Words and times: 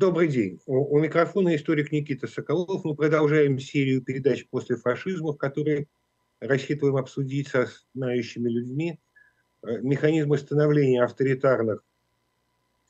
Добрый 0.00 0.28
день. 0.28 0.62
У, 0.64 0.96
у 0.96 0.98
микрофона 0.98 1.54
историк 1.54 1.92
Никита 1.92 2.26
Соколов. 2.26 2.84
Мы 2.84 2.94
продолжаем 2.94 3.58
серию 3.58 4.00
передач 4.02 4.48
после 4.48 4.76
фашизма, 4.76 5.34
в 5.34 5.36
которой 5.36 5.88
рассчитываем 6.40 6.96
обсудить 6.96 7.48
со 7.48 7.68
знающими 7.92 8.48
людьми 8.48 8.98
э, 9.62 9.82
механизмы 9.82 10.38
становления 10.38 11.04
авторитарных 11.04 11.84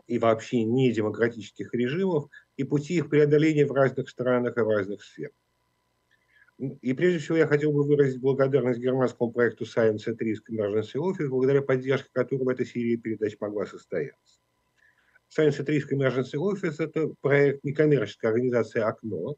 и 0.07 0.21
вообще 0.21 0.63
недемократических 0.63 1.75
режимов 1.75 2.29
и 2.57 2.63
пути 2.63 2.99
их 2.99 3.11
преодоления 3.11 3.67
в 3.67 3.73
разных 3.73 4.09
странах 4.09 4.57
и 4.57 4.61
в 4.61 4.69
разных 4.69 5.03
сферах. 5.03 5.35
И 6.61 6.93
прежде 6.93 7.19
всего 7.19 7.39
я 7.39 7.49
хотел 7.49 7.73
бы 7.73 7.83
выразить 7.83 8.21
благодарность 8.21 8.79
германскому 8.79 9.33
проекту 9.33 9.65
Science 9.65 10.07
at 10.07 10.17
Risk 10.21 10.43
Emergency 10.49 10.95
Office, 10.95 11.27
благодаря 11.27 11.63
поддержке 11.63 12.09
которого 12.13 12.53
эта 12.53 12.65
серия 12.65 12.97
передач 12.97 13.35
могла 13.41 13.67
состояться. 13.67 14.40
Science 15.31 15.61
at 15.61 15.69
Risk 15.69 15.93
Emergency 15.93 16.37
Office– 16.37 16.77
это 16.81 17.15
проект 17.21 17.63
некоммерческой 17.63 18.31
организации 18.31 18.81
«Окно», 18.81 19.37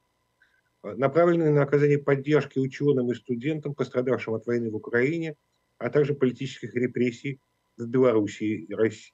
направленный 0.82 1.50
на 1.50 1.62
оказание 1.62 1.98
поддержки 1.98 2.58
ученым 2.58 3.12
и 3.12 3.14
студентам, 3.14 3.74
пострадавшим 3.74 4.32
от 4.34 4.46
войны 4.46 4.70
в 4.70 4.76
Украине, 4.76 5.36
а 5.76 5.90
также 5.90 6.14
политических 6.14 6.74
репрессий 6.74 7.40
в 7.76 7.86
Белоруссии 7.86 8.64
и 8.64 8.74
России. 8.74 9.12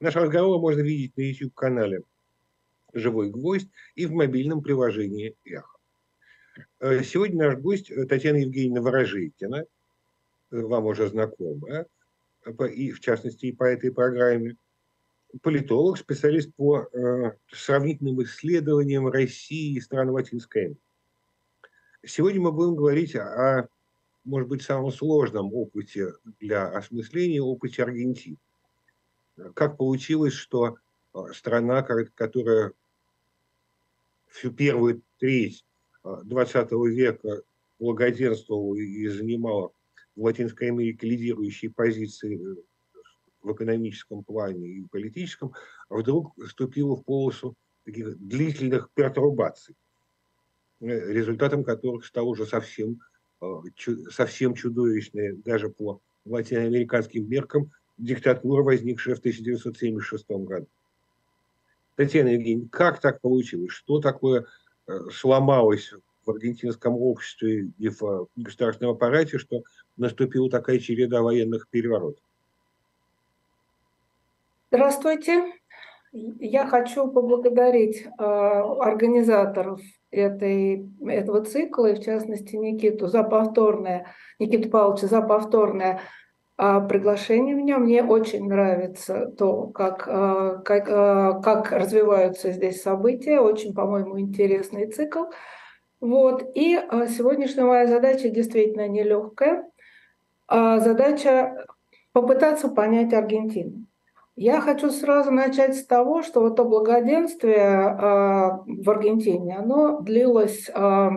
Наш 0.00 0.16
разговор 0.16 0.60
можно 0.60 0.80
видеть 0.80 1.16
на 1.16 1.22
YouTube-канале 1.22 2.02
«Живой 2.92 3.30
гвоздь» 3.30 3.70
и 3.94 4.06
в 4.06 4.12
мобильном 4.12 4.60
приложении 4.60 5.36
«Эхо». 5.44 5.78
Э, 6.80 7.04
сегодня 7.04 7.46
наш 7.46 7.58
гость 7.60 7.92
Татьяна 8.08 8.38
Евгеньевна 8.38 8.82
Ворожейкина, 8.82 9.66
вам 10.50 10.86
уже 10.86 11.06
знакомая, 11.06 11.86
и 12.74 12.90
в 12.90 12.98
частности 12.98 13.46
и 13.46 13.52
по 13.52 13.62
этой 13.62 13.92
программе– 13.92 14.56
политолог, 15.40 15.98
специалист 15.98 16.54
по 16.54 16.88
э, 16.92 17.32
сравнительным 17.50 18.22
исследованиям 18.22 19.08
России 19.08 19.76
и 19.76 19.80
стран 19.80 20.10
Латинской 20.10 20.62
Америки. 20.62 20.80
Сегодня 22.04 22.40
мы 22.40 22.52
будем 22.52 22.74
говорить 22.74 23.14
о, 23.14 23.68
может 24.24 24.48
быть, 24.48 24.62
самом 24.62 24.90
сложном 24.90 25.54
опыте 25.54 26.12
для 26.40 26.66
осмысления, 26.68 27.40
опыте 27.40 27.82
Аргентины. 27.82 28.38
Как 29.54 29.76
получилось, 29.76 30.34
что 30.34 30.76
э, 31.14 31.18
страна, 31.32 31.82
которая 31.82 32.72
всю 34.28 34.50
первую 34.50 35.02
треть 35.18 35.64
XX 36.04 36.68
э, 36.70 36.90
века 36.90 37.42
благоденствовала 37.78 38.76
и 38.76 39.08
занимала 39.08 39.72
в 40.14 40.22
Латинской 40.22 40.68
Америке 40.68 41.06
лидирующие 41.06 41.70
позиции 41.70 42.38
в 43.42 43.52
экономическом 43.52 44.24
плане 44.24 44.68
и 44.68 44.86
политическом, 44.86 45.52
а 45.88 45.96
вдруг 45.96 46.32
вступила 46.44 46.96
в 46.96 47.04
полосу 47.04 47.54
таких 47.84 48.16
длительных 48.18 48.90
пертурбаций, 48.94 49.74
э, 50.80 51.12
результатом 51.12 51.64
которых 51.64 52.04
стал 52.04 52.28
уже 52.28 52.46
совсем, 52.46 53.00
э, 53.40 53.46
совсем 54.10 54.54
чудовищная 54.54 55.34
даже 55.36 55.68
по 55.68 56.00
латиноамериканским 56.24 57.28
меркам 57.28 57.70
диктатура, 57.98 58.62
возникшая 58.62 59.14
в 59.14 59.20
1976 59.20 60.44
году. 60.44 60.66
Татьяна 61.96 62.28
Евгеньевна, 62.28 62.68
как 62.70 63.00
так 63.00 63.20
получилось? 63.20 63.72
Что 63.72 64.00
такое 64.00 64.46
э, 64.86 64.98
сломалось 65.12 65.92
в 66.24 66.30
аргентинском 66.30 66.94
обществе 66.94 67.70
и 67.78 67.88
в 67.88 68.28
государственном 68.36 68.94
аппарате, 68.94 69.38
что 69.38 69.62
наступила 69.96 70.48
такая 70.48 70.78
череда 70.78 71.22
военных 71.22 71.68
переворотов? 71.68 72.22
Здравствуйте. 74.74 75.52
Я 76.12 76.66
хочу 76.66 77.06
поблагодарить 77.12 78.06
э, 78.06 78.22
организаторов 78.22 79.82
этой, 80.10 80.88
этого 81.06 81.44
цикла, 81.44 81.88
и 81.88 81.94
в 81.94 82.02
частности 82.02 82.56
Никиту 82.56 83.06
за 83.06 83.22
повторное, 83.22 84.06
Никиту 84.38 84.70
Павловича 84.70 85.08
за 85.08 85.20
повторное 85.20 86.00
э, 86.56 86.80
приглашение 86.88 87.54
меня. 87.54 87.76
Мне 87.76 88.02
очень 88.02 88.48
нравится 88.48 89.26
то, 89.36 89.66
как, 89.66 90.08
э, 90.08 90.62
как, 90.64 90.88
э, 90.88 91.42
как 91.42 91.70
развиваются 91.70 92.50
здесь 92.50 92.80
события. 92.80 93.40
Очень, 93.40 93.74
по-моему, 93.74 94.18
интересный 94.18 94.90
цикл. 94.90 95.24
Вот. 96.00 96.50
И 96.54 96.76
э, 96.76 97.08
сегодняшняя 97.08 97.64
моя 97.64 97.86
задача 97.86 98.30
действительно 98.30 98.88
нелегкая. 98.88 99.70
Э, 100.50 100.78
задача 100.80 101.66
попытаться 102.14 102.70
понять 102.70 103.12
Аргентину. 103.12 103.84
Я 104.34 104.60
хочу 104.60 104.90
сразу 104.90 105.30
начать 105.30 105.76
с 105.76 105.84
того, 105.84 106.22
что 106.22 106.40
вот 106.40 106.56
то 106.56 106.64
благоденствие 106.64 107.56
э, 107.56 107.92
в 108.66 108.90
Аргентине, 108.90 109.58
оно 109.58 110.00
длилось 110.00 110.70
э, 110.74 111.10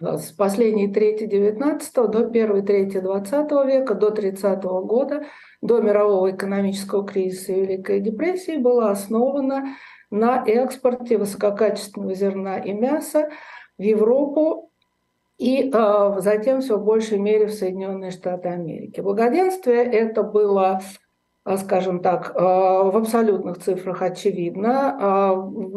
с 0.00 0.32
последней 0.32 0.90
трети 0.90 1.24
XIX 1.24 2.08
до 2.08 2.30
первой 2.30 2.62
трети 2.62 2.96
XX 2.96 3.66
века, 3.66 3.94
до 3.94 4.10
30 4.10 4.64
-го 4.64 4.82
года, 4.82 5.24
до 5.60 5.82
мирового 5.82 6.30
экономического 6.30 7.06
кризиса 7.06 7.52
и 7.52 7.60
Великой 7.60 8.00
депрессии, 8.00 8.56
было 8.56 8.90
основано 8.90 9.76
на 10.10 10.42
экспорте 10.46 11.18
высококачественного 11.18 12.14
зерна 12.14 12.58
и 12.58 12.72
мяса 12.72 13.28
в 13.76 13.82
Европу 13.82 14.70
и 15.38 15.70
э, 15.70 16.14
затем 16.18 16.60
все 16.62 16.78
в 16.78 16.84
большей 16.84 17.18
мере 17.18 17.46
в 17.46 17.52
Соединенные 17.52 18.10
Штаты 18.10 18.48
Америки. 18.48 19.00
Благоденствие 19.00 19.82
это 19.82 20.22
было 20.22 20.68
а, 20.68 20.80
скажем 21.58 22.00
так, 22.00 22.32
а, 22.34 22.84
в 22.84 22.96
абсолютных 22.96 23.58
цифрах 23.58 24.02
очевидно, 24.02 24.96
а, 25.00 25.34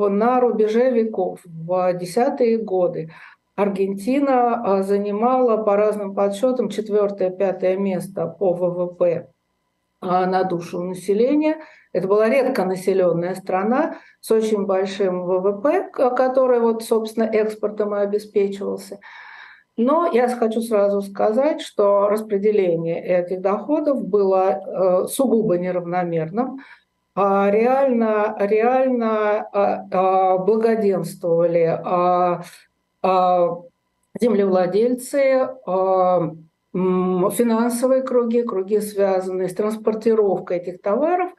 на 0.10 0.40
рубеже 0.40 0.92
веков, 0.92 1.40
в 1.44 1.94
десятые 1.94 2.58
годы, 2.58 3.12
Аргентина 3.56 4.84
занимала 4.84 5.64
по 5.64 5.78
разным 5.78 6.14
подсчетам 6.14 6.68
четвертое-пятое 6.68 7.78
место 7.78 8.28
по 8.28 8.54
ВВП 8.54 9.30
на 10.02 10.44
душу 10.44 10.84
населения. 10.84 11.62
Это 11.94 12.06
была 12.10 12.28
редко 12.28 12.66
населенная 12.66 13.34
страна 13.34 14.00
с 14.20 14.30
очень 14.30 14.66
большим 14.66 15.24
ВВП, 15.24 15.90
который, 15.90 16.60
вот, 16.60 16.84
собственно, 16.84 17.24
экспортом 17.24 17.96
и 17.96 18.00
обеспечивался– 18.00 19.00
но 19.78 20.10
я 20.12 20.28
хочу 20.30 20.62
сразу 20.62 21.02
сказать, 21.02 21.62
что 21.62 22.08
распределение 22.08 23.04
этих 23.04 23.42
доходов 23.42 24.08
было 24.08 24.50
э, 24.50 25.08
сугубо 25.08 25.58
неравномерным. 25.58 26.60
А 27.18 27.50
реально, 27.50 28.36
реально 28.40 29.48
а, 29.54 29.86
а, 29.90 30.38
благоденствовали 30.38 31.80
землевладельцы, 34.20 35.48
финансовые 36.74 38.02
круги, 38.02 38.44
круги, 38.44 38.82
связанные 38.82 39.48
с 39.48 39.56
транспортировкой 39.56 40.58
этих 40.58 40.82
товаров 40.82 41.32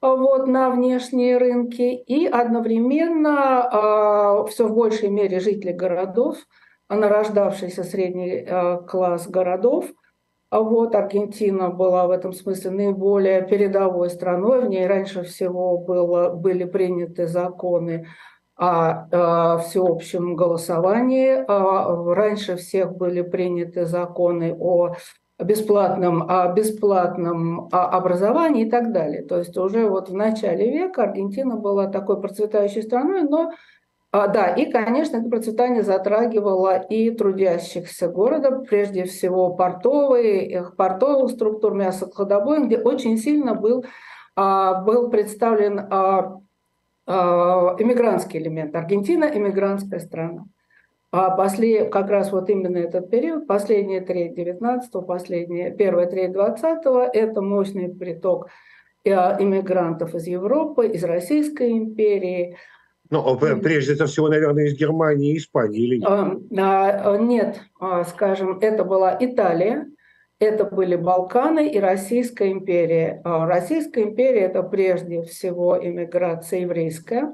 вот, 0.00 0.46
на 0.46 0.70
внешние 0.70 1.36
рынки, 1.36 1.94
и 1.94 2.26
одновременно 2.26 4.46
все 4.48 4.66
в 4.66 4.74
большей 4.74 5.10
мере 5.10 5.40
жители 5.40 5.72
городов– 5.72 6.38
нарождавшийся 6.96 7.84
средний 7.84 8.44
э, 8.46 8.78
класс 8.86 9.28
городов. 9.28 9.86
А 10.50 10.60
вот 10.60 10.94
Аргентина 10.94 11.68
была 11.68 12.06
в 12.06 12.10
этом 12.10 12.32
смысле 12.32 12.70
наиболее 12.70 13.42
передовой 13.42 14.08
страной. 14.08 14.62
В 14.62 14.68
ней 14.68 14.86
раньше 14.86 15.22
всего 15.22 15.76
было, 15.76 16.30
были 16.30 16.64
приняты 16.64 17.26
законы 17.26 18.06
о, 18.56 19.08
о 19.10 19.56
э, 19.56 19.62
всеобщем 19.62 20.36
голосовании. 20.36 21.44
А 21.46 22.14
раньше 22.14 22.56
всех 22.56 22.96
были 22.96 23.20
приняты 23.20 23.84
законы 23.84 24.56
о 24.58 24.94
бесплатном, 25.38 26.28
о 26.28 26.52
бесплатном 26.52 27.68
образовании 27.70 28.66
и 28.66 28.70
так 28.70 28.92
далее. 28.92 29.22
То 29.22 29.38
есть 29.38 29.56
уже 29.56 29.88
вот 29.88 30.08
в 30.08 30.14
начале 30.14 30.70
века 30.70 31.04
Аргентина 31.04 31.56
была 31.56 31.88
такой 31.88 32.20
процветающей 32.20 32.82
страной, 32.82 33.22
но 33.22 33.52
а, 34.10 34.26
да, 34.26 34.48
и, 34.48 34.70
конечно, 34.70 35.18
это 35.18 35.28
процветание 35.28 35.82
затрагивало 35.82 36.78
и 36.78 37.10
трудящихся 37.10 38.08
города, 38.08 38.60
прежде 38.60 39.04
всего 39.04 39.54
портовые, 39.54 40.64
портовых 40.78 41.30
структур 41.30 41.74
мясокладобоин, 41.74 42.68
где 42.68 42.78
очень 42.78 43.18
сильно 43.18 43.54
был, 43.54 43.84
а, 44.34 44.80
был 44.80 45.10
представлен 45.10 45.80
а, 45.90 46.40
иммигрантский 47.06 48.38
элемент. 48.38 48.74
Аргентина– 48.74 49.24
иммигрантская 49.34 50.00
страна. 50.00 50.44
А 51.10 51.30
после, 51.30 51.84
как 51.86 52.08
раз 52.08 52.32
вот 52.32 52.48
именно 52.50 52.78
этот 52.78 53.10
период, 53.10 53.46
последняя 53.46 54.00
треть 54.00 54.34
19 54.34 54.90
последняя, 55.06 55.70
первая 55.70 56.06
треть 56.06 56.32
20 56.32 56.84
это 57.14 57.40
мощный 57.40 57.94
приток 57.94 58.48
иммигрантов 59.04 60.14
из 60.14 60.26
Европы, 60.26 60.86
из 60.88 61.04
Российской 61.04 61.72
империи– 61.72 62.56
ну, 63.10 63.38
прежде 63.38 63.94
всего, 64.04 64.28
наверное, 64.28 64.66
из 64.66 64.74
Германии 64.76 65.32
и 65.32 65.38
Испании 65.38 65.80
или 65.80 65.96
нет? 65.96 66.08
А, 66.08 67.14
а, 67.14 67.16
нет, 67.16 67.60
а, 67.80 68.04
скажем, 68.04 68.58
это 68.60 68.84
была 68.84 69.16
Италия, 69.18 69.86
это 70.38 70.64
были 70.64 70.96
Балканы 70.96 71.68
и 71.68 71.80
Российская 71.80 72.52
империя. 72.52 73.20
Российская 73.24 74.04
империя– 74.04 74.40
это 74.42 74.62
прежде 74.62 75.22
всего 75.22 75.78
иммиграция 75.82 76.60
еврейская. 76.60 77.32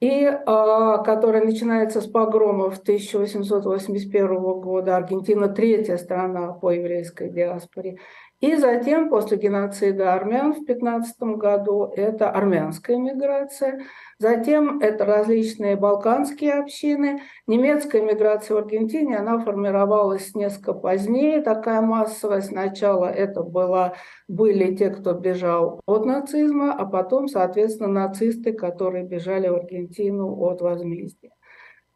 и 0.00 0.24
а, 0.24 0.98
которая 0.98 1.44
начинается 1.44 2.00
с 2.00 2.06
погромов 2.06 2.78
1881 2.78 4.36
года. 4.60 4.96
Аргентина– 4.96 5.48
третья 5.54 5.98
страна 5.98 6.52
по 6.52 6.70
еврейской 6.70 7.30
диаспоре. 7.30 7.98
И 8.40 8.56
затем, 8.56 9.10
после 9.10 9.36
геноцида 9.36 10.14
армян 10.14 10.54
в 10.54 10.64
15 10.64 11.20
году, 11.36 11.92
это 11.94 12.30
армянская 12.30 12.96
миграция. 12.96 13.82
Затем 14.18 14.80
это 14.80 15.04
различные 15.04 15.76
балканские 15.76 16.54
общины. 16.54 17.20
Немецкая 17.46 18.00
миграция 18.00 18.54
в 18.54 18.58
Аргентине, 18.58 19.18
она 19.18 19.38
формировалась 19.40 20.34
несколько 20.34 20.72
позднее, 20.72 21.42
такая 21.42 21.82
массовая. 21.82 22.40
Сначала 22.40 23.06
это 23.06 23.42
была, 23.42 23.92
были 24.26 24.74
те, 24.74 24.88
кто 24.88 25.12
бежал 25.12 25.82
от 25.84 26.06
нацизма, 26.06 26.72
а 26.72 26.86
потом, 26.86 27.28
соответственно, 27.28 27.88
нацисты, 27.88 28.54
которые 28.54 29.04
бежали 29.04 29.48
в 29.48 29.56
Аргентину 29.56 30.34
от 30.40 30.62
возмездия. 30.62 31.32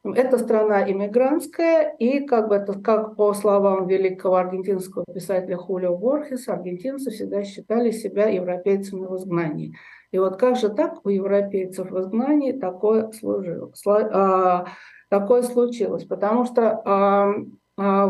Это 0.05 0.37
страна 0.37 0.91
иммигрантская, 0.91 1.95
и 1.99 2.27
как, 2.27 2.49
бы 2.49 2.57
это, 2.57 2.79
как 2.79 3.17
по 3.17 3.33
словам 3.33 3.87
великого 3.87 4.37
аргентинского 4.37 5.07
писателя 5.07 5.57
Хулио 5.57 5.97
Борхеса, 5.97 6.53
аргентинцы 6.53 7.11
всегда 7.11 7.43
считали 7.43 7.91
себя 7.91 8.29
европейцами 8.29 9.07
в 9.07 9.17
изгнании. 9.17 9.75
И 10.11 10.19
вот 10.19 10.37
как 10.37 10.57
же 10.57 10.69
так 10.69 11.07
у 11.07 11.09
европейцев 11.09 11.91
в 11.91 11.99
изгнании 11.99 12.53
такое, 12.53 13.13
служило, 13.13 13.73
а, 13.87 14.67
такое 15.09 15.43
случилось? 15.43 16.05
Потому 16.05 16.45
что 16.45 16.83
а, 16.85 17.35
а, 17.79 18.07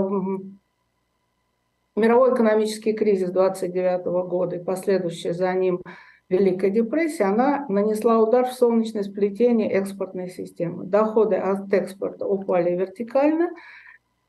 мировой 1.94 2.34
экономический 2.34 2.92
кризис 2.92 3.30
29 3.30 4.04
года 4.28 4.56
и 4.56 4.64
последующий 4.64 5.30
за 5.30 5.54
ним 5.54 5.80
Великая 6.30 6.70
депрессия, 6.70 7.24
она 7.24 7.66
нанесла 7.68 8.18
удар 8.18 8.46
в 8.46 8.52
солнечное 8.52 9.02
сплетение 9.02 9.70
экспортной 9.70 10.28
системы. 10.28 10.84
Доходы 10.84 11.36
от 11.36 11.72
экспорта 11.72 12.26
упали 12.26 12.74
вертикально, 12.74 13.50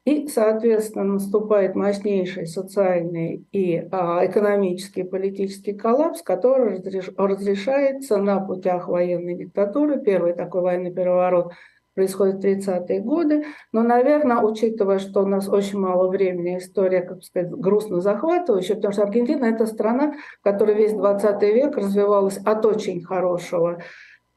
и, 0.04 0.28
соответственно, 0.28 1.06
наступает 1.06 1.74
мощнейший 1.74 2.46
социальный 2.46 3.44
и 3.52 3.88
а, 3.92 4.24
экономический 4.24 5.02
и 5.02 5.10
политический 5.10 5.74
коллапс, 5.74 6.22
который 6.22 6.76
разреш, 6.76 7.10
разрешается 7.18 8.18
на 8.18 8.40
путях 8.40 8.88
военной 8.88 9.36
диктатуры. 9.36 10.00
Первый 10.00 10.34
такой 10.34 10.62
военный 10.62 10.94
переворот– 10.94 11.54
происходит 11.96 12.36
в 12.36 12.46
30-е 12.46 13.00
годы. 13.00 13.46
Но, 13.72 13.82
наверное, 13.82 14.42
учитывая, 14.42 15.00
что 15.00 15.24
у 15.24 15.26
нас 15.28 15.50
очень 15.50 15.80
мало 15.80 16.10
времени, 16.10 16.58
история, 16.58 17.02
как 17.02 17.24
сказать, 17.24 17.50
грустно 17.50 18.02
захватывающая, 18.02 18.76
потому 18.76 18.94
что 18.94 19.04
Аргентина– 19.04 19.46
это 19.46 19.66
страна, 19.66 20.14
в 20.40 20.44
которой 20.44 20.76
весь 20.76 20.94
20 20.94 21.42
век 21.42 21.78
развивалась 21.78 22.38
от 22.38 22.66
очень 22.66 23.02
хорошего 23.02 23.80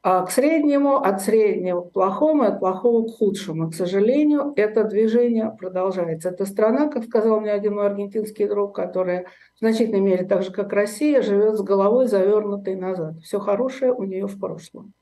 а 0.01 0.25
к 0.25 0.31
среднему, 0.31 0.95
от 0.95 1.21
среднего 1.21 1.81
к 1.81 1.91
плохому, 1.91 2.43
от 2.43 2.59
плохого 2.59 3.05
к 3.05 3.11
худшему. 3.11 3.69
К 3.69 3.75
сожалению, 3.75 4.53
это 4.55 4.85
движение 4.85 5.53
продолжается. 5.59 6.29
Это 6.29 6.45
страна, 6.45 6.87
как 6.87 7.03
сказал 7.03 7.41
мне 7.41 7.51
один 7.51 7.75
мой 7.75 7.87
аргентинский 7.87 8.47
друг, 8.47 8.75
которая 8.75 9.25
в 9.55 9.59
значительной 9.59 9.99
мере, 9.99 10.25
так 10.25 10.43
же 10.43 10.51
как 10.51 10.71
Россия, 10.71 11.21
живет 11.21 11.57
с 11.57 11.61
головой 11.61 12.07
завернутой 12.07 12.75
назад. 12.75 13.17
Все 13.19 13.39
хорошее 13.39 13.93
у 13.93 14.03
нее 14.03 14.25
в 14.25 14.39
прошлом. 14.39 14.93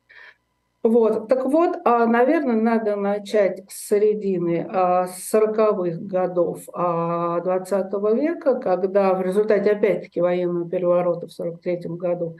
Вот. 0.87 1.27
Так 1.27 1.45
вот, 1.45 1.75
а, 1.83 2.05
наверное, 2.05 2.55
надо 2.55 2.95
начать 2.95 3.61
с 3.69 3.89
середины 3.89 4.65
40-х 4.71 5.97
а, 5.97 5.97
годов 5.99 6.59
20 6.65 7.73
а, 7.73 8.13
века, 8.13 8.55
когда 8.55 9.13
в 9.13 9.21
результате, 9.21 9.71
опять-таки, 9.71 10.21
военного 10.21 10.69
переворота 10.69 11.27
в 11.27 11.31
43 11.33 11.97
году 11.97 12.37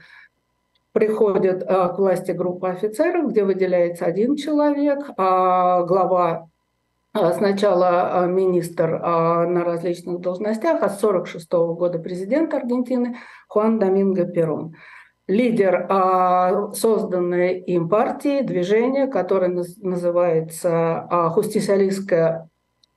приходит 0.92 1.62
к 1.62 1.94
власти 1.98 2.30
группа 2.30 2.70
офицеров, 2.70 3.30
где 3.30 3.44
выделяется 3.44 4.06
один 4.06 4.34
человек, 4.36 4.98
глава 5.16 6.48
сначала 7.12 8.26
министр 8.26 8.98
на 8.98 9.62
различных 9.64 10.20
должностях, 10.20 10.82
а 10.82 10.88
с 10.88 11.04
1946 11.04 11.52
года 11.52 11.98
президент 11.98 12.54
Аргентины 12.54 13.16
Хуан 13.48 13.78
Доминго 13.78 14.24
Перон 14.24 14.74
лидер 15.28 15.86
а, 15.90 16.72
созданной 16.72 17.60
им 17.60 17.88
партии, 17.88 18.42
движения, 18.42 19.06
которое 19.06 19.50
называется 19.82 21.06
а, 21.10 21.28
Хустисиалистская 21.28 22.48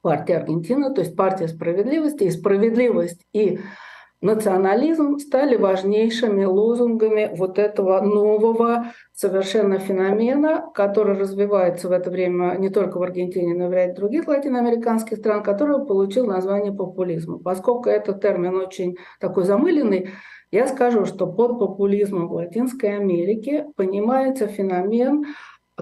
партия 0.02 0.38
Аргентины, 0.38 0.94
то 0.94 1.02
есть 1.02 1.16
партия 1.16 1.50
справедливости. 1.50 2.24
И 2.24 2.32
справедливость 2.32 3.22
и 3.34 3.60
национализм 4.22 5.18
стали 5.20 5.58
важнейшими 5.58 6.46
лозунгами 6.46 7.32
вот 7.36 7.60
этого 7.60 8.00
нового 8.02 8.86
совершенно 9.14 9.80
феномена, 9.80 10.72
который 10.74 11.18
развивается 11.18 11.90
в 11.90 11.92
это 11.92 12.10
время 12.10 12.56
не 12.58 12.70
только 12.70 12.98
в 12.98 13.04
Аргентине, 13.04 13.56
но 13.56 13.66
и 13.66 13.68
в 13.68 13.74
ряде 13.74 13.94
других 13.94 14.28
латиноамериканских 14.28 15.18
стран, 15.18 15.44
который 15.44 15.86
получил 15.86 16.26
название 16.28 16.72
популизма. 16.72 17.40
Поскольку 17.40 17.90
этот 17.90 18.22
термин 18.22 18.56
очень 18.56 18.96
такой 19.20 19.44
замыленный, 19.44 20.12
я 20.52 20.68
скажу, 20.68 21.06
что 21.06 21.28
под 21.28 21.60
популизмом 21.60 22.28
в 22.28 22.34
Латинской 22.34 22.98
Америке 22.98 23.68
понимается 23.76 24.48
феномен, 24.48 25.26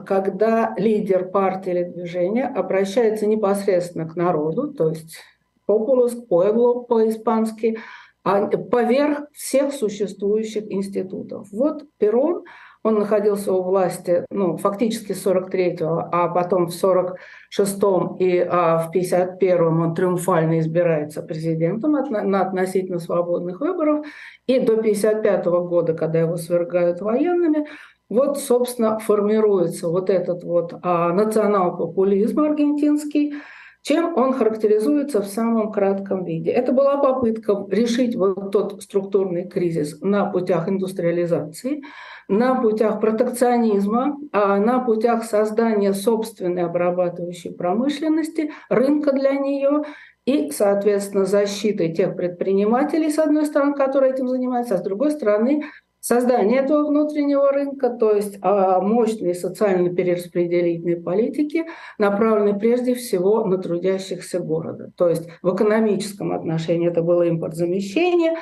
когда 0.05 0.73
лидер 0.77 1.29
партии 1.29 1.71
или 1.71 1.83
движения 1.83 2.45
обращается 2.45 3.25
непосредственно 3.25 4.07
к 4.07 4.15
народу, 4.15 4.73
то 4.73 4.89
есть 4.89 5.17
популус, 5.65 6.15
pueblo 6.29 6.85
по-испански, 6.85 7.79
а 8.23 8.47
поверх 8.47 9.27
всех 9.33 9.73
существующих 9.73 10.71
институтов. 10.71 11.47
Вот 11.51 11.85
Перрон 11.97 12.43
он 12.83 12.95
находился 12.95 13.51
у 13.51 13.61
власти 13.61 14.25
ну, 14.29 14.57
фактически 14.57 15.13
с 15.13 15.25
43-го, 15.25 16.09
а 16.11 16.29
потом 16.29 16.67
в 16.67 16.71
46-м 16.71 18.15
и 18.17 18.39
а 18.39 18.77
в 18.79 18.95
51-м 18.95 19.81
он 19.81 19.95
триумфально 19.95 20.59
избирается 20.59 21.21
президентом 21.21 21.95
от, 21.95 22.09
на 22.09 22.41
относительно 22.41 22.99
свободных 22.99 23.59
выборов. 23.59 24.05
И 24.47 24.59
до 24.59 24.75
55-го 24.75 25.67
года, 25.67 25.93
когда 25.93 26.19
его 26.19 26.37
свергают 26.37 27.01
военными, 27.01 27.67
вот, 28.07 28.39
собственно, 28.39 28.97
формируется 28.97 29.87
вот 29.87 30.09
этот 30.09 30.43
вот 30.43 30.73
а, 30.81 31.13
национал-популизм 31.13 32.39
аргентинский, 32.39 33.35
чем 33.81 34.17
он 34.17 34.33
характеризуется 34.33 35.21
в 35.21 35.27
самом 35.27 35.71
кратком 35.71 36.25
виде? 36.25 36.51
Это 36.51 36.73
была 36.73 36.97
попытка 36.97 37.65
решить 37.69 38.15
вот 38.15 38.51
тот 38.51 38.81
структурный 38.83 39.47
кризис 39.47 39.99
на 40.01 40.25
путях 40.25 40.67
индустриализации, 40.67 41.81
на 42.27 42.61
путях 42.61 42.99
протекционизма, 42.99 44.17
а 44.31 44.57
на 44.57 44.79
путях 44.79 45.23
создания 45.23 45.93
собственной 45.93 46.63
обрабатывающей 46.63 47.51
промышленности, 47.51 48.51
рынка 48.69 49.13
для 49.13 49.31
нее 49.31 49.83
и, 50.25 50.51
соответственно, 50.51 51.25
защиты 51.25 51.89
тех 51.91 52.15
предпринимателей, 52.15 53.09
с 53.09 53.17
одной 53.17 53.45
стороны, 53.45 53.73
которые 53.73 54.13
этим 54.13 54.27
занимаются, 54.27 54.75
а 54.75 54.77
с 54.77 54.83
другой 54.83 55.11
стороны, 55.11 55.63
создание 55.99 56.59
этого 56.59 56.87
внутреннего 56.87 57.51
рынка, 57.51 57.89
то 57.89 58.11
есть 58.11 58.37
а, 58.41 58.79
мощной 58.81 59.35
социально-перераспределительной 59.35 60.97
политики, 60.97 61.65
направленной 61.97 62.59
прежде 62.59 62.95
всего 62.95 63.45
на 63.45 63.57
трудящихся 63.57 64.39
города. 64.39 64.91
То 64.95 65.09
есть 65.09 65.27
в 65.41 65.55
экономическом 65.55 66.31
отношении 66.31 66.89
это 66.89 67.01
было 67.01 67.27
импортзамещение, 67.27 68.35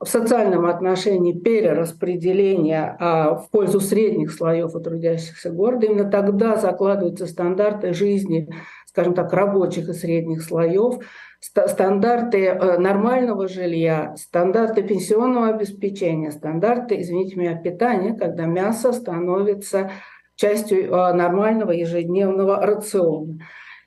в 0.00 0.06
социальном 0.06 0.64
отношении 0.64 1.38
перераспределение 1.38 2.96
а, 2.98 3.34
в 3.34 3.50
пользу 3.50 3.80
средних 3.80 4.32
слоев 4.32 4.74
и 4.74 4.82
трудящихся 4.82 5.50
города. 5.50 5.86
Именно 5.86 6.10
тогда 6.10 6.56
закладываются 6.56 7.26
стандарты 7.26 7.92
жизни, 7.92 8.48
скажем 8.86 9.12
так, 9.12 9.30
рабочих 9.34 9.90
и 9.90 9.92
средних 9.92 10.42
слоев, 10.42 11.00
стандарты 11.40 12.46
э, 12.46 12.78
нормального 12.78 13.48
жилья, 13.48 14.14
стандарты 14.16 14.82
пенсионного 14.82 15.48
обеспечения, 15.48 16.30
стандарты, 16.30 17.00
извините 17.00 17.36
меня, 17.36 17.56
питания, 17.56 18.14
когда 18.14 18.44
мясо 18.44 18.92
становится 18.92 19.90
частью 20.36 20.90
э, 20.92 21.12
нормального 21.14 21.70
ежедневного 21.70 22.64
рациона. 22.64 23.38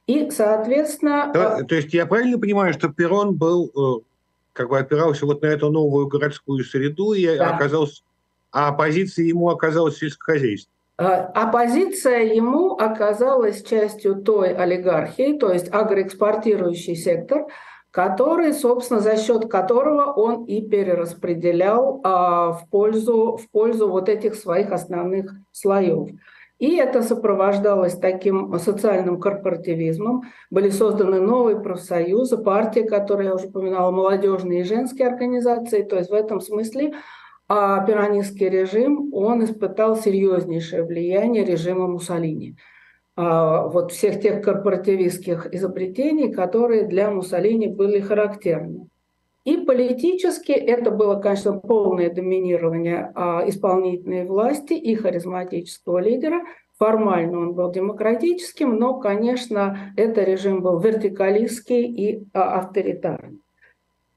И, 0.08 0.30
соответственно... 0.32 1.32
То, 1.32 1.60
э, 1.60 1.64
то 1.64 1.76
есть 1.76 1.94
я 1.94 2.08
правильно 2.08 2.40
понимаю, 2.40 2.74
что 2.74 2.90
Перрон 2.90 3.36
был, 3.36 4.04
как 4.52 4.70
бы 4.70 4.80
опирался 4.80 5.26
вот 5.28 5.44
на 5.44 5.48
эту 5.48 5.72
новую 5.72 6.08
городскую 6.08 6.64
среду 6.64 7.14
и 7.14 7.38
да. 7.38 7.56
оказался, 7.56 8.02
а 8.52 8.70
оппозиция 8.70 9.26
ему 9.26 9.50
оказалась 9.50 9.98
сельскохозяйство? 9.98 10.73
А, 10.98 11.26
оппозиция 11.34 12.20
ему 12.34 12.74
оказалась 12.74 13.64
частью 13.64 14.16
той 14.16 14.54
олигархии, 14.54 15.38
то 15.38 15.52
есть 15.52 15.74
агроэкспортирующий 15.74 16.96
сектор, 16.96 17.48
который, 17.90 18.54
собственно, 18.54 19.00
за 19.00 19.18
счет 19.18 19.50
которого 19.50 20.14
он 20.14 20.46
и 20.46 20.68
перераспределял 20.68 22.00
а, 22.04 22.52
в, 22.52 22.70
пользу, 22.70 23.38
в 23.38 23.50
пользу 23.50 23.90
вот 23.90 24.10
этих 24.10 24.36
своих 24.36 24.72
основных 24.72 25.32
слоев. 25.52 26.10
И 26.60 26.78
это 26.78 27.02
сопровождалось 27.02 27.98
таким 27.98 28.58
социальным 28.58 29.20
корпоративизмом. 29.20 30.24
Были 30.50 30.70
созданы 30.70 31.20
новые 31.20 31.60
профсоюзы, 31.60 32.38
партии, 32.38 32.82
которые 32.82 33.30
я 33.30 33.36
уже 33.36 33.48
упоминала, 33.48 33.92
молодежные 33.92 34.62
и 34.62 34.64
женские 34.64 35.10
организации. 35.10 35.82
То 35.82 35.98
есть 35.98 36.10
в 36.10 36.14
этом 36.14 36.40
смысле 36.40 36.94
а 37.56 37.86
пиранистский 37.86 38.50
режим, 38.50 39.14
он 39.14 39.44
испытал 39.44 39.96
серьезнейшее 39.96 40.84
влияние 40.84 41.46
режима 41.46 41.88
Муссолини. 41.88 42.58
А, 43.16 43.68
вот 43.68 43.92
всех 43.92 44.22
тех 44.22 44.42
корпоративистских 44.42 45.54
изобретений, 45.54 46.34
которые 46.34 46.88
для 46.88 47.12
Муссолини 47.12 47.68
были 47.68 48.00
характерны. 48.00 48.88
И 49.44 49.58
политически 49.58 50.52
это 50.52 50.90
было, 50.90 51.20
конечно, 51.20 51.54
полное 51.54 52.12
доминирование 52.12 53.12
а, 53.14 53.48
исполнительной 53.48 54.26
власти 54.26 54.74
и 54.74 54.96
харизматического 54.96 56.00
лидера. 56.00 56.42
Формально 56.80 57.38
он 57.38 57.54
был 57.54 57.72
демократическим, 57.72 58.80
но, 58.80 59.00
конечно, 59.00 59.94
это 59.96 60.24
режим 60.24 60.64
был 60.64 60.80
вертикалистский 60.80 61.84
и 61.84 62.26
а, 62.34 62.58
авторитарный. 62.58 63.43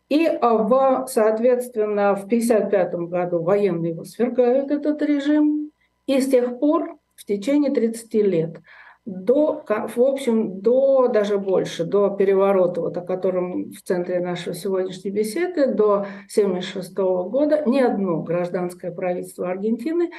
И, 0.08 0.26
а, 0.26 0.54
в, 0.54 1.06
соответственно, 1.08 2.14
в 2.14 2.24
1955 2.24 2.94
году 3.08 3.42
военные 3.42 3.92
его 3.92 4.04
свергают, 4.04 4.70
этот 4.70 5.02
режим. 5.02 5.70
И 6.06 6.20
с 6.20 6.28
тех 6.28 6.58
пор, 6.60 6.96
в 7.16 7.24
течение 7.24 7.72
30 7.72 8.14
лет, 8.14 8.60
до, 9.06 9.64
в 9.68 10.00
общем, 10.00 10.60
до 10.60 11.06
даже 11.06 11.38
больше, 11.38 11.84
до 11.84 12.10
переворота, 12.10 12.80
вот 12.80 12.96
о 12.96 13.02
котором 13.02 13.70
в 13.70 13.80
центре 13.82 14.18
нашей 14.18 14.54
сегодняшней 14.54 15.12
беседы, 15.12 15.72
до 15.72 16.06
1976 16.34 16.96
года 16.96 17.62
ни 17.66 17.78
одно 17.78 18.22
гражданское 18.22 18.90
правительство 18.90 19.48
Аргентины 19.48 20.10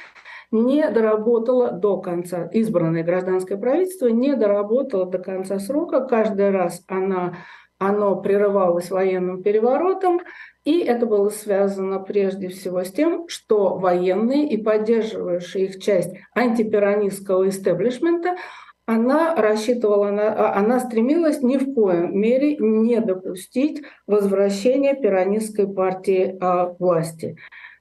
не 0.50 0.88
доработало 0.88 1.70
до 1.70 1.98
конца, 2.00 2.46
избранное 2.46 3.04
гражданское 3.04 3.58
правительство 3.58 4.06
не 4.06 4.34
доработало 4.34 5.04
до 5.04 5.18
конца 5.18 5.58
срока. 5.58 6.06
Каждый 6.06 6.50
раз 6.50 6.82
она, 6.88 7.36
оно 7.78 8.16
прерывалось 8.16 8.90
военным 8.90 9.42
переворотом, 9.42 10.20
и 10.64 10.80
это 10.80 11.06
было 11.06 11.28
связано 11.30 12.00
прежде 12.00 12.48
всего 12.48 12.84
с 12.84 12.92
тем, 12.92 13.28
что 13.28 13.78
военные 13.78 14.48
и 14.48 14.56
поддерживающие 14.56 15.66
их 15.66 15.80
часть 15.82 16.14
антиперонистского 16.34 17.48
истеблишмента– 17.48 18.36
она 18.88 19.34
рассчитывала, 19.36 20.10
на, 20.10 20.32
а, 20.32 20.56
она 20.58 20.80
стремилась 20.80 21.42
ни 21.42 21.58
в 21.58 21.74
коем 21.74 22.18
мере 22.18 22.56
не 22.56 22.98
допустить 23.00 23.82
возвращения 24.06 24.94
пиранистской 24.94 25.68
партии 25.68 26.38
а, 26.40 26.74
власти. 26.78 27.36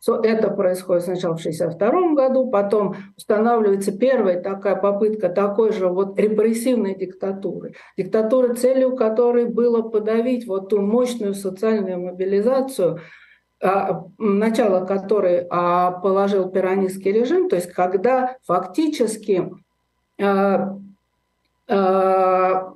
So, 0.06 0.22
это 0.24 0.50
происходит 0.50 1.04
сначала 1.04 1.36
в 1.36 1.40
1962 1.40 2.14
году, 2.14 2.50
потом 2.50 2.96
устанавливается 3.16 3.92
первая 3.92 4.42
такая 4.42 4.76
попытка 4.76 5.30
такой 5.30 5.72
же 5.72 5.88
вот 5.88 6.20
репрессивной 6.20 6.96
диктатуры. 6.96 7.74
Диктатуры, 7.98 8.56
целью 8.56 8.96
которой 8.96 9.46
было 9.46 9.82
подавить 9.82 10.48
вот 10.48 10.70
ту 10.70 10.82
мощную 10.82 11.34
социальную 11.34 12.00
мобилизацию, 12.00 13.00
а, 13.62 14.06
начало 14.18 14.86
которой 14.86 15.48
а, 15.50 15.92
положил 15.92 16.50
пиранистский 16.50 17.12
режим, 17.12 17.50
то 17.50 17.56
есть 17.56 17.72
когда 17.72 18.38
фактически 18.46 19.52
Э, 21.68 22.72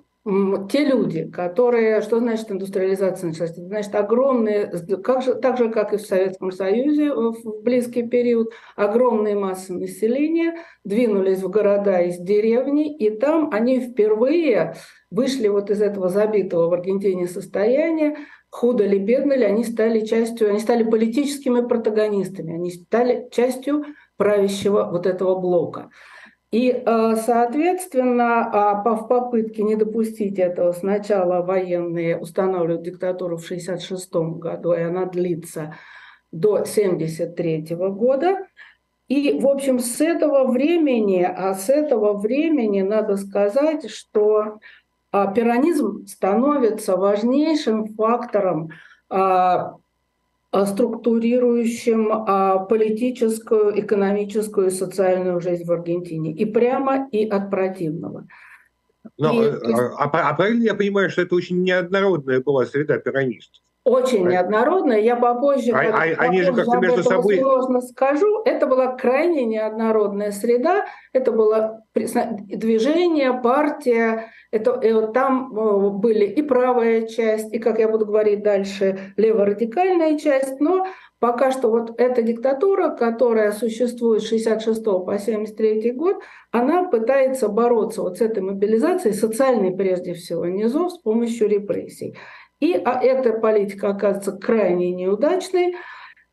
те 0.70 0.86
люди, 0.86 1.30
которые, 1.32 2.01
что 2.01 2.20
значит 2.20 2.51
индустриализация 2.51 3.30
началась? 3.30 3.51
Это 3.51 3.62
значит 3.62 3.96
огромные, 3.96 4.72
как 5.04 5.24
же, 5.24 5.34
так 5.34 5.58
же, 5.58 5.72
как 5.72 5.94
и 5.94 5.98
в 5.98 6.01
Советском 6.01 6.51
Союзе 6.51 7.12
в 7.12 7.63
близкий 7.63 8.08
период, 8.08 8.51
огромные 8.75 9.36
массы 9.36 9.74
населения 9.74 10.58
двинулись 10.84 11.42
в 11.42 11.50
города 11.50 12.00
из 12.01 12.18
деревни, 12.18 12.96
и 12.96 13.10
там 13.10 13.50
они 13.51 13.80
впервые 13.80 14.75
вышли 15.10 15.48
вот 15.48 15.72
из 15.72 15.82
этого 15.82 16.10
забитого 16.10 16.70
в 16.70 16.74
Аргентине 16.74 17.28
состояния, 17.28 18.16
худо 18.51 18.86
ли, 18.86 19.00
бедно 19.00 19.34
ли, 19.34 19.44
они 19.44 19.63
стали 19.63 20.06
частью, 20.06 20.50
они 20.50 20.60
стали 20.60 20.84
политическими 20.84 21.62
протагонистами, 21.62 22.54
они 22.54 22.70
стали 22.70 23.28
частью 23.32 23.86
правящего 24.18 24.88
вот 24.92 25.08
этого 25.08 25.40
блока. 25.40 25.90
И, 26.51 26.70
э, 26.70 27.15
соответственно, 27.15 28.50
а, 28.51 28.96
в 28.96 29.08
попытке 29.08 29.63
не 29.63 29.77
допустить 29.77 30.38
этого 30.38 30.74
сначала 30.74 31.41
военные 31.41 32.17
устанавливают 32.17 32.84
диктатуру 32.84 33.38
в 33.38 33.46
1966 33.46 34.38
году, 34.38 34.74
и 34.74 34.81
она 34.81 35.05
длится 35.05 35.75
до 36.34 36.63
1973 36.65 37.89
года. 37.89 38.48
И, 39.08 39.39
в 39.39 39.48
общем, 39.48 39.79
с 39.79 40.01
этого 40.01 40.46
времени, 40.46 41.24
а 41.24 41.53
с 41.53 41.70
этого 41.70 42.13
времени 42.17 42.81
надо 42.81 43.15
сказать, 43.15 43.89
что 43.89 44.60
а, 45.13 45.27
пиранизм 45.27 46.05
становится 46.05 46.98
важнейшим 46.98 47.93
фактором 47.96 48.72
а, 49.10 49.75
структурирующим 50.53 52.12
а, 52.12 52.60
политическую, 52.60 53.79
экономическую 53.79 54.67
и 54.67 54.72
социальную 54.72 55.39
жизнь 55.39 55.63
в 55.63 55.72
Аргентине. 55.72 56.34
И 56.34 56.46
прямо, 56.46 57.08
и 57.12 57.27
от 57.27 57.50
противного. 57.50 58.27
Но, 59.17 59.34
и, 59.34 59.48
а, 59.48 59.93
а, 59.98 60.29
а 60.29 60.34
правильно 60.34 60.63
я 60.63 60.75
понимаю, 60.75 61.10
что 61.10 61.22
это 61.22 61.36
очень 61.36 61.63
неоднородная 61.63 62.41
была 62.41 62.65
среда 62.65 62.98
пиранистов? 62.98 63.62
Очень 63.83 64.27
неоднородная. 64.27 65.00
Я 65.00 65.15
попозже, 65.15 65.71
а, 65.71 65.79
а, 65.79 66.01
они 66.19 66.43
же 66.43 66.53
как-то 66.53 66.77
между 66.77 67.01
собой... 67.01 67.39
сложно 67.39 67.81
скажу. 67.81 68.43
Это 68.45 68.67
была 68.67 68.95
крайне 68.95 69.43
неоднородная 69.45 70.31
среда. 70.31 70.85
Это 71.13 71.31
было 71.31 71.83
движение, 71.95 73.33
партия, 73.33 74.29
это, 74.51 74.79
и 74.81 74.91
вот 74.93 75.13
там 75.13 75.57
э, 75.57 75.89
были 75.91 76.25
и 76.25 76.41
правая 76.41 77.07
часть, 77.07 77.53
и, 77.53 77.59
как 77.59 77.79
я 77.79 77.89
буду 77.89 78.05
говорить 78.05 78.43
дальше, 78.43 79.13
леворадикальная 79.17 80.17
часть, 80.19 80.59
но 80.59 80.85
пока 81.19 81.51
что 81.51 81.69
вот 81.69 82.00
эта 82.00 82.21
диктатура, 82.21 82.89
которая 82.89 83.51
существует 83.51 84.21
с 84.21 84.27
66 84.27 84.83
по 84.83 85.17
73 85.17 85.91
год, 85.91 86.17
она 86.51 86.83
пытается 86.83 87.47
бороться 87.47 88.01
вот 88.01 88.17
с 88.17 88.21
этой 88.21 88.43
мобилизацией, 88.43 89.15
социальной 89.15 89.71
прежде 89.71 90.13
всего, 90.13 90.45
низов, 90.45 90.91
с 90.91 90.97
помощью 90.97 91.47
репрессий. 91.47 92.17
И 92.62 92.74
а 92.74 93.01
эта 93.03 93.34
политика 93.34 93.89
оказывается 93.89 94.32
крайне 94.32 94.91
неудачной. 94.91 95.75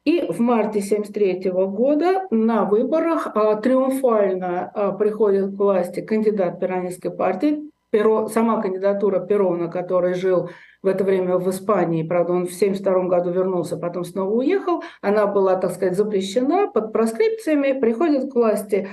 И 0.05 0.21
в 0.31 0.39
марте 0.41 0.79
1973 0.79 1.51
года 1.51 2.27
на 2.31 2.65
выборах 2.65 3.29
а, 3.35 3.57
триумфально 3.57 4.71
а, 4.73 4.93
приходит 4.93 5.55
к 5.55 5.59
власти 5.59 6.01
кандидат 6.01 6.61
Пиранистской 6.61 7.11
партии 7.11 7.71
Перо, 7.91 8.29
сама 8.29 8.61
кандидатура 8.61 9.21
Перона, 9.21 9.69
который 9.69 10.15
жил 10.15 10.51
в 10.83 10.87
это 10.87 11.05
время 11.05 11.39
в 11.39 11.49
Испании, 11.51 12.07
правда, 12.07 12.33
он 12.33 12.47
в 12.47 12.55
1972 12.55 13.09
году 13.09 13.31
вернулся, 13.31 13.77
потом 13.77 14.05
снова 14.05 14.31
уехал, 14.31 14.83
она 15.01 15.27
была, 15.27 15.57
так 15.57 15.73
сказать, 15.73 15.97
запрещена 15.97 16.69
под 16.69 16.93
проскрипциями, 16.93 17.79
приходит 17.79 18.31
к 18.31 18.35
власти 18.35 18.89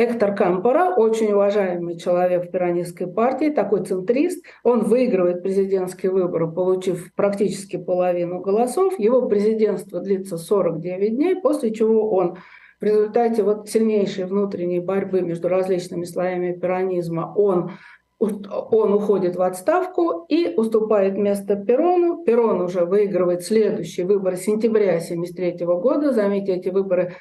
Эктор 0.00 0.32
Кампора, 0.36 0.94
очень 0.94 1.32
уважаемый 1.32 1.98
человек 1.98 2.44
в 2.44 2.50
пиранистской 2.52 3.08
партии, 3.08 3.50
такой 3.50 3.84
центрист, 3.84 4.44
он 4.62 4.84
выигрывает 4.84 5.42
президентские 5.42 6.12
выборы, 6.12 6.48
получив 6.48 7.12
практически 7.16 7.76
половину 7.76 8.38
голосов. 8.38 8.96
Его 9.00 9.28
президентство 9.28 9.98
длится 9.98 10.38
49 10.38 11.16
дней, 11.16 11.34
после 11.34 11.74
чего 11.74 12.12
он 12.12 12.38
в 12.80 12.84
результате 12.84 13.42
вот 13.42 13.68
сильнейшей 13.68 14.26
внутренней 14.26 14.78
борьбы 14.78 15.20
между 15.20 15.48
различными 15.48 16.04
слоями 16.04 16.52
пиранизма 16.52 17.32
он 17.34 17.72
он 18.20 18.94
уходит 18.94 19.36
в 19.36 19.42
отставку 19.42 20.26
и 20.28 20.52
уступает 20.56 21.16
место 21.16 21.54
Перону. 21.54 22.24
Перон 22.24 22.60
уже 22.60 22.84
выигрывает 22.84 23.44
следующие 23.44 24.06
выборы 24.06 24.36
сентября 24.36 24.96
1973 24.96 25.64
года. 25.66 26.12
Заметьте, 26.12 26.54
эти 26.54 26.68
выборы 26.68 27.14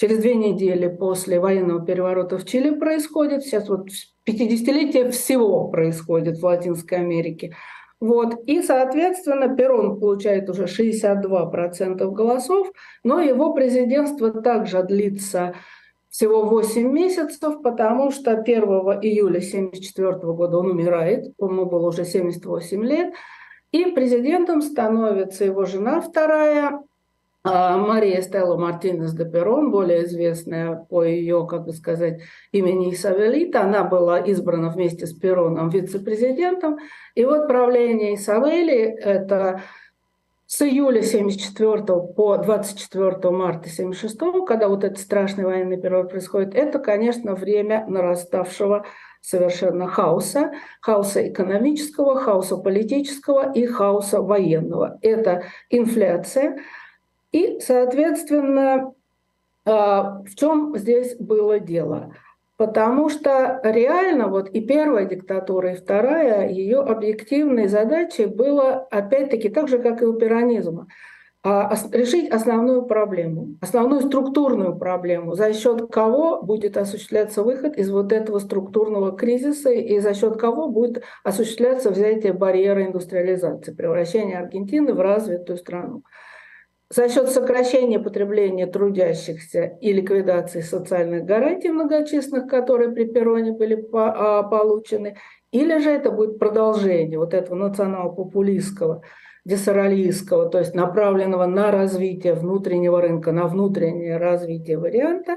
через 0.00 0.18
две 0.18 0.34
недели 0.34 0.88
после 0.88 1.38
военного 1.38 1.84
переворота 1.84 2.38
в 2.38 2.46
Чили 2.46 2.70
происходят. 2.70 3.42
Сейчас 3.42 3.68
вот 3.68 3.88
50-летие 4.26 5.10
всего 5.10 5.68
происходит 5.68 6.38
в 6.38 6.44
Латинской 6.44 6.98
Америке. 6.98 7.54
Вот. 8.00 8.34
И, 8.46 8.62
соответственно, 8.62 9.54
Перон 9.54 10.00
получает 10.00 10.48
уже 10.48 10.64
62% 10.64 12.10
голосов, 12.12 12.72
но 13.04 13.20
его 13.20 13.52
президентство 13.52 14.30
также 14.30 14.82
длится 14.82 15.54
всего 16.08 16.44
8 16.44 16.90
месяцев, 16.90 17.60
потому 17.62 18.10
что 18.10 18.32
1 18.32 18.62
июля 19.02 19.38
1974 19.38 20.12
года 20.32 20.58
он 20.58 20.70
умирает, 20.70 21.26
ему 21.38 21.66
было 21.66 21.88
уже 21.88 22.06
78 22.06 22.84
лет, 22.84 23.12
и 23.70 23.84
президентом 23.92 24.62
становится 24.62 25.44
его 25.44 25.66
жена 25.66 26.00
вторая, 26.00 26.80
Мария 27.42 28.20
Стелла 28.20 28.56
Мартинес 28.56 29.12
де 29.14 29.24
Перон, 29.24 29.70
более 29.70 30.04
известная 30.04 30.76
по 30.76 31.02
ее, 31.02 31.46
как 31.48 31.64
бы 31.64 31.72
сказать, 31.72 32.20
имени 32.52 32.92
Исавелита. 32.92 33.62
Она 33.62 33.84
была 33.84 34.18
избрана 34.18 34.68
вместе 34.68 35.06
с 35.06 35.14
Пероном 35.14 35.70
вице-президентом. 35.70 36.78
И 37.14 37.24
вот 37.24 37.48
правление 37.48 38.14
Исавели– 38.14 38.74
это 39.02 39.62
с 40.46 40.62
июля 40.62 41.00
74 41.00 41.82
по 42.16 42.36
24 42.36 43.30
марта 43.30 43.68
76, 43.68 44.18
когда 44.46 44.68
вот 44.68 44.82
этот 44.82 44.98
страшный 44.98 45.44
военный 45.44 45.80
период 45.80 46.10
происходит, 46.10 46.56
это, 46.56 46.80
конечно, 46.80 47.36
время 47.36 47.86
нараставшего 47.86 48.84
совершенно 49.20 49.86
хаоса, 49.86 50.50
хаоса 50.80 51.28
экономического, 51.28 52.18
хаоса 52.18 52.56
политического 52.56 53.52
и 53.52 53.64
хаоса 53.64 54.22
военного. 54.22 54.98
Это 55.02 55.44
инфляция, 55.68 56.58
И, 57.32 57.60
соответственно, 57.60 58.92
в 59.64 60.34
чем 60.36 60.76
здесь 60.76 61.16
было 61.16 61.60
дело? 61.60 62.14
Потому 62.56 63.08
что 63.08 63.60
реально 63.64 64.28
вот 64.28 64.50
и 64.50 64.60
первая 64.60 65.06
диктатура, 65.06 65.72
и 65.72 65.76
вторая, 65.76 66.48
ее 66.50 66.80
объективной 66.80 67.68
задачей 67.68 68.26
было, 68.26 68.86
опять-таки, 68.90 69.48
так 69.48 69.68
же, 69.68 69.78
как 69.78 70.02
и 70.02 70.04
у 70.04 70.12
пиранизма, 70.12 70.86
а, 71.42 71.74
решить 71.92 72.30
основную 72.30 72.82
проблему, 72.82 73.56
основную 73.62 74.02
структурную 74.02 74.76
проблему, 74.76 75.34
за 75.34 75.54
счет 75.54 75.90
кого 75.90 76.42
будет 76.42 76.76
осуществляться 76.76 77.42
выход 77.42 77.78
из 77.78 77.90
вот 77.90 78.12
этого 78.12 78.40
структурного 78.40 79.16
кризиса 79.16 79.70
и 79.70 79.98
за 80.00 80.12
счет 80.12 80.36
кого 80.36 80.68
будет 80.68 81.02
осуществляться 81.24 81.90
взятие 81.90 82.34
барьера 82.34 82.84
индустриализации, 82.84 83.72
превращение 83.72 84.38
Аргентины 84.38 84.92
в 84.92 85.00
развитую 85.00 85.56
страну. 85.56 86.02
За 86.92 87.08
счет 87.08 87.28
сокращения 87.28 88.00
потребления 88.00 88.66
трудящихся 88.66 89.78
и 89.80 89.92
ликвидации 89.92 90.60
социальных 90.60 91.24
гарантий 91.24 91.68
многочисленных, 91.68 92.48
которые 92.48 92.90
при 92.90 93.04
Перроне 93.04 93.52
были 93.52 93.86
а, 93.92 94.42
получены, 94.42 95.16
или 95.52 95.78
же 95.78 95.90
это 95.90 96.10
будет 96.10 96.40
продолжение 96.40 97.16
вот 97.16 97.32
этого 97.32 97.54
национал-популистского 97.54 99.02
десоралийского, 99.44 100.50
то 100.50 100.58
есть 100.58 100.74
направленного 100.74 101.46
на 101.46 101.70
развитие 101.70 102.34
внутреннего 102.34 103.00
рынка, 103.00 103.30
на 103.30 103.46
внутреннее 103.46 104.16
развитие 104.16 104.76
варианта. 104.76 105.36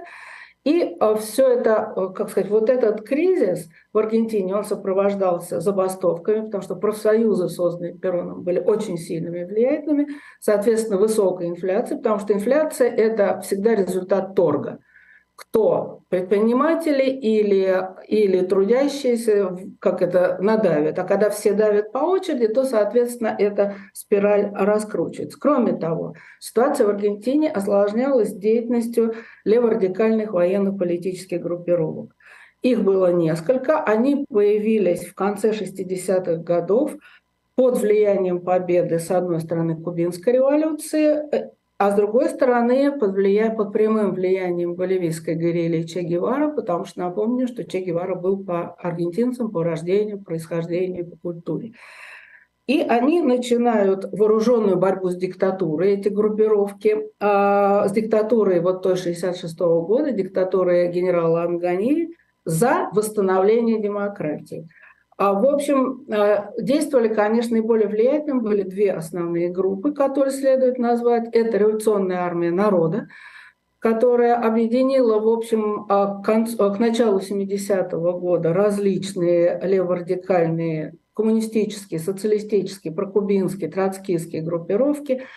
И 0.64 0.96
а, 1.00 1.16
все 1.16 1.50
это, 1.50 1.92
а, 1.94 2.08
как 2.10 2.30
сказать, 2.30 2.50
вот 2.50 2.70
этот 2.70 3.06
кризис 3.06 3.70
в 3.92 3.98
Аргентине, 3.98 4.56
он 4.56 4.64
сопровождался 4.64 5.60
забастовками, 5.60 6.46
потому 6.46 6.64
что 6.64 6.76
профсоюзы, 6.76 7.50
созданные 7.50 7.94
Пероном, 7.94 8.44
были 8.44 8.60
очень 8.60 8.98
сильными 8.98 9.44
влиятельными, 9.44 10.08
соответственно, 10.40 10.98
высокая 10.98 11.50
инфляция, 11.50 11.98
потому 11.98 12.20
что 12.20 12.34
инфляция– 12.34 12.90
это 12.96 13.42
всегда 13.42 13.76
результат 13.76 14.36
торга– 14.36 14.80
кто 15.44 16.02
предприниматели 16.10 17.10
или, 17.10 17.88
или 18.08 18.42
трудящиеся, 18.46 19.56
как 19.80 20.02
это 20.02 20.38
надавят. 20.40 20.98
А 21.00 21.04
когда 21.04 21.30
все 21.30 21.54
давят 21.54 21.92
по 21.92 22.00
очереди, 22.00 22.48
то, 22.48 22.64
соответственно, 22.64 23.36
эта 23.38 23.76
спираль 23.94 24.52
раскручивается. 24.54 25.40
Кроме 25.40 25.74
того, 25.74 26.16
ситуация 26.40 26.88
в 26.88 26.90
Аргентине 26.92 27.52
осложнялась 27.52 28.34
деятельностью 28.34 29.14
леворадикальных 29.46 30.34
военных 30.34 30.78
политических 30.78 31.42
группировок. 31.42 32.16
Их 32.62 32.84
было 32.84 33.12
несколько. 33.12 33.84
Они 33.84 34.26
появились 34.30 35.06
в 35.06 35.14
конце 35.14 35.52
60-х 35.52 36.38
годов 36.38 36.96
под 37.56 37.80
влиянием 37.80 38.42
победы, 38.42 39.00
с 39.00 39.12
одной 39.12 39.42
стороны, 39.42 39.76
кубинской 39.76 40.34
революции 40.34 41.52
а 41.78 41.92
с 41.92 41.96
другой 41.96 42.30
стороны, 42.30 42.98
под, 42.98 43.14
влия... 43.14 43.50
под 43.50 43.74
прямым 43.74 44.14
влиянием 44.14 44.76
боливийской 44.76 45.36
герильи 45.36 45.84
Че 45.84 46.02
Гевара, 46.02 46.50
потому 46.50 46.86
что 46.86 47.00
напомню, 47.00 47.48
что 47.48 47.64
Че 47.64 47.82
Гевара 47.82 48.16
был 48.16 48.44
по 48.44 48.74
аргентинцам 48.76 49.52
по 49.52 49.64
рождению, 49.64 50.24
происхождению, 50.24 51.08
по 51.08 51.18
культуре. 51.18 51.74
И 52.66 52.80
они 52.80 53.22
начинают 53.22 54.06
вооруженную 54.14 54.78
борьбу 54.78 55.10
с 55.10 55.18
диктатурой, 55.18 55.96
эти 55.96 56.08
группировки, 56.08 57.10
а, 57.20 57.88
с 57.90 57.92
диктатурой 57.92 58.62
вот 58.62 58.84
той 58.84 58.96
66 58.96 59.60
-го 59.60 59.86
года, 59.86 60.12
диктатурой 60.12 60.90
генерала 60.90 61.44
Ангани, 61.44 62.16
за 62.46 62.90
восстановление 62.94 63.82
демократии. 63.82 64.70
А, 65.18 65.34
в 65.34 65.46
общем, 65.46 66.06
а, 66.10 66.52
действовали, 66.60 67.14
конечно, 67.14 67.54
наиболее 67.54 67.88
более 67.88 68.24
были 68.42 68.64
две 68.64 68.94
основные 68.94 69.50
группы, 69.50 69.92
которые 69.94 70.34
следует 70.34 70.78
назвать. 70.78 71.30
Это 71.32 71.58
революционная 71.58 72.20
армия 72.20 72.52
народа, 72.52 73.08
которая 73.80 74.36
объединила, 74.36 75.20
в 75.20 75.28
общем, 75.28 75.86
а, 75.90 76.22
к, 76.22 76.80
началу 76.80 77.20
70-го 77.20 78.20
года 78.20 78.54
различные 78.54 79.60
леворадикальные 79.62 80.96
коммунистические, 81.14 82.00
социалистические, 82.00 82.94
прокубинские, 82.94 83.70
троцкистские 83.70 84.42
группировки– 84.42 85.24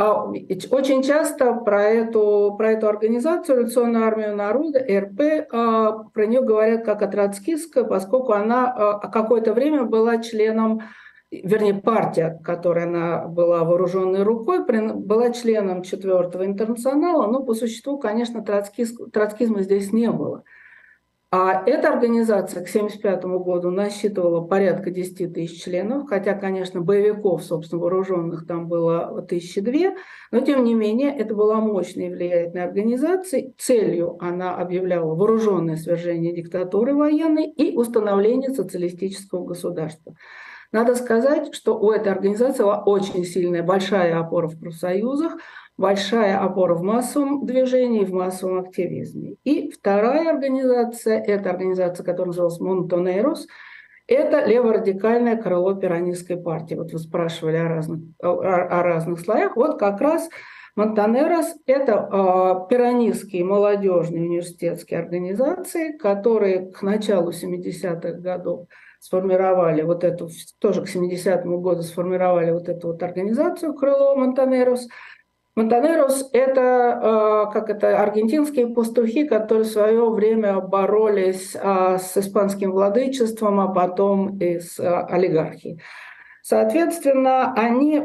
очень 0.00 1.02
часто 1.02 1.52
про 1.52 1.82
эту, 1.82 2.54
про 2.56 2.72
эту 2.72 2.88
организацию 2.88 3.58
«Революционную 3.58 4.04
армию 4.04 4.34
народа», 4.34 4.78
РП, 4.78 5.46
а, 5.52 6.04
про 6.14 6.26
нее 6.26 6.40
говорят 6.40 6.84
как 6.84 7.02
о 7.02 7.06
троцкистской, 7.06 7.86
поскольку 7.86 8.32
она 8.32 8.72
а, 8.72 9.08
какое-то 9.08 9.52
время 9.52 9.84
была 9.84 10.18
членом 10.18 10.82
вернее, 11.30 11.74
партия, 11.74 12.40
которая 12.42 12.86
она 12.86 13.26
была 13.26 13.62
вооруженной 13.64 14.22
рукой, 14.24 14.64
была 14.64 15.30
членом 15.30 15.82
четвертого 15.82 16.44
интернационала, 16.44 17.30
но 17.30 17.44
по 17.44 17.54
существу, 17.54 17.98
конечно, 17.98 18.42
троцкизма 18.42 19.62
здесь 19.62 19.92
не 19.92 20.10
было. 20.10 20.42
А 21.32 21.62
эта 21.64 21.92
организация 21.92 22.64
к 22.64 22.68
1975 22.68 23.24
году 23.44 23.70
насчитывала 23.70 24.40
порядка 24.40 24.90
10 24.90 25.32
тысяч 25.32 25.62
членов, 25.62 26.08
хотя, 26.08 26.34
конечно, 26.34 26.80
боевиков, 26.80 27.44
собственно, 27.44 27.80
вооруженных 27.80 28.48
там 28.48 28.66
было 28.66 29.22
тысячи 29.28 29.60
две, 29.60 29.94
но, 30.32 30.40
тем 30.40 30.64
не 30.64 30.74
менее, 30.74 31.16
это 31.16 31.36
была 31.36 31.60
мощная 31.60 32.08
и 32.08 32.10
влиятельная 32.10 32.64
организация. 32.66 33.52
Целью 33.58 34.16
она 34.20 34.56
объявляла 34.56 35.14
вооруженное 35.14 35.76
свержение 35.76 36.34
диктатуры 36.34 36.96
военной 36.96 37.48
и 37.48 37.76
установление 37.76 38.50
социалистического 38.50 39.44
государства. 39.44 40.16
Надо 40.72 40.96
сказать, 40.96 41.54
что 41.54 41.78
у 41.78 41.92
этой 41.92 42.10
организации 42.12 42.64
была 42.64 42.82
очень 42.82 43.24
сильная, 43.24 43.62
большая 43.62 44.18
опора 44.18 44.48
в 44.48 44.58
профсоюзах– 44.58 45.36
большая 45.80 46.38
опора 46.38 46.74
в 46.74 46.82
массовом 46.82 47.46
движении, 47.46 48.04
в 48.04 48.12
массовом 48.12 48.60
активизме. 48.60 49.36
И 49.44 49.70
вторая 49.70 50.30
организация, 50.30 51.18
это 51.18 51.48
организация, 51.50 52.04
которая 52.04 52.28
называлась 52.28 52.60
«Монтонерос», 52.60 53.46
это 54.06 54.44
леворадикальное 54.44 55.36
крыло 55.36 55.74
пиранистской 55.74 56.36
партии. 56.36 56.74
Вот 56.74 56.92
вы 56.92 56.98
спрашивали 56.98 57.56
о 57.56 57.68
разных, 57.68 58.00
о, 58.22 58.40
о 58.40 58.82
разных 58.82 59.20
слоях. 59.20 59.56
Вот 59.56 59.78
как 59.78 60.00
раз 60.00 60.28
Монтанерос– 60.76 61.54
это 61.66 61.92
э, 61.92 62.68
пиранистские 62.68 63.44
молодежные 63.44 64.24
университетские 64.24 65.00
организации, 65.00 65.96
которые 65.96 66.72
к 66.72 66.82
началу 66.82 67.30
70-х 67.30 68.12
годов 68.18 68.66
сформировали 68.98 69.80
вот 69.80 70.04
эту, 70.04 70.28
тоже 70.58 70.82
к 70.82 70.88
70-му 70.88 71.60
году 71.60 71.82
сформировали 71.82 72.50
вот 72.50 72.68
эту 72.68 72.88
вот 72.88 73.02
организацию 73.02 73.72
«Крыло 73.72 74.14
Монтанерос», 74.16 74.88
Монтанерос– 75.56 76.30
это, 76.32 77.48
э, 77.50 77.52
как 77.52 77.70
это, 77.70 78.00
аргентинские 78.00 78.68
пастухи, 78.68 79.26
которые 79.26 79.64
в 79.64 79.68
свое 79.68 80.08
время 80.08 80.60
боролись 80.60 81.56
э, 81.56 81.98
с 81.98 82.16
испанским 82.16 82.70
владычеством, 82.70 83.58
а 83.58 83.68
потом 83.68 84.38
и 84.38 84.60
с 84.60 84.78
э, 84.78 84.86
олигархией. 84.88 85.80
Соответственно, 86.42 87.52
они, 87.54 88.02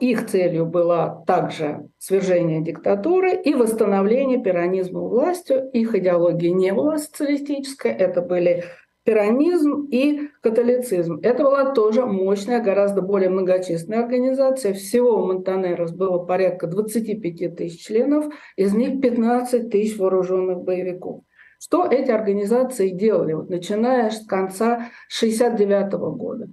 их 0.00 0.26
целью 0.26 0.66
было 0.66 1.24
также 1.26 1.88
свержение 1.98 2.62
диктатуры 2.62 3.34
и 3.34 3.54
восстановление 3.54 4.42
пиранизма 4.42 5.00
властью. 5.00 5.70
Их 5.72 5.94
идеология 5.94 6.52
не 6.52 6.72
была 6.72 6.98
социалистической, 6.98 7.92
это 7.92 8.20
были 8.20 8.64
пиранизм 9.06 9.86
и 9.90 10.30
католицизм. 10.42 11.20
Это 11.22 11.44
была 11.44 11.72
тоже 11.72 12.04
мощная, 12.04 12.60
гораздо 12.60 13.02
более 13.02 13.30
многочисленная 13.30 14.02
организация. 14.02 14.74
Всего 14.74 15.22
у 15.22 15.26
Монтанерос 15.26 15.92
было 15.92 16.18
порядка 16.18 16.66
25 16.66 17.56
тысяч 17.56 17.86
членов, 17.86 18.26
из 18.56 18.74
них 18.74 19.00
15 19.00 19.70
тысяч 19.70 19.96
вооруженных 19.96 20.58
боевиков. 20.58 21.22
Что 21.58 21.86
эти 21.86 22.10
организации 22.10 22.90
делали, 22.90 23.32
вот, 23.32 23.48
начиная 23.48 24.10
с 24.10 24.26
конца 24.26 24.88
1969 25.08 25.92
года? 26.16 26.48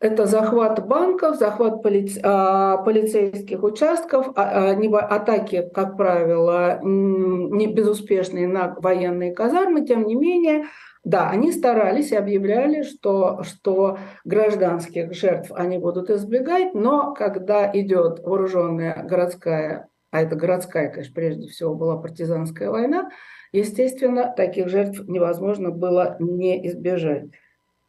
Это 0.00 0.26
захват 0.26 0.86
банков, 0.86 1.36
захват 1.36 1.82
полиц... 1.82 2.18
а, 2.22 2.78
полицейских 2.78 3.62
участков, 3.62 4.28
а, 4.36 4.72
а, 4.72 4.98
атаки, 4.98 5.70
как 5.72 5.96
правило, 5.96 6.80
не 6.82 7.66
безуспешные 7.72 8.48
на 8.48 8.74
военные 8.80 9.34
казармы, 9.34 9.86
тем 9.86 10.06
не 10.06 10.14
менее, 10.14 10.64
да, 11.04 11.28
они 11.28 11.52
старались 11.52 12.12
и 12.12 12.16
объявляли, 12.16 12.82
что, 12.82 13.42
что 13.42 13.98
гражданских 14.24 15.12
жертв 15.12 15.52
они 15.54 15.76
будут 15.76 16.08
избегать, 16.08 16.72
но 16.74 17.12
когда 17.12 17.70
идет 17.72 18.20
вооруженная 18.20 19.04
городская, 19.04 19.88
а 20.10 20.22
это 20.22 20.34
городская, 20.34 20.88
конечно, 20.88 21.14
прежде 21.14 21.48
всего 21.48 21.74
была 21.74 21.98
партизанская 21.98 22.70
война, 22.70 23.10
естественно, 23.52 24.32
таких 24.34 24.68
жертв 24.68 25.02
невозможно 25.06 25.70
было 25.70 26.16
не 26.20 26.66
избежать. 26.68 27.24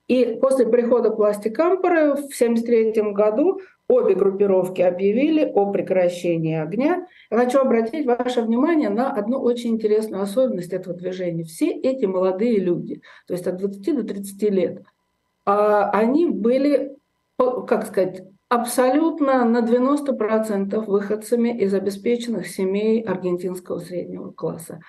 И 0.08 0.38
после 0.40 0.68
прихода 0.68 1.10
к 1.10 1.18
власти 1.18 1.50
Кампора 1.50 2.16
в 2.16 2.26
1973 2.26 3.14
году 3.14 3.62
Обе 3.88 4.16
группировки 4.16 4.82
объявили 4.82 5.46
о 5.46 5.72
прекращении 5.72 6.56
огня. 6.56 7.06
Я 7.30 7.38
хочу 7.38 7.60
обратить 7.60 8.08
ваше 8.08 8.42
внимание 8.42 8.90
на 8.90 9.12
одну 9.12 9.40
очень 9.40 9.76
интересную 9.76 10.24
особенность 10.24 10.74
этого 10.74 10.96
движения. 10.96 11.44
Все 11.44 11.70
эти 11.70 12.06
молодые 12.06 12.60
люди, 12.60 13.02
то 13.28 13.34
есть 13.34 13.46
от 13.46 13.58
20 13.58 13.96
до 13.96 14.04
30 14.04 14.50
лет, 14.50 14.84
а, 15.46 15.92
они 15.92 16.28
были, 16.28 16.98
как 17.38 17.86
сказать, 17.86 18.24
абсолютно 18.50 19.46
на 19.46 19.62
90% 19.62 20.88
выходцами 20.88 21.50
из 21.50 21.74
обеспеченных 21.74 22.48
семей 22.48 23.02
аргентинского 23.02 23.80
среднего 23.80 24.32
класса. 24.32 24.80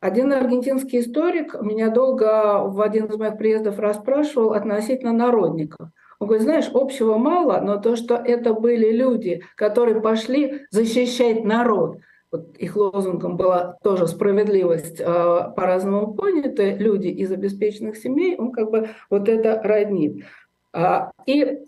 Один 0.00 0.32
аргентинский 0.32 1.00
историк 1.00 1.60
меня 1.60 1.90
долго 1.90 2.62
в 2.68 2.80
один 2.80 3.06
из 3.06 3.16
моих 3.16 3.36
приездов 3.38 3.78
расспрашивал 3.78 4.52
относительно 4.52 5.12
народников. 5.12 5.88
Он 6.18 6.28
говорит, 6.28 6.44
знаешь, 6.44 6.70
общего 6.72 7.16
мало, 7.16 7.60
но 7.60 7.78
то, 7.78 7.96
что 7.96 8.14
это 8.14 8.54
были 8.54 8.90
люди, 8.92 9.42
которые 9.56 10.00
пошли 10.00 10.62
защищать 10.70 11.44
народ, 11.44 11.98
вот 12.30 12.56
их 12.56 12.74
лозунгом 12.74 13.36
была 13.36 13.76
тоже 13.84 14.08
справедливость, 14.08 15.00
э, 15.00 15.04
по-разному 15.04 16.14
поняты, 16.14 16.74
люди 16.74 17.06
из 17.06 17.30
обеспеченных 17.30 17.96
семей, 17.96 18.36
он 18.36 18.50
как 18.50 18.70
бы 18.70 18.88
вот 19.08 19.28
это 19.28 19.60
роднит. 19.62 20.24
А, 20.72 21.12
и 21.26 21.60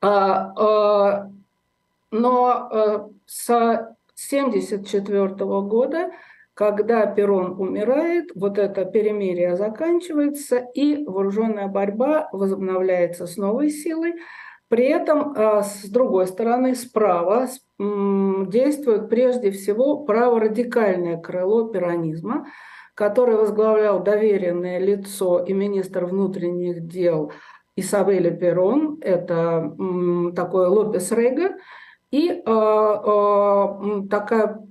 а, 0.00 0.52
а, 0.56 1.30
но 2.10 2.46
а, 2.46 3.10
с 3.26 3.50
1974 3.50 5.28
года, 5.62 6.10
когда 6.56 7.04
Перрон 7.04 7.60
умирает, 7.60 8.30
вот 8.34 8.56
это 8.56 8.86
перемирие 8.86 9.56
заканчивается, 9.56 10.56
и 10.56 11.04
вооруженная 11.04 11.68
борьба 11.68 12.30
возобновляется 12.32 13.26
с 13.26 13.36
новой 13.36 13.68
силой. 13.68 14.14
При 14.68 14.86
этом, 14.86 15.36
с 15.36 15.84
другой 15.84 16.26
стороны, 16.26 16.74
справа 16.74 17.46
действует 17.78 19.10
прежде 19.10 19.50
всего 19.50 20.04
праворадикальное 20.06 21.18
крыло 21.18 21.68
перонизма, 21.68 22.46
которое 22.94 23.36
возглавлял 23.36 24.02
доверенное 24.02 24.78
лицо 24.78 25.44
и 25.44 25.52
министр 25.52 26.06
внутренних 26.06 26.86
дел 26.88 27.32
Исабеля 27.76 28.30
Перрон, 28.30 28.98
это 29.02 29.76
такой 30.34 30.68
Лопес 30.68 31.12
Рега, 31.12 31.56
и 32.10 32.30
э, 32.30 32.40
э, 32.40 34.02
такая 34.08 34.66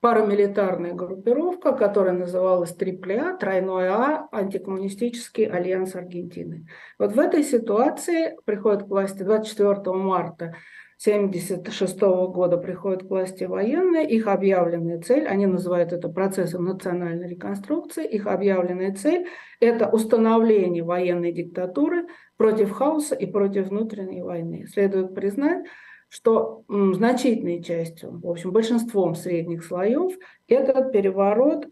парамилитарная 0.00 0.94
группировка, 0.94 1.72
которая 1.72 2.14
называлась 2.14 2.72
ААА, 2.72 3.36
тройной 3.36 3.88
А, 3.88 4.28
антикоммунистический 4.32 5.44
альянс 5.44 5.94
Аргентины. 5.94 6.66
Вот 6.98 7.12
в 7.12 7.18
этой 7.18 7.42
ситуации 7.42 8.36
приходит 8.44 8.84
к 8.84 8.88
власти 8.88 9.22
24 9.22 9.96
марта 9.96 10.54
1976 11.02 11.98
года 12.30 12.58
приходят 12.58 13.04
к 13.04 13.08
власти 13.08 13.44
военные, 13.44 14.06
их 14.06 14.26
объявленная 14.26 15.00
цель, 15.00 15.26
они 15.26 15.46
называют 15.46 15.94
это 15.94 16.10
процессом 16.10 16.64
национальной 16.66 17.26
реконструкции, 17.26 18.06
их 18.06 18.26
объявленная 18.26 18.94
цель– 18.94 19.26
это 19.60 19.88
установление 19.88 20.84
военной 20.84 21.32
диктатуры 21.32 22.06
против 22.36 22.72
хаоса 22.72 23.14
и 23.14 23.24
против 23.24 23.68
внутренней 23.68 24.20
войны. 24.20 24.66
Следует 24.66 25.14
признать, 25.14 25.64
что 26.10 26.64
значительной 26.68 27.62
частью, 27.62 28.20
в 28.20 28.28
общем, 28.28 28.50
большинством 28.50 29.14
средних 29.14 29.64
слоев 29.64 30.12
этот 30.48 30.90
переворот 30.90 31.66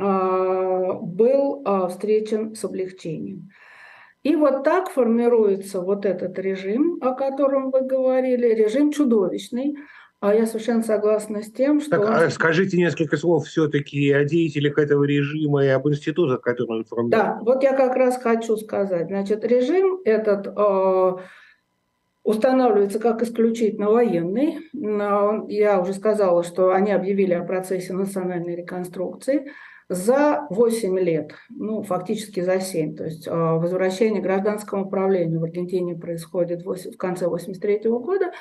а, 0.00 0.92
был 0.94 1.62
а, 1.64 1.86
встречен 1.86 2.56
с 2.56 2.64
облегчением. 2.64 3.48
И 4.24 4.34
вот 4.34 4.64
так 4.64 4.90
формируется 4.90 5.80
вот 5.80 6.04
этот 6.04 6.36
режим, 6.40 6.98
о 7.00 7.14
котором 7.14 7.70
вы 7.70 7.82
говорили, 7.82 8.48
режим 8.48 8.90
чудовищный. 8.90 9.76
А 10.18 10.34
я 10.34 10.46
совершенно 10.46 10.82
согласна 10.82 11.42
с 11.42 11.52
тем, 11.52 11.80
что... 11.80 11.90
Так, 11.90 12.10
а 12.10 12.30
скажите 12.30 12.76
несколько 12.76 13.16
слов 13.16 13.46
все-таки 13.46 14.10
о 14.10 14.24
деятелях 14.24 14.78
этого 14.78 15.04
режима 15.04 15.64
и 15.64 15.68
об 15.68 15.86
институтах, 15.88 16.40
которые 16.40 16.78
он 16.78 16.84
формирует. 16.84 17.12
Да, 17.12 17.38
вот 17.42 17.62
я 17.62 17.74
как 17.74 17.94
раз 17.94 18.20
хочу 18.20 18.56
сказать. 18.56 19.06
Значит, 19.06 19.44
режим 19.44 20.00
этот 20.04 20.48
э, 20.48 21.16
устанавливается 22.26 22.98
как 22.98 23.22
исключительно 23.22 23.88
военный. 23.88 24.58
Я 25.48 25.80
уже 25.80 25.94
сказала, 25.94 26.42
что 26.42 26.72
они 26.72 26.90
объявили 26.90 27.32
о 27.32 27.44
процессе 27.44 27.92
национальной 27.92 28.56
реконструкции 28.56 29.52
за 29.88 30.48
8 30.50 30.98
лет, 30.98 31.34
ну, 31.48 31.84
фактически 31.84 32.40
за 32.40 32.58
7. 32.58 32.96
То 32.96 33.04
есть 33.04 33.28
а, 33.28 33.54
возвращение 33.54 34.20
гражданскому 34.20 34.86
управлению 34.86 35.38
в 35.38 35.44
Аргентине 35.44 35.94
происходит 35.94 36.64
в 36.66 36.96
конце 36.96 37.28
83 37.28 37.82
года, 37.84 38.32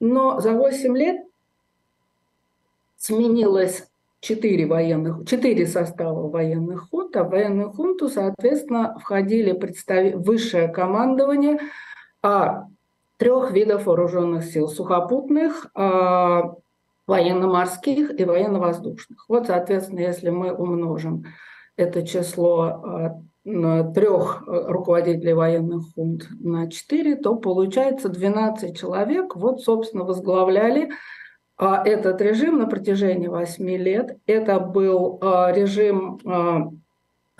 но 0.00 0.38
за 0.40 0.52
8 0.52 0.94
лет 0.94 1.24
сменилось 2.98 3.86
4 4.20 4.66
военных, 4.66 5.26
4 5.26 5.66
состава 5.66 6.28
военных 6.28 6.90
хунт, 6.90 7.16
а 7.16 7.24
в 7.24 7.30
военную 7.30 7.72
хунту, 7.72 8.10
соответственно, 8.10 8.98
входили 8.98 9.52
представ... 9.52 10.14
высшее 10.16 10.68
командование 10.68 11.58
а, 12.22 12.66
трех 13.20 13.52
видов 13.52 13.84
вооруженных 13.86 14.44
сил– 14.44 14.66
сухопутных, 14.68 15.66
а, 15.74 16.54
военно-морских 17.06 18.18
и 18.18 18.24
военно-воздушных. 18.24 19.26
Вот, 19.28 19.46
соответственно, 19.46 20.00
если 20.00 20.30
мы 20.30 20.52
умножим 20.52 21.24
это 21.76 22.06
число 22.06 23.14
э, 23.46 23.92
трех 23.94 24.44
э, 24.46 24.64
руководителей 24.68 25.32
военных 25.32 25.94
хунт 25.94 26.28
на 26.40 26.70
4, 26.70 27.16
то 27.16 27.36
получается 27.36 28.08
12 28.08 28.78
человек, 28.78 29.34
вот, 29.34 29.62
собственно, 29.62 30.04
возглавляли 30.04 30.90
а, 31.56 31.82
этот 31.84 32.20
режим 32.20 32.58
на 32.58 32.66
протяжении 32.66 33.28
8 33.28 33.68
лет. 33.76 34.18
Это 34.26 34.60
был 34.60 35.18
режим 35.22 36.18
а, 36.24 36.30
а, 36.30 36.70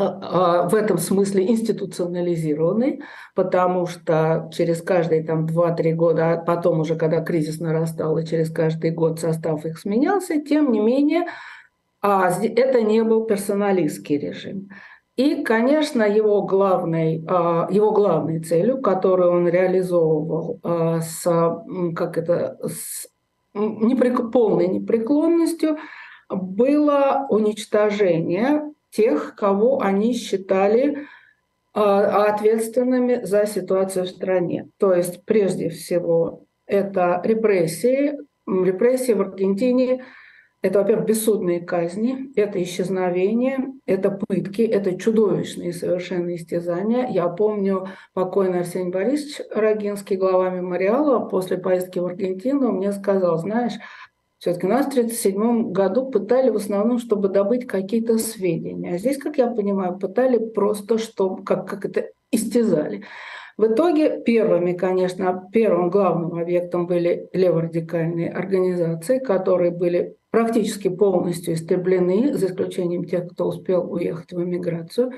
в 0.00 0.74
этом 0.74 0.98
смысле 0.98 1.48
институционализированный, 1.50 3.02
потому 3.34 3.86
что 3.86 4.48
через 4.52 4.80
каждые 4.82 5.22
там 5.22 5.46
2-3 5.46 5.92
года, 5.92 6.32
а 6.32 6.36
потом 6.38 6.80
уже, 6.80 6.96
когда 6.96 7.20
кризис 7.20 7.60
нарастал, 7.60 8.16
и 8.18 8.24
через 8.24 8.50
каждый 8.50 8.90
год 8.92 9.20
состав 9.20 9.66
их 9.66 9.78
сменялся, 9.78 10.40
тем 10.40 10.72
не 10.72 10.80
менее, 10.80 11.26
это 12.02 12.82
не 12.82 13.04
был 13.04 13.26
персоналистский 13.26 14.18
режим. 14.18 14.68
И, 15.16 15.42
конечно, 15.44 16.02
его 16.02 16.42
главной, 16.42 17.16
его 17.16 17.92
главной 17.92 18.40
целью, 18.40 18.80
которую 18.80 19.32
он 19.32 19.48
реализовывал 19.48 20.60
с, 21.02 21.24
как 21.94 22.16
это, 22.16 22.56
с 22.64 23.06
непрек... 23.52 24.32
полной 24.32 24.68
непреклонностью, 24.68 25.76
было 26.30 27.26
уничтожение 27.28 28.62
тех, 28.90 29.34
кого 29.36 29.80
они 29.80 30.14
считали 30.14 31.06
а, 31.72 32.24
ответственными 32.26 33.20
за 33.22 33.46
ситуацию 33.46 34.04
в 34.04 34.08
стране. 34.08 34.68
То 34.78 34.92
есть, 34.92 35.24
прежде 35.24 35.68
всего, 35.68 36.44
это 36.66 37.20
репрессии. 37.24 38.18
Репрессии 38.46 39.12
в 39.12 39.20
Аргентине– 39.20 40.04
это, 40.62 40.80
во-первых, 40.80 41.06
бессудные 41.06 41.60
казни, 41.60 42.32
это 42.36 42.62
исчезновение, 42.62 43.72
это 43.86 44.10
пытки, 44.10 44.60
это 44.60 44.98
чудовищные 44.98 45.72
совершенно 45.72 46.34
истязания. 46.34 47.08
Я 47.08 47.28
помню 47.28 47.88
покойный 48.12 48.60
Арсений 48.60 48.90
Борисович 48.90 49.40
Рогинский, 49.54 50.16
глава 50.16 50.50
мемориала, 50.50 51.20
после 51.28 51.56
поездки 51.56 51.98
в 51.98 52.06
Аргентину 52.06 52.72
мне 52.72 52.92
сказал, 52.92 53.38
знаешь, 53.38 53.72
все-таки 54.40 54.66
нас 54.66 54.86
в 54.86 54.88
1937 54.88 55.70
году 55.70 56.10
пытали 56.10 56.48
в 56.48 56.56
основном, 56.56 56.98
чтобы 56.98 57.28
добыть 57.28 57.66
какие-то 57.66 58.16
сведения. 58.16 58.94
А 58.94 58.98
здесь, 58.98 59.18
как 59.18 59.36
я 59.36 59.48
понимаю, 59.48 59.98
пытали 59.98 60.38
просто, 60.38 60.96
чтобы, 60.96 61.44
как, 61.44 61.68
как 61.68 61.84
это 61.84 62.08
истязали. 62.30 63.04
В 63.58 63.66
итоге 63.66 64.22
первыми, 64.22 64.72
конечно, 64.72 65.46
первым 65.52 65.90
главным 65.90 66.38
объектом 66.38 66.86
были 66.86 67.28
леворадикальные 67.34 68.30
организации, 68.30 69.18
которые 69.18 69.72
были 69.72 70.16
практически 70.30 70.88
полностью 70.88 71.52
истреблены, 71.52 72.32
за 72.32 72.46
исключением 72.46 73.04
тех, 73.04 73.28
кто 73.28 73.48
успел 73.48 73.92
уехать 73.92 74.32
в 74.32 74.42
эмиграцию. 74.42 75.12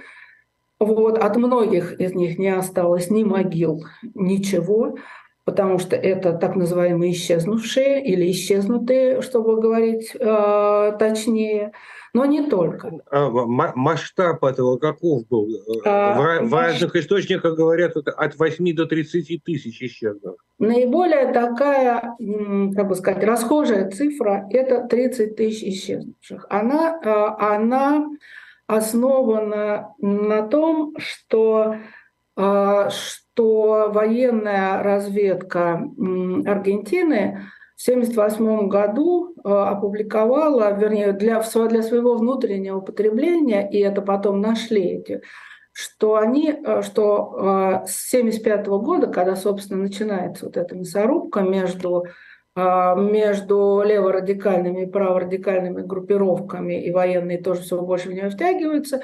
Вот, 0.81 1.17
от 1.19 1.37
многих 1.37 2.01
из 2.01 2.13
них 2.13 2.39
не 2.39 2.49
осталось 2.49 3.09
ни 3.09 3.23
могил, 3.23 3.85
ничего 4.15 4.97
потому 5.45 5.79
что 5.79 5.97
это 5.97 6.33
так 6.33 6.55
называемые 6.55 7.13
исчезнувшие 7.13 8.05
или 8.05 8.31
исчезнутые, 8.31 9.23
чтобы 9.23 9.61
говорить 9.61 10.15
э, 10.15 10.97
точнее, 10.99 11.73
но 12.15 12.27
не 12.27 12.49
только. 12.49 12.93
А 13.11 13.29
масштаб 13.31 14.45
этого 14.45 14.77
каков 14.77 15.27
был? 15.29 15.49
А, 15.85 16.41
в, 16.41 16.49
в 16.49 16.55
разных 16.55 16.95
источниках 16.95 17.57
говорят 17.57 17.97
от 17.97 18.39
8 18.39 18.75
до 18.77 18.87
30 18.87 19.43
тысяч 19.43 19.83
исчезнувших. 19.83 20.45
Наиболее 20.59 21.33
такая, 21.33 22.15
как 22.77 22.89
бы 22.89 22.95
сказать, 22.95 23.25
расхожая 23.25 23.91
цифра– 23.91 24.47
это 24.51 24.87
30 24.87 25.37
тысяч 25.37 25.63
исчезнувших. 25.65 26.47
Она, 26.51 27.01
э, 27.03 27.45
она 27.45 28.07
основана 28.67 29.95
на 29.99 30.47
том, 30.47 30.95
что, 30.99 31.77
э, 32.37 32.89
что 32.91 33.22
что 33.35 33.91
военная 33.93 34.83
разведка 34.83 35.83
Аргентины 36.47 37.41
в 37.77 37.89
1978 37.89 38.69
году 38.69 39.35
э, 39.35 39.49
опубликовала, 39.49 40.73
вернее, 40.79 41.13
для, 41.13 41.41
для 41.41 41.83
своего 41.83 42.15
внутреннего 42.17 42.81
потребления, 42.81 43.69
и 43.69 43.79
это 43.79 44.03
потом 44.03 44.41
нашли 44.41 44.83
эти 44.83 45.23
что 45.75 46.17
они, 46.17 46.51
э, 46.51 46.83
что 46.83 47.83
с 47.87 48.13
1975 48.13 48.67
года, 48.67 49.07
когда, 49.07 49.35
собственно, 49.35 49.83
начинается 49.83 50.45
вот 50.45 50.57
эта 50.57 50.75
мясорубка 50.77 51.41
между 51.41 52.05
между 52.55 53.83
леворадикальными 53.83 54.83
и 54.83 54.87
праворадикальными 54.87 55.81
группировками, 55.81 56.85
и 56.85 56.91
военные 56.91 57.43
тоже 57.43 57.63
все 57.63 57.81
больше 57.81 58.11
в 58.11 58.13
нее 58.13 58.29
втягиваются, 58.29 59.01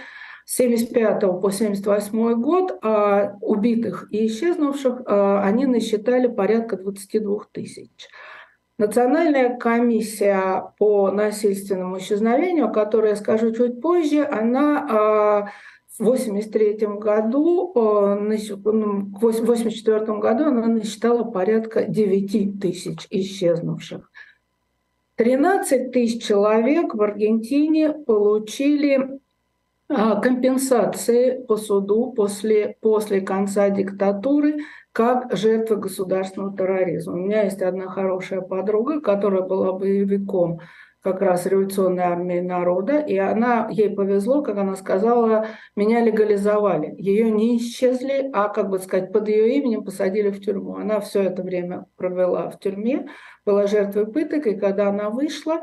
75 0.50 1.20
по 1.42 1.50
78 1.50 2.40
год 2.40 2.78
а 2.82 3.36
убитых 3.42 4.08
и 4.10 4.26
исчезнувших 4.26 5.02
а, 5.04 5.42
они 5.42 5.66
насчитали 5.66 6.26
порядка 6.26 6.78
22 6.78 7.40
тысяч. 7.52 7.90
Национальная 8.78 9.58
комиссия 9.58 10.72
по 10.78 11.10
насильственному 11.10 11.98
исчезновению, 11.98 12.68
о 12.68 12.72
которой 12.72 13.10
я 13.10 13.16
скажу 13.16 13.52
чуть 13.52 13.82
позже, 13.82 14.24
она 14.24 14.86
а, 14.88 15.50
в 15.98 16.02
1983 16.02 16.86
году, 16.96 17.72
а, 17.74 18.14
ну, 18.14 18.34
в 18.34 19.18
1984 19.18 20.18
году 20.18 20.44
она 20.44 20.66
насчитала 20.66 21.24
порядка 21.24 21.84
9 21.84 22.58
тысяч 22.58 23.06
исчезнувших. 23.10 24.10
13 25.16 25.92
тысяч 25.92 26.24
человек 26.24 26.94
в 26.94 27.02
Аргентине 27.02 27.90
получили 27.90 28.96
а, 28.96 29.18
компенсации 29.88 31.42
по 31.44 31.56
суду 31.56 32.12
после, 32.12 32.76
после 32.80 33.20
конца 33.20 33.70
диктатуры 33.70 34.58
как 34.92 35.34
жертвы 35.36 35.76
государственного 35.76 36.56
терроризма. 36.56 37.14
У 37.14 37.16
меня 37.16 37.44
есть 37.44 37.62
одна 37.62 37.86
хорошая 37.88 38.40
подруга, 38.40 39.00
которая 39.00 39.42
была 39.42 39.72
боевиком 39.72 40.60
как 41.00 41.22
раз 41.22 41.46
революционной 41.46 42.02
армии 42.02 42.40
народа, 42.40 42.98
и 42.98 43.16
она, 43.16 43.68
ей 43.70 43.90
повезло, 43.90 44.42
как 44.42 44.58
она 44.58 44.74
сказала, 44.74 45.46
меня 45.76 46.00
легализовали. 46.00 46.94
Ее 46.98 47.30
не 47.30 47.56
исчезли, 47.58 48.28
а, 48.32 48.48
как 48.48 48.68
бы 48.68 48.78
сказать, 48.78 49.12
под 49.12 49.28
ее 49.28 49.56
именем 49.56 49.84
посадили 49.84 50.30
в 50.30 50.40
тюрьму. 50.40 50.76
Она 50.76 51.00
все 51.00 51.22
это 51.22 51.42
время 51.42 51.86
провела 51.96 52.50
в 52.50 52.58
тюрьме, 52.58 53.06
была 53.46 53.66
жертвой 53.66 54.06
пыток, 54.06 54.46
и 54.48 54.56
когда 54.56 54.88
она 54.88 55.08
вышла, 55.10 55.60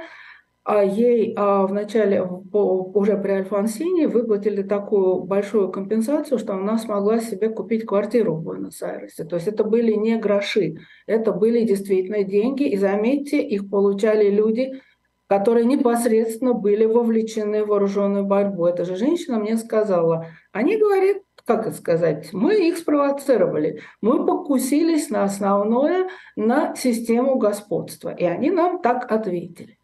а 0.65 0.83
ей 0.83 1.35
а, 1.37 1.67
в 1.67 1.73
начале, 1.73 2.23
уже 2.23 3.17
при 3.17 3.31
Альфонсине, 3.33 4.07
выплатили 4.07 4.63
такую 4.63 5.23
большую 5.23 5.69
компенсацию, 5.69 6.39
что 6.39 6.55
она 6.55 6.79
смогла 6.79 7.19
себе 7.19 7.49
купить 7.49 7.85
квартиру 7.85 8.33
в 8.33 8.41
Буэнос-Айресе. 8.41 9.25
То 9.25 9.35
есть 9.35 9.47
это 9.47 9.63
были 9.63 9.93
не 9.93 10.17
гроши, 10.17 10.77
это 11.05 11.31
были 11.33 11.63
действительно 11.65 12.23
деньги. 12.23 12.63
И 12.63 12.77
заметьте, 12.77 13.43
их 13.43 13.69
получали 13.69 14.31
люди, 14.31 14.81
которые 15.27 15.65
непосредственно 15.65 16.53
были 16.53 16.85
вовлечены 16.85 17.63
в 17.63 17.67
вооруженную 17.67 18.25
борьбу. 18.25 18.65
Эта 18.65 18.85
же 18.85 18.95
женщина 18.95 19.37
мне 19.37 19.57
сказала, 19.57 20.25
они 20.51 20.77
говорят, 20.77 21.17
как 21.45 21.67
это 21.67 21.75
сказать, 21.75 22.29
мы 22.33 22.55
их 22.69 22.79
спровоцировали, 22.79 23.81
мы 24.01 24.25
покусились 24.25 25.11
на 25.11 25.25
основное, 25.25 26.09
на 26.35 26.75
систему 26.75 27.37
господства. 27.37 28.09
И 28.09 28.25
они 28.25 28.49
нам 28.49 28.81
так 28.81 29.11
ответили. 29.11 29.74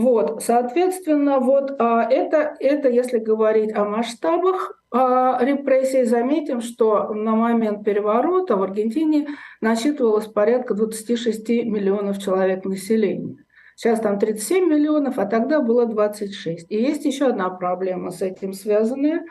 Вот, 0.00 0.42
соответственно, 0.42 1.40
вот 1.40 1.76
а, 1.78 2.02
это, 2.10 2.56
это 2.58 2.88
если 2.88 3.18
говорить 3.18 3.74
о 3.74 3.84
масштабах 3.84 4.80
а, 4.90 5.38
репрессий, 5.44 6.04
заметим, 6.04 6.62
что 6.62 7.12
на 7.12 7.36
момент 7.36 7.84
переворота 7.84 8.56
в 8.56 8.62
Аргентине 8.62 9.28
насчитывалось 9.60 10.26
порядка 10.26 10.72
26 10.72 11.46
миллионов 11.66 12.18
человек 12.18 12.64
населения. 12.64 13.44
Сейчас 13.76 14.00
там 14.00 14.18
37 14.18 14.70
миллионов, 14.70 15.18
а 15.18 15.26
тогда 15.26 15.60
было 15.60 15.84
26. 15.84 16.70
И 16.70 16.76
есть 16.76 17.04
еще 17.04 17.26
одна 17.26 17.50
проблема 17.50 18.10
с 18.10 18.22
этим 18.22 18.54
связанная. 18.54 19.26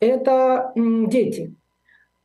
Это 0.00 0.72
дети. 0.74 1.54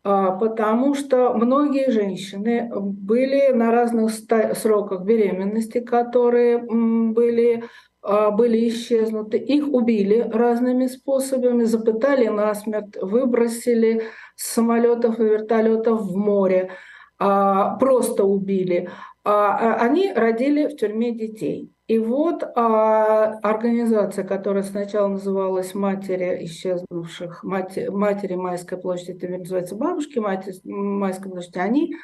А, 0.03 0.31
потому 0.31 0.95
что 0.95 1.33
многие 1.33 1.89
женщины 1.89 2.69
были 2.75 3.53
на 3.53 3.71
разных 3.71 4.11
сроках 4.11 5.03
беременности, 5.03 5.79
которые 5.79 6.57
были, 6.59 7.63
а, 8.01 8.31
были 8.31 8.67
исчезнуты. 8.67 9.37
Их 9.37 9.67
убили 9.67 10.19
разными 10.19 10.87
способами, 10.87 11.63
запытали 11.63 12.27
насмерть, 12.27 12.97
выбросили 13.01 14.03
с 14.35 14.53
самолетов 14.53 15.19
и 15.19 15.23
вертолетов 15.23 16.01
в 16.01 16.17
море, 16.17 16.71
а, 17.17 17.77
просто 17.77 18.25
убили. 18.25 18.89
Они 19.23 20.11
родили 20.13 20.67
в 20.67 20.75
тюрьме 20.75 21.13
детей. 21.13 21.72
И 21.87 21.97
вот 21.99 22.43
а, 22.55 23.39
организация, 23.43 24.23
которая 24.23 24.63
сначала 24.63 25.09
называлась 25.09 25.75
«Матери 25.75 26.45
исчезнувших», 26.45 27.43
«Матери, 27.43 27.89
матери 27.89 28.35
Майской 28.35 28.77
площади», 28.77 29.25
это 29.25 29.37
называется 29.39 29.75
«Бабушки 29.75 30.19
Матери 30.19 30.55
Майской 30.63 31.29
площади», 31.29 31.57
они 31.57 31.95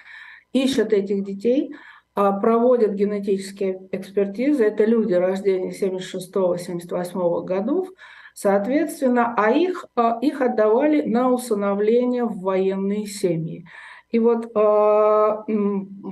ищут 0.52 0.92
этих 0.92 1.24
детей, 1.24 1.74
а, 2.14 2.34
проводят 2.34 2.92
генетические 2.92 3.88
экспертизы. 3.94 4.66
Это 4.66 4.84
люди 4.84 5.14
рождения 5.14 5.72
76-78 5.72 7.46
годов, 7.46 7.88
соответственно, 8.34 9.34
а 9.38 9.52
их, 9.52 9.86
а, 9.96 10.20
их 10.22 10.42
отдавали 10.42 11.04
на 11.04 11.32
усыновление 11.32 12.26
в 12.26 12.42
военные 12.42 13.06
семьи. 13.06 13.66
И 14.12 14.18
вот 14.18 14.52
а, 14.56 15.46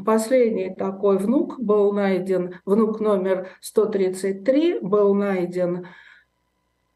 последний 0.06 0.74
такой 0.74 1.18
внук 1.18 1.60
был 1.60 1.92
найден, 1.94 2.56
внук 2.64 3.00
номер 3.00 3.50
133 3.62 4.80
был 4.82 5.16
найден 5.16 5.88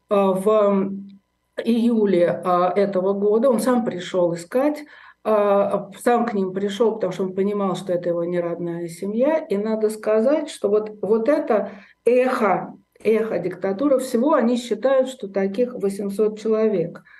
а, 0.08 0.32
в 0.32 0.92
июле 1.64 2.40
а, 2.44 2.72
этого 2.74 3.14
года. 3.14 3.50
Он 3.50 3.58
сам 3.58 3.84
пришел 3.84 4.32
искать, 4.34 4.84
сам 5.24 6.26
к 6.26 6.34
ним 6.34 6.52
пришел, 6.52 6.94
потому 6.94 7.12
что 7.12 7.22
он 7.22 7.34
понимал, 7.36 7.76
что 7.76 7.92
это 7.92 8.08
его 8.08 8.24
неродная 8.24 8.88
семья. 8.88 9.38
И 9.38 9.56
надо 9.56 9.88
сказать, 9.88 10.50
что 10.50 10.68
вот, 10.68 10.90
вот 11.00 11.28
это 11.28 11.70
эхо, 12.04 12.74
эхо 13.00 13.38
диктатуры, 13.38 14.00
всего 14.00 14.34
они 14.34 14.56
считают, 14.56 15.08
что 15.08 15.28
таких 15.28 15.74
800 15.74 16.38
человек– 16.38 17.04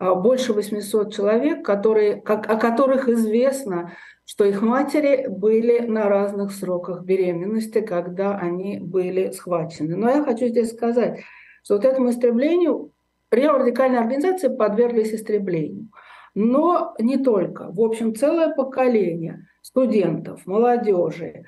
больше 0.00 0.52
800 0.52 1.12
человек, 1.12 1.64
которые, 1.64 2.20
как, 2.20 2.48
о 2.48 2.56
которых 2.56 3.08
известно, 3.08 3.92
что 4.24 4.44
их 4.44 4.62
матери 4.62 5.26
были 5.28 5.80
на 5.80 6.08
разных 6.08 6.52
сроках 6.52 7.02
беременности, 7.02 7.80
когда 7.80 8.36
они 8.36 8.78
были 8.78 9.30
схвачены. 9.30 9.96
Но 9.96 10.10
я 10.10 10.22
хочу 10.22 10.48
здесь 10.48 10.72
сказать, 10.72 11.20
что 11.62 11.74
вот 11.76 11.84
этому 11.84 12.10
истреблению 12.10 12.92
радикальные 13.30 14.00
организации 14.00 14.48
подверглись 14.48 15.12
истреблению. 15.12 15.88
Но 16.34 16.94
не 16.98 17.16
только. 17.16 17.70
В 17.70 17.80
общем, 17.80 18.14
целое 18.14 18.54
поколение 18.54 19.48
студентов, 19.62 20.46
молодежи, 20.46 21.44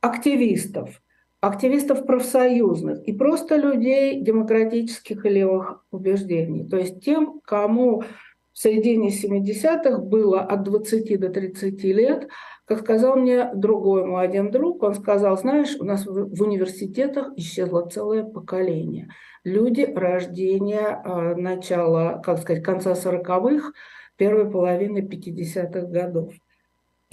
активистов, 0.00 1.02
активистов 1.46 2.06
профсоюзных 2.06 3.02
и 3.06 3.12
просто 3.12 3.56
людей 3.56 4.20
демократических 4.20 5.26
и 5.26 5.28
левых 5.28 5.84
убеждений. 5.90 6.68
То 6.68 6.76
есть 6.76 7.04
тем, 7.04 7.40
кому 7.44 8.02
в 8.52 8.58
середине 8.58 9.08
70-х 9.08 9.98
было 9.98 10.40
от 10.40 10.62
20 10.62 11.20
до 11.20 11.28
30 11.28 11.84
лет, 11.84 12.28
как 12.66 12.80
сказал 12.80 13.16
мне 13.16 13.50
другой 13.54 14.06
мой 14.06 14.24
один 14.24 14.50
друг, 14.50 14.82
он 14.82 14.94
сказал, 14.94 15.36
знаешь, 15.36 15.76
у 15.78 15.84
нас 15.84 16.06
в 16.06 16.42
университетах 16.42 17.32
исчезло 17.36 17.86
целое 17.88 18.24
поколение. 18.24 19.08
Люди 19.44 19.82
рождения 19.82 21.02
э, 21.04 21.34
начала, 21.34 22.22
как 22.24 22.38
сказать, 22.38 22.62
конца 22.62 22.92
40-х, 22.92 23.72
первой 24.16 24.50
половины 24.50 25.00
50-х 25.00 25.82
годов. 25.88 26.32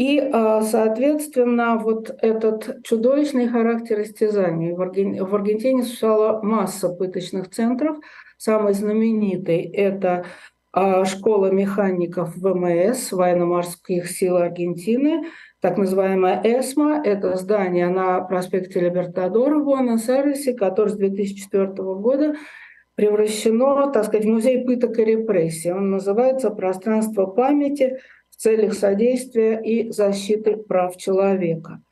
И, 0.02 0.18
а, 0.18 0.64
соответственно, 0.64 1.78
вот 1.78 2.10
этот 2.24 2.84
чудовищный 2.84 3.48
характер 3.48 4.02
истязаний. 4.02 4.74
В 4.74 4.82
Аргентине 4.82 5.84
существовала 5.84 6.42
масса 6.42 6.90
пыточных 6.90 7.52
центров. 7.52 7.98
Самый 8.36 8.74
знаменитый– 8.74 9.62
это 9.74 10.26
а, 10.74 11.06
школа 11.06 11.52
механиков 11.52 12.36
ВМС, 12.36 13.12
военно-морских 13.12 14.10
сил 14.10 14.38
Аргентины, 14.38 15.28
так 15.60 15.78
называемая 15.78 16.42
ЭСМА. 16.46 17.04
Это 17.06 17.36
здание 17.38 17.90
на 17.90 18.22
проспекте 18.22 18.80
Либертадора 18.80 19.60
в 19.60 19.66
Буэнос-Айресе, 19.66 20.56
которое 20.56 20.90
с 20.90 20.98
2004 20.98 21.74
года 21.76 22.34
превращено, 22.96 23.92
так 23.92 24.06
сказать, 24.06 24.26
в 24.26 24.30
музей 24.30 24.66
пыток 24.66 24.98
и 24.98 25.06
репрессий. 25.06 25.72
Он 25.72 25.92
называется 25.92 26.50
«Пространство 26.50 27.28
памяти», 27.28 28.00
целях 28.41 28.73
содействия 28.73 29.62
и 29.62 29.91
защиты 29.91 30.58
прав 30.58 30.97
человека. 30.97 31.84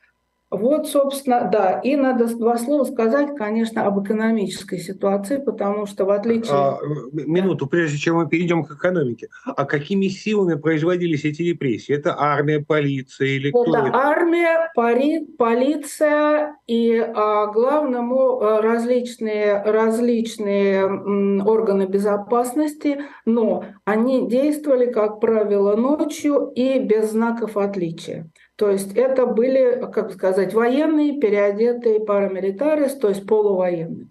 Вот, 0.50 0.88
собственно, 0.88 1.48
да. 1.50 1.80
И 1.84 1.94
надо 1.94 2.26
два 2.36 2.58
слова 2.58 2.82
сказать, 2.84 3.36
конечно, 3.36 3.86
об 3.86 4.02
экономической 4.04 4.78
ситуации, 4.78 5.36
потому 5.36 5.86
что 5.86 6.04
в 6.04 6.10
отличие... 6.10 6.52
А, 6.52 6.78
минуту, 7.12 7.68
прежде 7.68 7.98
чем 7.98 8.16
мы 8.16 8.28
перейдем 8.28 8.64
к 8.64 8.72
экономике. 8.72 9.28
А 9.44 9.64
какими 9.64 10.08
силами 10.08 10.58
производились 10.58 11.24
эти 11.24 11.42
репрессии? 11.42 11.94
Это 11.94 12.16
армия, 12.18 12.58
полиция 12.60 13.28
или 13.28 13.50
кто 13.50 13.62
это? 13.62 13.90
армия, 13.94 14.70
пари, 14.74 15.24
полиция 15.38 16.56
и 16.66 16.98
а, 16.98 17.46
главному 17.46 18.40
а, 18.40 18.60
различные, 18.60 19.62
различные 19.62 20.80
м, 20.80 21.46
органы 21.46 21.84
безопасности, 21.84 23.02
но 23.24 23.66
они 23.84 24.28
действовали, 24.28 24.90
как 24.90 25.20
правило, 25.20 25.76
ночью 25.76 26.50
и 26.56 26.80
без 26.80 27.12
знаков 27.12 27.56
отличия. 27.56 28.28
То 28.60 28.70
есть 28.70 28.94
это 28.94 29.24
были, 29.24 29.90
как 29.90 30.12
сказать, 30.12 30.52
военные, 30.52 31.18
переодетые 31.18 31.98
парамилитарис, 31.98 32.94
то 32.94 33.08
есть 33.08 33.26
полувоенные. 33.26 34.08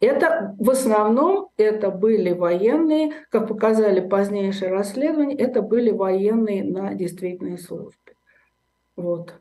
Это 0.00 0.54
в 0.58 0.68
основном 0.68 1.48
это 1.56 1.90
были 1.90 2.32
военные, 2.32 3.14
как 3.30 3.48
показали 3.48 4.06
позднейшие 4.06 4.70
расследования, 4.70 5.34
это 5.34 5.62
были 5.62 5.90
военные 5.92 6.62
на 6.62 6.92
действительной 6.92 7.56
службе. 7.56 8.12
Вот. 8.96 9.32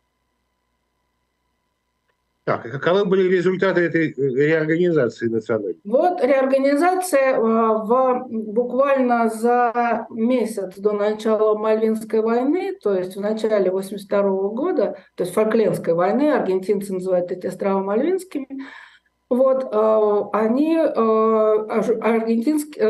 Так, 2.49 2.65
и 2.65 2.71
каковы 2.71 3.05
были 3.05 3.29
результаты 3.29 3.81
этой 3.81 4.09
э, 4.09 4.13
реорганизации 4.17 5.27
национальной? 5.27 5.79
Вот 5.83 6.19
реорганизация 6.23 7.35
э, 7.35 7.39
в, 7.39 8.25
буквально 8.27 9.29
за 9.29 10.07
месяц 10.09 10.73
до 10.77 10.93
начала 10.93 11.55
Мальвинской 11.55 12.21
войны, 12.21 12.73
то 12.81 12.95
есть 12.95 13.15
в 13.15 13.21
начале 13.21 13.69
82 13.69 14.21
года, 14.49 14.97
то 15.13 15.25
есть 15.25 15.35
Фолклендской 15.35 15.93
войны, 15.93 16.31
аргентинцы 16.31 16.91
называют 16.91 17.31
эти 17.31 17.45
острова 17.45 17.83
Мальвинскими, 17.83 18.47
вот, 19.29 19.69
э, 19.71 20.21
они, 20.33 20.75
аргентинский, 20.75 22.81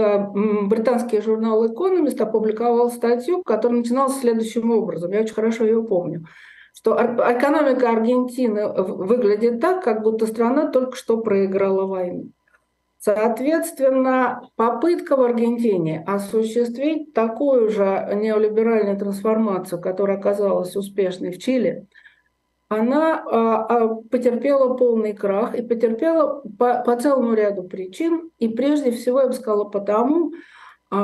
британский 0.70 1.20
журнал 1.20 1.68
«Экономист» 1.68 2.22
опубликовал 2.22 2.90
статью, 2.92 3.44
которая 3.44 3.80
начиналась 3.80 4.22
следующим 4.22 4.72
образом. 4.72 5.12
Я 5.12 5.20
очень 5.20 5.34
хорошо 5.34 5.66
ее 5.66 5.84
помню 5.84 6.24
что 6.80 6.96
экономика 6.96 7.90
Аргентины 7.90 8.72
выглядит 8.72 9.60
так, 9.60 9.84
как 9.84 10.02
будто 10.02 10.28
страна 10.28 10.68
только 10.68 10.96
что 10.96 11.18
проиграла 11.18 11.86
войну. 11.86 12.30
Соответственно, 13.00 14.50
попытка 14.56 15.18
в 15.18 15.22
Аргентине 15.22 16.06
осуществить 16.08 17.14
такую 17.14 17.70
же 17.70 18.10
неолиберальную 18.16 18.98
трансформацию, 18.98 19.82
которая 19.82 20.18
оказалась 20.18 20.78
успешной 20.78 21.32
в 21.32 21.40
Чили, 21.40 21.86
она 22.70 23.26
а, 23.26 23.66
а, 23.66 23.96
потерпела 23.96 24.76
полный 24.76 25.14
крах 25.14 25.56
и 25.56 25.62
потерпела 25.62 26.42
по, 26.58 26.82
по 26.86 26.96
целому 26.96 27.34
ряду 27.34 27.64
причин. 27.64 28.32
И 28.40 28.48
прежде 28.48 28.92
всего, 28.92 29.20
я 29.20 29.28
бы 29.28 29.34
сказала, 29.34 29.66
потому, 29.66 30.32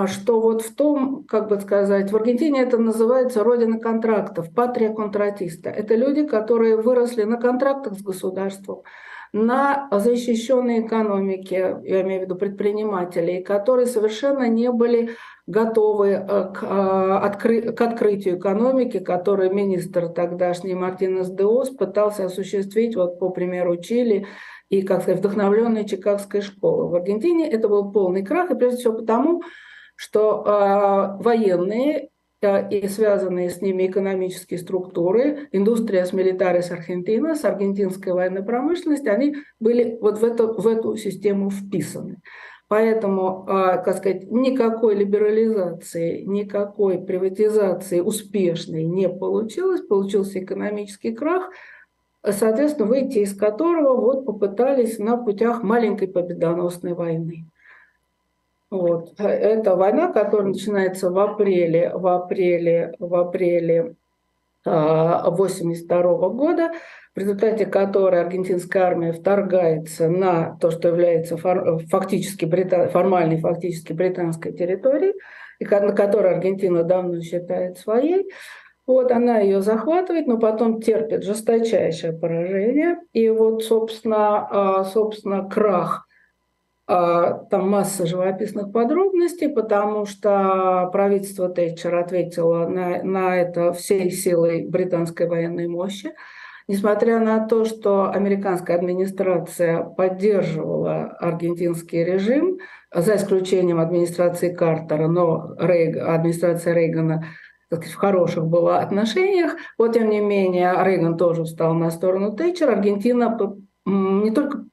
что 0.07 0.41
вот 0.41 0.63
в 0.63 0.75
том, 0.75 1.25
как 1.25 1.47
бы 1.47 1.59
сказать, 1.59 2.11
в 2.11 2.15
Аргентине 2.15 2.61
это 2.61 2.77
называется 2.77 3.43
родина 3.43 3.79
контрактов, 3.79 4.51
патрия 4.53 4.93
контрактиста. 4.93 5.69
Это 5.69 5.95
люди, 5.95 6.25
которые 6.25 6.75
выросли 6.75 7.23
на 7.23 7.37
контрактах 7.37 7.93
с 7.93 8.01
государством, 8.01 8.81
на 9.31 9.89
защищенной 9.91 10.87
экономике, 10.87 11.77
я 11.83 12.01
имею 12.01 12.21
в 12.21 12.23
виду 12.23 12.35
предпринимателей, 12.35 13.43
которые 13.43 13.85
совершенно 13.85 14.47
не 14.47 14.71
были 14.71 15.11
готовы 15.45 16.07
э, 16.11 16.25
к, 16.53 16.63
э, 16.63 17.71
к 17.73 17.81
открытию 17.81 18.39
экономики, 18.39 18.99
который 18.99 19.49
министр 19.49 20.07
тогдашний 20.07 20.73
Мартинес 20.73 21.29
Деос 21.29 21.69
пытался 21.69 22.25
осуществить, 22.25 22.95
вот 22.95 23.19
по 23.19 23.29
примеру 23.29 23.77
Чили, 23.77 24.25
и, 24.69 24.81
как 24.81 25.01
сказать, 25.01 25.19
вдохновленной 25.19 25.85
Чикагской 25.85 26.41
школы. 26.41 26.89
В 26.89 26.95
Аргентине 26.95 27.49
это 27.49 27.67
был 27.67 27.91
полный 27.91 28.25
крах, 28.25 28.51
и 28.51 28.55
прежде 28.55 28.79
всего 28.79 28.93
потому, 28.93 29.43
что 29.95 30.43
э, 30.45 31.23
военные 31.23 32.09
э, 32.41 32.69
и 32.69 32.87
связанные 32.87 33.49
с 33.49 33.61
ними 33.61 33.87
экономические 33.87 34.59
структуры, 34.59 35.47
индустрия 35.51 36.05
с 36.05 36.13
милитарис 36.13 36.71
Аргентина, 36.71 37.35
с 37.35 37.45
аргентинской 37.45 38.13
военной 38.13 38.43
промышленностью, 38.43 39.13
они 39.13 39.35
были 39.59 39.97
вот 40.01 40.19
в 40.19 40.23
эту, 40.23 40.53
в 40.59 40.67
эту 40.67 40.95
систему 40.97 41.49
вписаны. 41.49 42.17
Поэтому, 42.67 43.45
э, 43.47 43.83
как 43.83 43.97
сказать, 43.97 44.31
никакой 44.31 44.95
либерализации, 44.95 46.21
никакой 46.21 46.99
приватизации 46.99 47.99
успешной 47.99 48.85
не 48.85 49.07
получилось, 49.07 49.81
получился 49.81 50.43
экономический 50.43 51.13
крах, 51.13 51.51
соответственно, 52.23 52.87
выйти 52.87 53.19
из 53.19 53.37
которого 53.37 54.01
вот 54.01 54.25
попытались 54.25 54.97
на 54.97 55.17
путях 55.17 55.61
маленькой 55.61 56.07
победоносной 56.07 56.93
войны. 56.93 57.45
Вот. 58.71 59.13
Это 59.19 59.75
война, 59.75 60.11
которая 60.11 60.47
начинается 60.47 61.09
в 61.09 61.19
апреле, 61.19 61.91
в 61.93 62.07
апреле, 62.07 62.95
в 62.99 63.13
апреле 63.15 63.95
1982 64.65 65.99
а, 65.99 66.29
года, 66.29 66.71
в 67.15 67.19
результате 67.19 67.65
которой 67.65 68.21
аргентинская 68.21 68.83
армия 68.83 69.13
вторгается 69.13 70.09
на 70.09 70.57
то, 70.59 70.71
что 70.71 70.89
является 70.89 71.37
фактически 71.37 72.45
британ, 72.45 72.89
формальной 72.89 73.39
фактически 73.39 73.93
британской 73.93 74.51
территорией, 74.53 75.13
и 75.59 75.65
на 75.65 75.93
которой 75.93 76.33
Аргентина 76.33 76.83
давно 76.83 77.21
считает 77.21 77.77
своей. 77.77 78.29
Вот 78.85 79.11
она 79.11 79.39
ее 79.39 79.61
захватывает, 79.61 80.27
но 80.27 80.37
потом 80.37 80.81
терпит 80.81 81.23
жесточайшее 81.23 82.13
поражение. 82.13 82.97
И 83.13 83.29
вот, 83.29 83.63
собственно, 83.63 84.47
а, 84.79 84.83
собственно 84.83 85.47
крах 85.49 86.05
там 86.87 87.69
масса 87.69 88.05
живописных 88.05 88.71
подробностей, 88.71 89.49
потому 89.49 90.05
что 90.05 90.89
правительство 90.91 91.49
Тэтчер 91.49 91.95
ответило 91.95 92.67
на, 92.67 93.01
на 93.03 93.35
это 93.37 93.73
всей 93.73 94.11
силой 94.11 94.67
британской 94.67 95.27
военной 95.27 95.67
мощи. 95.67 96.13
Несмотря 96.67 97.19
на 97.19 97.47
то, 97.47 97.65
что 97.65 98.09
американская 98.09 98.77
администрация 98.77 99.83
поддерживала 99.83 101.15
аргентинский 101.19 102.03
режим, 102.03 102.57
за 102.93 103.17
исключением 103.17 103.79
администрации 103.79 104.53
Картера, 104.53 105.07
но 105.07 105.55
Рейг, 105.59 105.97
администрация 105.97 106.73
Рейгана 106.73 107.25
в 107.69 107.95
хороших 107.95 108.45
была 108.45 108.79
отношениях. 108.79 109.55
Вот, 109.77 109.93
тем 109.93 110.09
не 110.09 110.21
менее, 110.21 110.73
Рейган 110.81 111.17
тоже 111.17 111.43
встал 111.43 111.73
на 111.73 111.91
сторону 111.91 112.35
Тэтчер. 112.35 112.69
Аргентина 112.69 113.37
не 113.85 114.31
только 114.31 114.65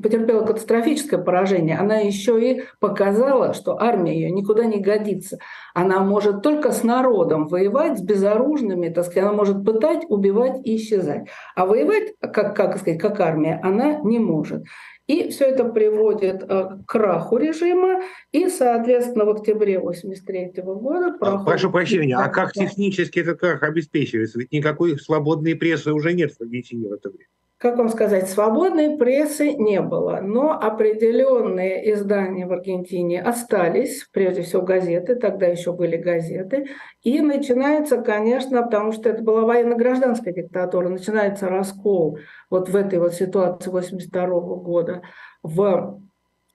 потерпела 0.00 0.44
катастрофическое 0.44 1.20
поражение, 1.20 1.78
она 1.78 1.98
еще 1.98 2.40
и 2.40 2.64
показала, 2.80 3.54
что 3.54 3.80
армия 3.80 4.14
ее 4.14 4.30
никуда 4.30 4.64
не 4.64 4.80
годится. 4.80 5.38
Она 5.72 6.00
может 6.00 6.42
только 6.42 6.72
с 6.72 6.82
народом 6.82 7.46
воевать, 7.46 7.98
с 7.98 8.02
безоружными, 8.02 8.88
так 8.88 9.04
сказать, 9.04 9.24
она 9.24 9.32
может 9.32 9.64
пытать, 9.64 10.04
убивать 10.08 10.60
и 10.64 10.76
исчезать. 10.76 11.28
А 11.54 11.66
воевать, 11.66 12.14
как, 12.20 12.56
как 12.56 12.78
сказать, 12.78 13.00
как 13.00 13.20
армия, 13.20 13.60
она 13.62 14.00
не 14.00 14.18
может. 14.18 14.64
И 15.06 15.28
все 15.28 15.44
это 15.44 15.64
приводит 15.64 16.42
э, 16.42 16.46
к 16.46 16.86
краху 16.86 17.36
режима, 17.36 18.00
и, 18.32 18.48
соответственно, 18.48 19.26
в 19.26 19.30
октябре 19.30 19.78
1983 19.78 20.62
года... 20.62 21.08
А, 21.08 21.18
проходит... 21.18 21.46
Прошу 21.46 21.70
прощения, 21.70 22.16
а 22.16 22.28
как 22.30 22.52
технически 22.52 23.18
этот 23.18 23.38
крах 23.38 23.62
обеспечивается? 23.62 24.38
Ведь 24.38 24.50
никакой 24.50 24.98
свободной 24.98 25.56
прессы 25.56 25.92
уже 25.92 26.14
нет 26.14 26.32
в 26.32 26.40
Аргентине 26.40 26.88
в 26.88 26.92
это 26.94 27.10
время 27.10 27.26
как 27.64 27.78
вам 27.78 27.88
сказать, 27.88 28.28
свободной 28.28 28.98
прессы 28.98 29.54
не 29.54 29.80
было, 29.80 30.20
но 30.20 30.52
определенные 30.52 31.94
издания 31.94 32.46
в 32.46 32.52
Аргентине 32.52 33.22
остались, 33.22 34.06
прежде 34.12 34.42
всего 34.42 34.60
газеты, 34.60 35.14
тогда 35.14 35.46
еще 35.46 35.72
были 35.72 35.96
газеты, 35.96 36.66
и 37.02 37.20
начинается, 37.20 38.02
конечно, 38.02 38.64
потому 38.64 38.92
что 38.92 39.08
это 39.08 39.22
была 39.22 39.46
военно-гражданская 39.46 40.34
диктатура, 40.34 40.90
начинается 40.90 41.48
раскол 41.48 42.18
вот 42.50 42.68
в 42.68 42.76
этой 42.76 42.98
вот 42.98 43.14
ситуации 43.14 43.70
82 43.70 44.26
года 44.26 45.00
в 45.42 46.02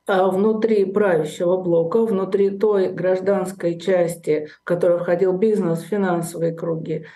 а, 0.05 0.28
внутри 0.30 0.86
правящего 0.86 1.57
блока, 1.57 2.05
внутри 2.05 2.51
той 2.51 2.93
гражданской 2.93 3.80
части, 3.80 4.47
в 4.62 4.64
которую 4.64 4.99
входил 4.99 5.34
бизнес, 5.34 5.82
финансовые 5.82 6.53
круги, 6.53 7.07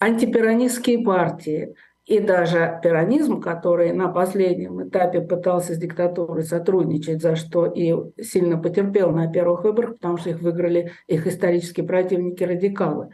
антиперонистские 0.00 1.04
партии– 1.04 1.74
и 2.06 2.20
даже 2.20 2.78
пиранизм, 2.82 3.40
который 3.40 3.92
на 3.92 4.08
последнем 4.08 4.88
этапе 4.88 5.20
пытался 5.20 5.74
с 5.74 5.78
диктатурой 5.78 6.44
сотрудничать, 6.44 7.20
за 7.20 7.34
что 7.34 7.66
и 7.66 7.94
сильно 8.22 8.56
потерпел 8.58 9.10
на 9.10 9.30
первых 9.30 9.64
выборах, 9.64 9.94
потому 9.94 10.16
что 10.16 10.30
их 10.30 10.40
выиграли 10.40 10.92
их 11.08 11.26
исторические 11.26 11.84
противники 11.84 12.44
радикалы. 12.44 13.10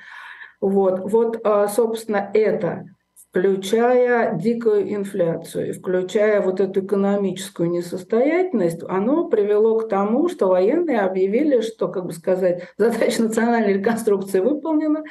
Вот, 0.60 1.10
вот 1.10 1.40
а, 1.42 1.68
собственно, 1.68 2.30
это, 2.34 2.84
включая 3.30 4.36
дикую 4.36 4.94
инфляцию, 4.94 5.72
включая 5.72 6.42
вот 6.42 6.60
эту 6.60 6.84
экономическую 6.84 7.70
несостоятельность, 7.70 8.82
оно 8.86 9.26
привело 9.28 9.78
к 9.78 9.88
тому, 9.88 10.28
что 10.28 10.48
военные 10.48 11.00
объявили, 11.00 11.62
что, 11.62 11.88
как 11.88 12.04
бы 12.04 12.12
сказать, 12.12 12.64
задача 12.76 13.22
национальной 13.22 13.72
реконструкции 13.72 14.40
выполнена, 14.40 15.02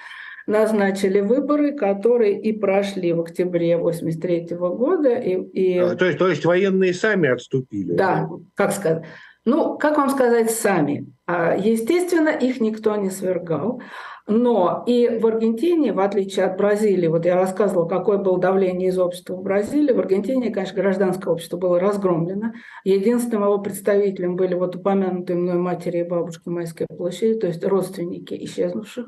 назначили 0.52 1.22
выборы, 1.22 1.74
которые 1.74 2.40
и 2.40 2.52
прошли 2.52 3.14
в 3.14 3.22
октябре 3.22 3.78
83 3.78 4.48
года. 4.52 5.16
И, 5.16 5.36
и... 5.36 5.78
А, 5.80 5.96
то, 5.96 6.06
есть, 6.06 6.20
то 6.20 6.28
есть 6.28 6.46
военные 6.46 6.94
сами 6.94 7.30
отступили? 7.30 7.94
Да, 7.94 8.30
как 8.56 8.74
сказать. 8.74 9.06
Ну, 9.44 9.78
как 9.78 9.98
вам 9.98 10.10
сказать, 10.10 10.52
сами. 10.52 11.08
А, 11.26 11.56
естественно, 11.56 12.30
их 12.30 12.62
никто 12.62 12.96
не 12.96 13.10
свергал. 13.10 13.82
Но 14.28 14.84
и 14.86 15.20
в 15.20 15.26
Аргентине, 15.26 15.94
в 15.94 16.00
отличие 16.00 16.46
от 16.46 16.58
Бразилии, 16.58 17.08
вот 17.08 17.26
я 17.26 17.36
рассказывала, 17.36 17.88
какое 17.88 18.20
было 18.20 18.40
давление 18.40 18.90
из 18.90 19.00
общества 19.00 19.36
в 19.36 19.42
Бразилии, 19.42 19.94
в 19.94 20.00
Аргентине, 20.00 20.52
конечно, 20.52 20.80
гражданское 20.80 21.32
общество 21.32 21.58
было 21.58 21.80
разгромлено. 21.80 22.54
Единственным 22.84 23.46
его 23.46 23.58
представителем 23.58 24.36
были 24.36 24.54
вот 24.54 24.76
упомянутые 24.76 25.38
мной 25.38 25.56
матери 25.56 26.00
и 26.00 26.08
бабушки 26.08 26.48
Майской 26.50 26.86
площади, 26.88 27.40
то 27.40 27.48
есть 27.48 27.66
родственники 27.66 28.36
исчезнувших. 28.46 29.08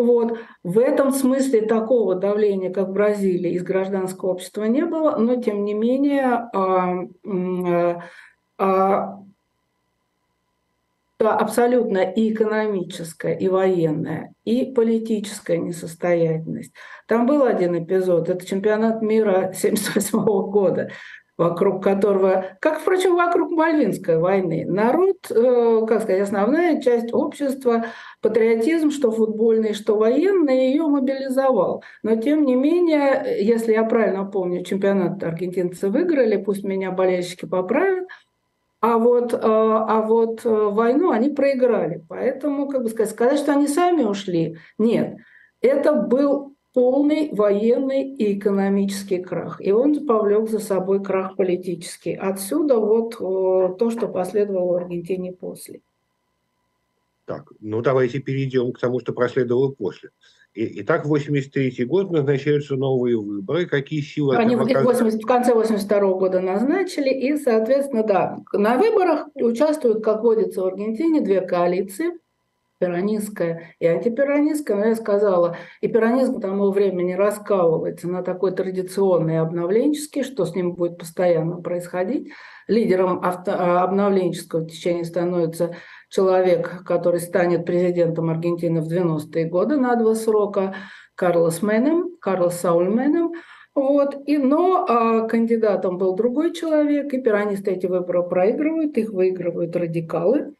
Вот. 0.00 0.38
В 0.62 0.78
этом 0.78 1.10
смысле 1.12 1.60
такого 1.60 2.14
давления, 2.14 2.72
как 2.72 2.88
в 2.88 2.92
Бразилии, 2.92 3.52
из 3.52 3.62
гражданского 3.62 4.30
общества 4.30 4.64
не 4.64 4.86
было, 4.86 5.16
но 5.16 5.36
тем 5.36 5.62
не 5.66 5.74
менее 5.74 6.48
а, 6.54 7.04
а, 7.26 8.02
а, 8.58 9.20
абсолютно 11.18 11.98
и 11.98 12.32
экономическая, 12.32 13.34
и 13.34 13.48
военная, 13.48 14.32
и 14.46 14.72
политическая 14.72 15.58
несостоятельность. 15.58 16.72
Там 17.06 17.26
был 17.26 17.44
один 17.44 17.84
эпизод, 17.84 18.30
это 18.30 18.46
чемпионат 18.46 19.02
мира 19.02 19.50
1978 19.52 20.18
года, 20.50 20.90
вокруг 21.40 21.82
которого, 21.82 22.56
как, 22.60 22.80
впрочем, 22.80 23.16
вокруг 23.16 23.50
Мальвинской 23.50 24.18
войны, 24.18 24.64
народ, 24.66 25.30
э, 25.30 25.80
как 25.86 26.02
сказать, 26.02 26.22
основная 26.22 26.80
часть 26.80 27.12
общества, 27.12 27.86
патриотизм, 28.20 28.90
что 28.90 29.10
футбольный, 29.10 29.74
что 29.74 29.96
военный, 29.96 30.68
ее 30.70 30.86
мобилизовал. 30.86 31.82
Но, 32.02 32.16
тем 32.16 32.44
не 32.44 32.54
менее, 32.54 33.38
если 33.40 33.72
я 33.72 33.84
правильно 33.84 34.24
помню, 34.24 34.64
чемпионат 34.64 35.22
аргентинцы 35.22 35.88
выиграли, 35.88 36.36
пусть 36.36 36.64
меня 36.64 36.90
болельщики 36.90 37.46
поправят, 37.46 38.06
а 38.80 38.98
вот, 38.98 39.34
э, 39.34 39.38
а 39.42 40.02
вот 40.02 40.44
э, 40.44 40.48
войну 40.48 41.10
они 41.10 41.28
проиграли. 41.30 42.04
Поэтому, 42.08 42.68
как 42.68 42.82
бы 42.82 42.88
сказать, 42.88 43.12
сказать, 43.12 43.38
что 43.38 43.52
они 43.52 43.68
сами 43.68 44.04
ушли, 44.04 44.56
нет. 44.78 45.16
Это 45.60 45.92
был 45.92 46.56
полный 46.72 47.30
военный 47.32 48.14
и 48.14 48.38
экономический 48.38 49.22
крах. 49.22 49.60
И 49.60 49.72
он 49.72 50.06
повлек 50.06 50.48
за 50.48 50.60
собой 50.60 51.02
крах 51.02 51.36
политический. 51.36 52.14
Отсюда 52.14 52.78
вот 52.78 53.14
э, 53.16 53.76
то, 53.76 53.90
что 53.90 54.08
последовало 54.08 54.72
в 54.72 54.76
Аргентине 54.76 55.32
после. 55.32 55.82
Так, 57.30 57.52
ну 57.60 57.80
давайте 57.80 58.18
перейдем 58.18 58.72
к 58.72 58.80
тому, 58.80 58.98
что 58.98 59.12
последовало 59.12 59.70
после. 59.70 60.10
И, 60.52 60.82
итак, 60.82 61.04
в 61.04 61.10
83 61.10 61.84
год 61.84 62.10
назначаются 62.10 62.74
новые 62.74 63.16
выборы. 63.16 63.66
Какие 63.66 64.00
силы... 64.00 64.36
Они 64.36 64.56
в, 64.56 64.64
80, 64.64 65.22
в 65.22 65.26
конце 65.26 65.54
82 65.54 66.00
года 66.14 66.40
назначили, 66.40 67.10
и, 67.10 67.36
соответственно, 67.36 68.02
да, 68.02 68.38
на 68.52 68.78
выборах 68.78 69.28
участвуют, 69.34 70.02
как 70.02 70.24
водится 70.24 70.62
в 70.62 70.66
Аргентине, 70.66 71.20
две 71.20 71.40
коалиции 71.40 72.18
пиранистская 72.80 73.74
и 73.78 73.86
антипиранистская, 73.86 74.76
но 74.76 74.86
я 74.86 74.94
сказала, 74.96 75.56
и 75.82 75.86
пиранизм 75.86 76.38
к 76.38 76.40
тому 76.42 76.70
времени 76.70 77.12
раскалывается 77.12 78.08
на 78.08 78.22
такой 78.22 78.52
традиционный 78.52 79.38
обновленческий, 79.38 80.24
что 80.24 80.46
с 80.46 80.54
ним 80.54 80.72
будет 80.72 80.98
постоянно 80.98 81.60
происходить. 81.60 82.32
Лидером 82.66 83.22
авто, 83.22 83.52
обновленческого 83.82 84.66
течения 84.66 85.04
становится 85.04 85.76
человек, 86.10 86.84
который 86.84 87.20
станет 87.20 87.64
президентом 87.64 88.28
Аргентины 88.28 88.82
в 88.82 88.92
90-е 88.92 89.46
годы 89.46 89.76
на 89.76 89.96
два 89.96 90.14
срока, 90.14 90.74
Карлос 91.14 91.62
Менем, 91.62 92.16
Карлос 92.20 92.60
Сауль 92.60 92.88
Менем. 92.88 93.32
Вот. 93.74 94.16
И, 94.26 94.36
но 94.36 94.84
а, 94.86 95.28
кандидатом 95.28 95.96
был 95.96 96.14
другой 96.14 96.52
человек, 96.52 97.14
и 97.14 97.22
пиранисты 97.22 97.70
эти 97.70 97.86
выборы 97.86 98.28
проигрывают, 98.28 98.98
их 98.98 99.10
выигрывают 99.10 99.74
радикалы, 99.76 100.54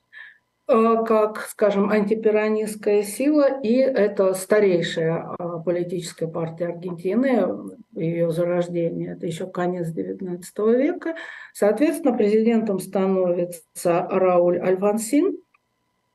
как, 0.71 1.41
скажем, 1.49 1.91
антипиранистская 1.91 3.03
сила, 3.03 3.61
и 3.61 3.75
это 3.75 4.35
старейшая 4.35 5.35
а, 5.39 5.59
политическая 5.59 6.29
партия 6.29 6.67
Аргентины, 6.67 7.77
ее 7.93 8.31
зарождение, 8.31 9.15
это 9.15 9.27
еще 9.27 9.47
конец 9.49 9.89
XIX 9.89 10.41
века. 10.77 11.17
Соответственно, 11.53 12.17
президентом 12.17 12.79
становится 12.79 14.07
Рауль 14.09 14.61
Альфансин, 14.61 15.39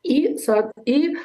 и, 0.03 0.37
и 0.85 1.15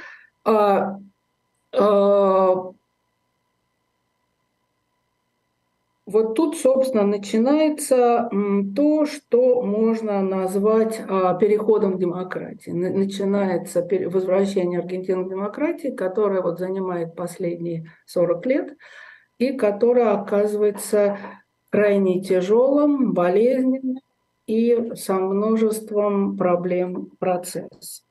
вот 6.11 6.35
тут, 6.35 6.57
собственно, 6.57 7.07
начинается 7.07 8.29
то, 8.75 9.07
что 9.07 9.63
можно 9.63 10.23
назвать 10.23 11.01
а, 11.09 11.35
переходом 11.35 11.95
к 11.95 12.01
демократии. 12.01 12.71
Начинается 12.71 13.87
возвращение 14.09 14.81
Аргентины 14.81 15.25
к 15.25 15.31
демократии, 15.31 15.95
которая 15.95 16.43
вот 16.43 16.59
занимает 16.59 17.15
последние 17.15 17.93
40 18.07 18.47
лет 18.47 18.77
и 19.39 19.53
которая 19.53 20.15
оказывается 20.15 21.17
крайне 21.71 22.21
тяжелым, 22.21 23.15
болезненным 23.15 24.01
и 24.49 24.93
со 24.97 25.15
множеством 25.15 26.37
проблем 26.37 27.11
процесс. 27.21 28.05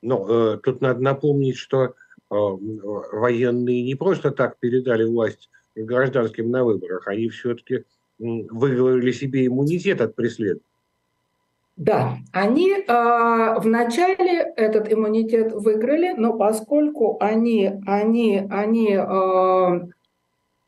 Но 0.00 0.26
э, 0.28 0.58
тут 0.58 0.80
надо 0.80 1.00
напомнить, 1.00 1.56
что 1.56 1.94
военные 2.28 3.82
не 3.82 3.94
просто 3.94 4.30
так 4.30 4.58
передали 4.58 5.04
власть 5.04 5.48
гражданским 5.74 6.50
на 6.50 6.64
выборах, 6.64 7.06
они 7.06 7.28
все-таки 7.28 7.84
выговорили 8.18 9.12
себе 9.12 9.46
иммунитет 9.46 10.00
от 10.00 10.14
преследования. 10.14 10.62
Да, 11.76 12.16
они 12.32 12.72
э, 12.72 13.54
вначале 13.58 14.40
этот 14.56 14.90
иммунитет 14.90 15.52
выиграли, 15.52 16.14
но 16.16 16.32
поскольку 16.32 17.18
они, 17.20 17.70
они, 17.86 18.46
они 18.48 18.94
э, 18.94 19.80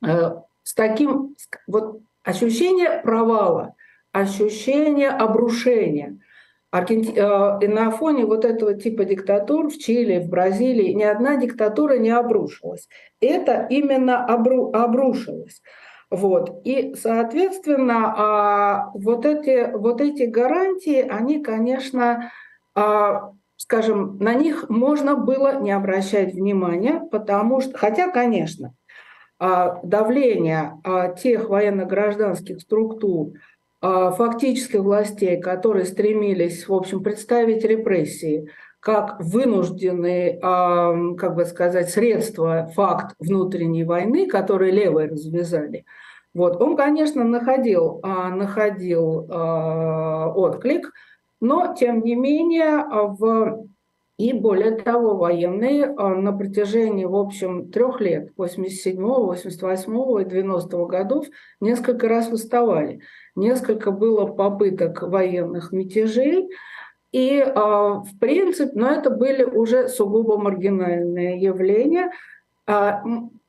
э, 0.07 0.31
с 0.63 0.75
таким 0.75 1.35
вот 1.67 2.03
ощущение 2.25 3.01
провала, 3.03 3.75
ощущение 4.13 5.09
обрушения, 5.09 6.19
Аргенти... 6.71 7.13
Э, 7.17 7.59
и 7.63 7.69
на 7.69 7.91
фоне 7.91 8.27
вот 8.27 8.45
этого 8.45 8.75
типа 8.75 9.05
диктатур 9.05 9.71
в 9.71 9.79
Чили, 9.79 10.19
в 10.19 10.29
Бразилии 10.29 10.93
ни 10.93 11.03
одна 11.03 11.37
диктатура 11.37 11.97
не 11.99 12.11
обрушилась. 12.11 12.89
Это 13.21 13.67
именно 13.71 14.25
обру... 14.25 14.71
обрушилось. 14.73 15.63
Вот. 16.11 16.63
И, 16.65 16.95
соответственно, 16.95 18.15
а, 18.17 18.91
вот 18.95 19.27
эти, 19.27 19.71
вот 19.77 20.01
эти 20.01 20.23
гарантии, 20.23 21.01
они, 21.01 21.43
конечно, 21.43 22.33
а, 22.75 23.33
скажем, 23.57 24.17
на 24.19 24.33
них 24.35 24.71
можно 24.71 25.17
было 25.17 25.61
не 25.61 25.71
обращать 25.71 26.33
внимания, 26.33 27.03
потому 27.11 27.61
что, 27.61 27.77
хотя, 27.77 28.11
конечно, 28.11 28.75
а, 29.39 29.81
давление 29.83 30.81
тех 31.19 31.49
военно-гражданских 31.51 32.61
структур, 32.61 33.33
фактических 33.81 34.81
властей, 34.81 35.41
которые 35.41 35.85
стремились, 35.85 36.69
в 36.69 36.75
общем, 36.75 37.03
представить 37.03 37.65
репрессии 37.65 38.49
как 38.81 39.21
вынужденные, 39.21 40.39
как 40.39 41.35
бы 41.35 41.45
сказать, 41.45 41.91
средства, 41.91 42.71
факт 42.75 43.17
внутренней 43.19 43.85
войны, 43.85 44.29
которые 44.29 44.71
левые 44.73 45.09
развязали, 45.09 45.85
вот, 46.35 46.61
он, 46.63 46.77
конечно, 46.77 47.25
находил, 47.25 48.01
а, 48.03 48.31
находил 48.31 49.27
а, 49.29 50.29
отклик, 50.29 50.93
но, 51.41 51.75
тем 51.75 52.03
не 52.03 52.15
менее, 52.15 52.85
в... 53.19 53.67
и 54.19 54.33
более 54.33 54.73
того, 54.73 55.17
военные 55.17 55.87
а, 55.87 56.15
на 56.15 56.33
протяжении, 56.33 57.07
в 57.07 57.17
общем, 57.17 57.71
трех 57.71 58.01
лет, 58.01 58.31
87 58.37 59.01
88 59.01 60.21
и 60.21 60.25
90 60.25 60.87
годов, 60.87 61.27
несколько 61.61 62.09
раз 62.09 62.29
выставали. 62.29 63.01
Несколько 63.35 63.91
было 63.91 64.27
попыток 64.27 65.03
военных 65.03 65.73
мятежей, 65.73 66.51
и, 67.11 67.43
в 67.43 68.19
принципе, 68.21 68.73
но 68.75 68.91
это 68.91 69.09
были 69.09 69.43
уже 69.43 69.89
сугубо 69.89 70.37
маргинальные 70.37 71.41
явления 71.41 72.11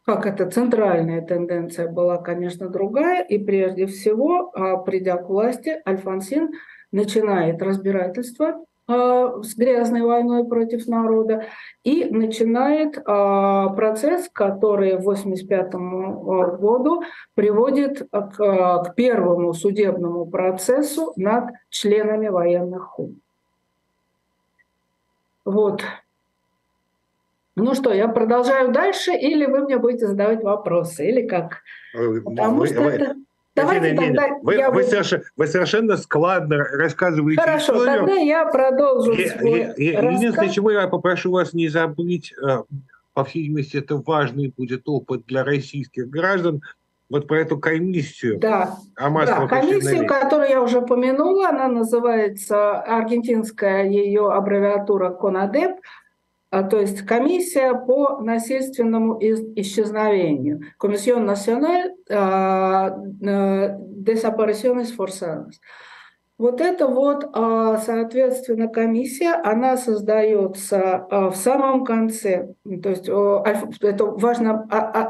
как 0.09 0.25
это 0.25 0.49
центральная 0.49 1.21
тенденция 1.21 1.87
была, 1.87 2.17
конечно, 2.17 2.67
другая. 2.67 3.23
И 3.23 3.37
прежде 3.37 3.85
всего, 3.85 4.49
а, 4.55 4.77
придя 4.77 5.17
к 5.17 5.29
власти, 5.29 5.79
Альфонсин 5.87 6.49
начинает 6.91 7.61
разбирательство 7.61 8.47
а, 8.47 8.63
с 8.89 9.55
грязной 9.55 10.01
войной 10.01 10.47
против 10.47 10.87
народа 10.87 11.45
и 11.83 12.05
начинает 12.05 12.99
а, 13.05 13.69
процесс, 13.69 14.29
который 14.31 14.97
в 14.97 15.07
1985 15.07 16.59
году 16.59 17.03
приводит 17.35 18.09
к, 18.09 18.37
к 18.37 18.93
первому 18.95 19.53
судебному 19.53 20.25
процессу 20.25 21.13
над 21.15 21.51
членами 21.69 22.29
военных 22.29 22.83
хун. 22.83 23.21
Вот. 25.45 25.83
Ну 27.55 27.75
что, 27.75 27.93
я 27.93 28.07
продолжаю 28.07 28.71
дальше, 28.71 29.11
или 29.11 29.45
вы 29.45 29.61
мне 29.61 29.77
будете 29.77 30.07
задавать 30.07 30.43
вопросы, 30.43 31.07
или 31.07 31.27
как? 31.27 31.61
Потому 31.93 32.59
вы, 32.59 32.67
что 32.67 32.81
вы, 32.81 32.89
это... 32.91 33.15
Давайте 33.61 33.95
тогда 33.95 34.27
вы, 34.41 34.55
я... 34.55 34.71
вы, 34.71 34.83
совершенно, 34.83 35.23
вы 35.37 35.47
совершенно 35.47 35.97
складно 35.97 36.57
рассказываете 36.57 37.41
Хорошо, 37.41 37.73
историю. 37.73 37.99
тогда 37.99 38.15
я 38.15 38.45
продолжу 38.45 39.13
я, 39.13 39.37
свой 39.37 39.59
я, 39.77 40.01
рассказ. 40.01 40.19
Единственное, 40.19 40.49
чего 40.49 40.71
я 40.71 40.87
попрошу 40.87 41.31
вас 41.31 41.53
не 41.53 41.67
забыть, 41.67 42.33
э, 42.33 42.63
по 43.13 43.23
всей 43.23 43.43
видимости, 43.43 43.77
это 43.77 43.97
важный 43.97 44.53
будет 44.55 44.83
опыт 44.87 45.25
для 45.25 45.43
российских 45.43 46.09
граждан, 46.09 46.61
вот 47.09 47.27
про 47.27 47.39
эту 47.39 47.57
комиссию. 47.57 48.39
Да, 48.39 48.77
да 48.95 49.47
комиссию, 49.47 50.05
которую 50.07 50.49
я 50.49 50.61
уже 50.61 50.79
упомянула, 50.79 51.49
она 51.49 51.67
называется, 51.67 52.79
аргентинская 52.79 53.85
ее 53.89 54.31
аббревиатура 54.31 55.09
КОНАДЕП, 55.09 55.77
то 56.51 56.79
есть 56.79 57.05
комиссия 57.05 57.73
по 57.73 58.19
насильственному 58.21 59.19
исчезновению. 59.21 60.61
Комиссион 60.77 61.25
националь 61.25 61.93
Desapariciones 63.19 64.91
Forzadas. 64.95 65.59
Вот 66.39 66.61
это 66.61 66.87
вот, 66.87 67.29
а, 67.33 67.77
соответственно, 67.79 68.69
комиссия, 68.69 69.33
она 69.33 69.75
создается 69.75 70.95
а, 70.95 71.29
в 71.31 71.35
самом 71.35 71.83
конце. 71.83 72.53
То 72.81 72.89
есть 72.89 73.09
это 73.09 74.05
важно 74.05 74.63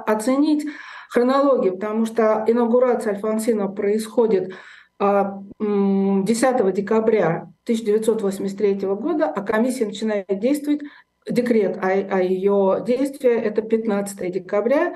оценить 0.07 0.65
хронологию, 1.11 1.73
потому 1.75 2.07
что 2.07 2.43
инаугурация 2.47 3.13
Альфонсина 3.13 3.67
происходит 3.67 4.53
10 4.99 6.73
декабря 6.73 7.47
1983 7.63 8.87
года, 8.95 9.27
а 9.27 9.41
комиссия 9.41 9.85
начинает 9.85 10.25
действовать 10.39 10.81
декрет 11.29 11.77
о, 11.77 11.87
о 11.87 12.21
ее 12.21 12.83
действии, 12.85 13.31
это 13.31 13.61
15 13.61 14.31
декабря, 14.31 14.95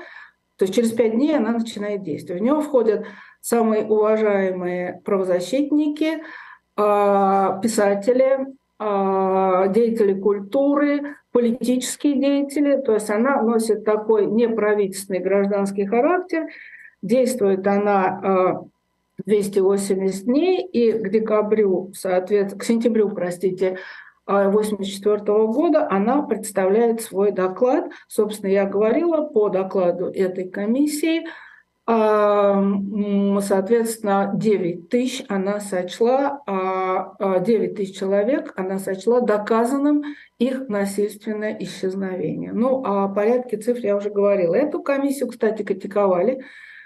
то 0.56 0.64
есть 0.64 0.74
через 0.74 0.92
пять 0.92 1.12
дней 1.12 1.36
она 1.36 1.52
начинает 1.52 2.02
действовать. 2.02 2.42
В 2.42 2.44
него 2.44 2.60
входят 2.60 3.06
самые 3.40 3.84
уважаемые 3.84 5.00
правозащитники, 5.04 6.22
а, 6.76 7.58
писатели, 7.60 8.46
а, 8.78 9.68
деятели 9.68 10.18
культуры, 10.18 11.16
политические 11.32 12.20
деятели. 12.20 12.80
То 12.80 12.94
есть 12.94 13.10
она 13.10 13.42
носит 13.42 13.84
такой 13.84 14.26
неправительственный 14.26 15.20
гражданский 15.20 15.86
характер. 15.86 16.46
Действует 17.02 17.66
она 17.66 18.62
280 19.26 20.22
а, 20.22 20.24
дней, 20.24 20.64
и 20.64 20.92
к 20.92 21.08
декабрю, 21.10 21.92
соответственно, 21.94 22.60
к 22.60 22.64
сентябрю, 22.64 23.10
простите, 23.10 23.78
1984 24.26 25.46
года 25.48 25.86
она 25.90 26.22
представляет 26.22 27.02
свой 27.02 27.32
доклад. 27.32 27.90
Собственно, 28.08 28.50
я 28.50 28.64
говорила 28.64 29.22
по 29.22 29.48
докладу 29.48 30.06
этой 30.06 30.48
комиссии. 30.48 31.24
А, 31.86 32.64
соответственно, 33.42 34.32
9 34.34 34.88
тысяч 34.88 35.22
она 35.28 35.60
сочла, 35.60 36.40
9 36.46 37.18
а, 37.18 37.74
тысяч 37.74 37.98
человек 37.98 38.54
она 38.56 38.78
сочла 38.78 39.20
доказанным 39.20 40.02
их 40.38 40.68
насильственное 40.68 41.54
исчезновение. 41.60 42.52
Ну, 42.54 42.82
о 42.82 43.08
порядке 43.08 43.58
цифр 43.58 43.80
я 43.80 43.96
уже 43.96 44.08
говорила. 44.08 44.54
Эту 44.54 44.82
комиссию, 44.82 45.28
кстати, 45.28 45.62
критиковали. 45.62 46.42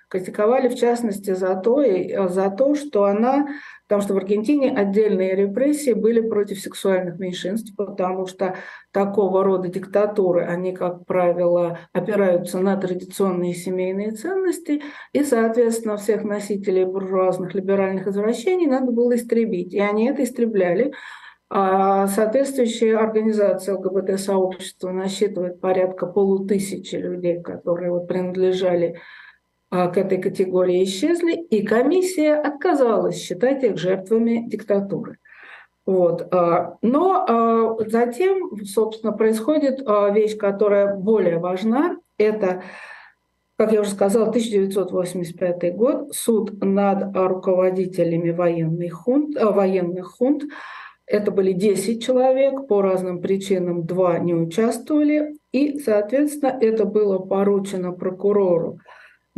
Критиковали, 0.09 0.69
в 0.69 0.75
частности, 0.75 1.33
за 1.33 1.55
то, 1.55 1.85
за 2.29 2.51
то 2.51 2.75
что 2.75 3.05
она 3.05 3.47
Потому 3.89 4.03
что 4.03 4.13
в 4.13 4.19
Аргентине 4.19 4.71
отдельные 4.71 5.35
репрессии 5.35 5.95
были 5.95 6.21
против 6.21 6.61
сексуальных 6.61 7.19
меньшинств, 7.19 7.75
потому 7.75 8.27
что 8.27 8.57
такого 8.93 9.43
рода 9.43 9.69
диктатуры, 9.69 10.45
они, 10.45 10.75
как 10.75 11.07
правило, 11.07 11.79
опираются 11.95 12.59
на 12.59 12.77
традиционные 12.77 13.55
семейные 13.55 14.11
ценности, 14.11 14.83
и, 15.15 15.25
соответственно, 15.25 15.97
всех 15.97 16.23
носителей 16.23 16.85
буржуазных 16.85 17.55
либеральных 17.55 18.07
извращений 18.07 18.67
надо 18.67 18.93
было 18.93 19.17
истребить. 19.17 19.73
И 19.73 19.81
они 19.81 20.09
это 20.09 20.23
истребляли. 20.23 20.93
А 21.51 22.09
соответствующая 22.09 22.99
организация 22.99 23.77
ЛГБТ-сообщества 23.77 24.91
насчитывает 24.91 25.63
порядка 25.63 26.07
полутысячи 26.07 26.97
людей, 26.97 27.41
которые 27.41 27.91
вот 27.91 28.07
принадлежали 28.07 29.01
к 29.71 29.99
этой 29.99 30.19
категории 30.19 30.85
исчезли, 30.85 31.35
и 31.35 31.63
комиссия 31.63 32.35
отказалась 32.35 33.17
считать 33.17 33.63
их 33.65 33.77
жертвами 33.77 34.49
диктатуры. 34.49 35.19
Вот. 35.85 36.29
А, 36.35 36.77
но 36.83 37.25
а, 37.27 37.89
затем, 37.89 38.51
собственно, 38.65 39.13
происходит 39.13 39.81
вещь, 40.13 40.37
которая 40.37 40.95
более 40.95 41.39
важна. 41.39 41.97
Это, 42.19 42.63
как 43.57 43.73
я 43.73 43.81
уже 43.81 43.91
сказала, 43.91 44.29
1985 44.29 45.75
год, 45.77 46.15
суд 46.15 46.63
над 46.63 47.17
руководителями 47.17 48.31
военных 48.31 48.93
хунт, 48.93 49.37
военных 49.41 50.09
хунт. 50.09 50.45
Это 51.07 51.31
были 51.31 51.53
10 51.53 52.05
человек, 52.05 52.67
по 52.69 52.83
разным 52.83 53.23
причинам 53.23 53.87
два 53.87 54.19
не 54.19 54.35
участвовали. 54.35 55.39
И, 55.53 55.79
соответственно, 55.79 56.59
это 56.61 56.85
было 56.85 57.19
поручено 57.19 57.93
прокурору 57.93 58.79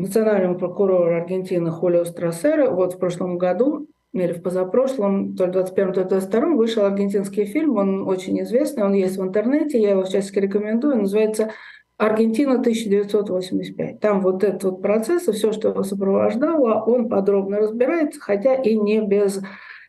национальному 0.01 0.59
прокурору 0.59 1.15
Аргентины 1.15 1.71
Хулио 1.71 2.05
Страсера 2.05 2.71
вот 2.71 2.95
в 2.95 2.99
прошлом 2.99 3.39
году 3.39 3.89
или 4.13 4.33
в 4.33 4.43
позапрошлом, 4.43 5.37
то 5.37 5.47
ли 5.47 5.53
21 5.53 5.93
то 5.93 6.01
ли 6.01 6.09
22 6.09 6.41
вышел 6.57 6.85
аргентинский 6.85 7.45
фильм, 7.45 7.77
он 7.77 8.09
очень 8.09 8.41
известный, 8.43 8.85
он 8.85 8.95
есть 8.95 9.17
в 9.17 9.23
интернете, 9.23 9.81
я 9.81 9.91
его 9.91 10.05
сейчас 10.05 10.33
рекомендую, 10.33 10.97
называется 10.97 11.53
«Аргентина 11.97 12.61
1985». 12.61 13.99
Там 13.99 14.21
вот 14.21 14.43
этот 14.43 14.65
вот 14.65 14.83
процесс 14.83 15.29
и 15.29 15.33
все, 15.33 15.53
что 15.53 15.69
его 15.69 15.83
сопровождало, 15.83 16.83
он 16.83 17.09
подробно 17.09 17.59
разбирается, 17.59 18.21
хотя 18.21 18.55
и 18.55 18.77
не 18.77 19.01
без, 19.01 19.41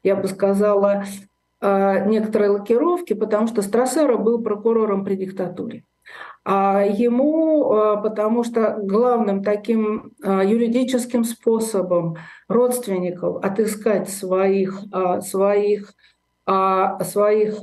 я 0.03 0.15
бы 0.15 0.27
сказала, 0.27 1.05
а, 1.61 1.99
некоторой 2.05 2.49
лакировки, 2.49 3.13
потому 3.13 3.47
что 3.47 3.61
Страсера 3.61 4.17
был 4.17 4.43
прокурором 4.43 5.05
при 5.05 5.15
диктатуре. 5.15 5.83
А 6.43 6.83
ему, 6.83 7.71
а, 7.71 7.97
потому 7.97 8.43
что 8.43 8.79
главным 8.81 9.43
таким 9.43 10.13
а, 10.23 10.43
юридическим 10.43 11.23
способом 11.23 12.17
родственников 12.47 13.43
отыскать 13.43 14.09
своих, 14.09 14.81
своих, 15.21 15.93
своих 16.45 17.61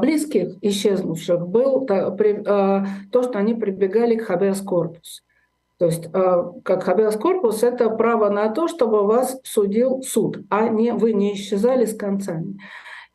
близких 0.00 0.56
исчезнувших 0.62 1.46
был 1.46 1.86
то, 1.86 3.22
что 3.22 3.38
они 3.38 3.54
прибегали 3.54 4.16
к 4.16 4.24
хабеас 4.24 4.60
корпус. 4.60 5.22
То 5.78 5.86
есть 5.86 6.10
как 6.10 6.82
хабеас 6.82 7.16
корпус– 7.16 7.62
это 7.64 7.90
право 7.90 8.28
на 8.30 8.48
то, 8.48 8.66
чтобы 8.66 9.04
вас 9.04 9.38
судил 9.44 10.02
суд, 10.02 10.38
а 10.50 10.68
не 10.68 10.92
вы 10.92 11.12
не 11.12 11.34
исчезали 11.34 11.84
с 11.84 11.94
концами. 11.94 12.58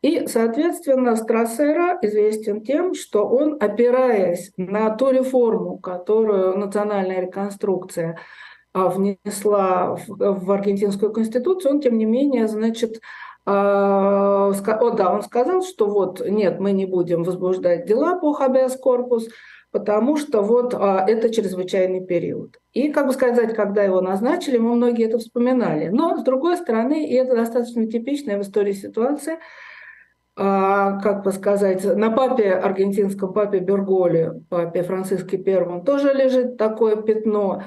И, 0.02 0.26
соответственно, 0.26 1.14
Страссера 1.14 1.96
известен 2.02 2.62
тем, 2.62 2.92
что 2.92 3.24
он, 3.24 3.56
опираясь 3.60 4.52
на 4.56 4.90
ту 4.90 5.10
реформу, 5.10 5.78
которую 5.78 6.58
национальная 6.58 7.20
реконструкция 7.20 8.18
а, 8.72 8.88
внесла 8.88 9.96
в 10.08 10.50
аргентинскую 10.50 11.12
конституцию, 11.12 11.74
он, 11.74 11.80
тем 11.80 11.98
не 11.98 12.04
менее, 12.04 12.48
значит, 12.48 13.00
а, 13.46 14.48
о, 14.48 14.90
да, 14.90 15.14
он 15.14 15.22
сказал, 15.22 15.62
что 15.62 15.86
вот 15.86 16.20
нет, 16.28 16.58
мы 16.58 16.72
не 16.72 16.84
будем 16.84 17.22
возбуждать 17.22 17.86
дела 17.86 18.16
по 18.16 18.32
хабеас 18.32 18.76
корпус, 18.76 19.28
потому 19.70 20.16
что 20.16 20.42
вот 20.42 20.74
а, 20.74 21.04
это 21.06 21.32
чрезвычайный 21.32 22.04
период. 22.04 22.58
И, 22.72 22.88
как 22.88 23.06
бы 23.06 23.12
сказать, 23.12 23.54
когда 23.54 23.84
его 23.84 24.00
назначили, 24.00 24.58
мы 24.58 24.74
многие 24.74 25.06
это 25.06 25.18
вспоминали. 25.18 25.90
Но, 25.90 26.18
с 26.18 26.24
другой 26.24 26.56
стороны, 26.56 27.06
и 27.06 27.14
это 27.14 27.36
достаточно 27.36 27.86
типичная 27.86 28.36
в 28.36 28.42
истории 28.42 28.72
ситуация– 28.72 29.38
как 30.34 31.24
бы 31.24 31.32
сказать, 31.32 31.84
на 31.84 32.10
папе, 32.10 32.52
аргентинском 32.52 33.34
папе 33.34 33.58
Берголи, 33.58 34.32
папе 34.48 34.82
Франциске 34.82 35.36
Первом, 35.36 35.84
тоже 35.84 36.14
лежит 36.14 36.56
такое 36.56 36.96
пятно, 36.96 37.62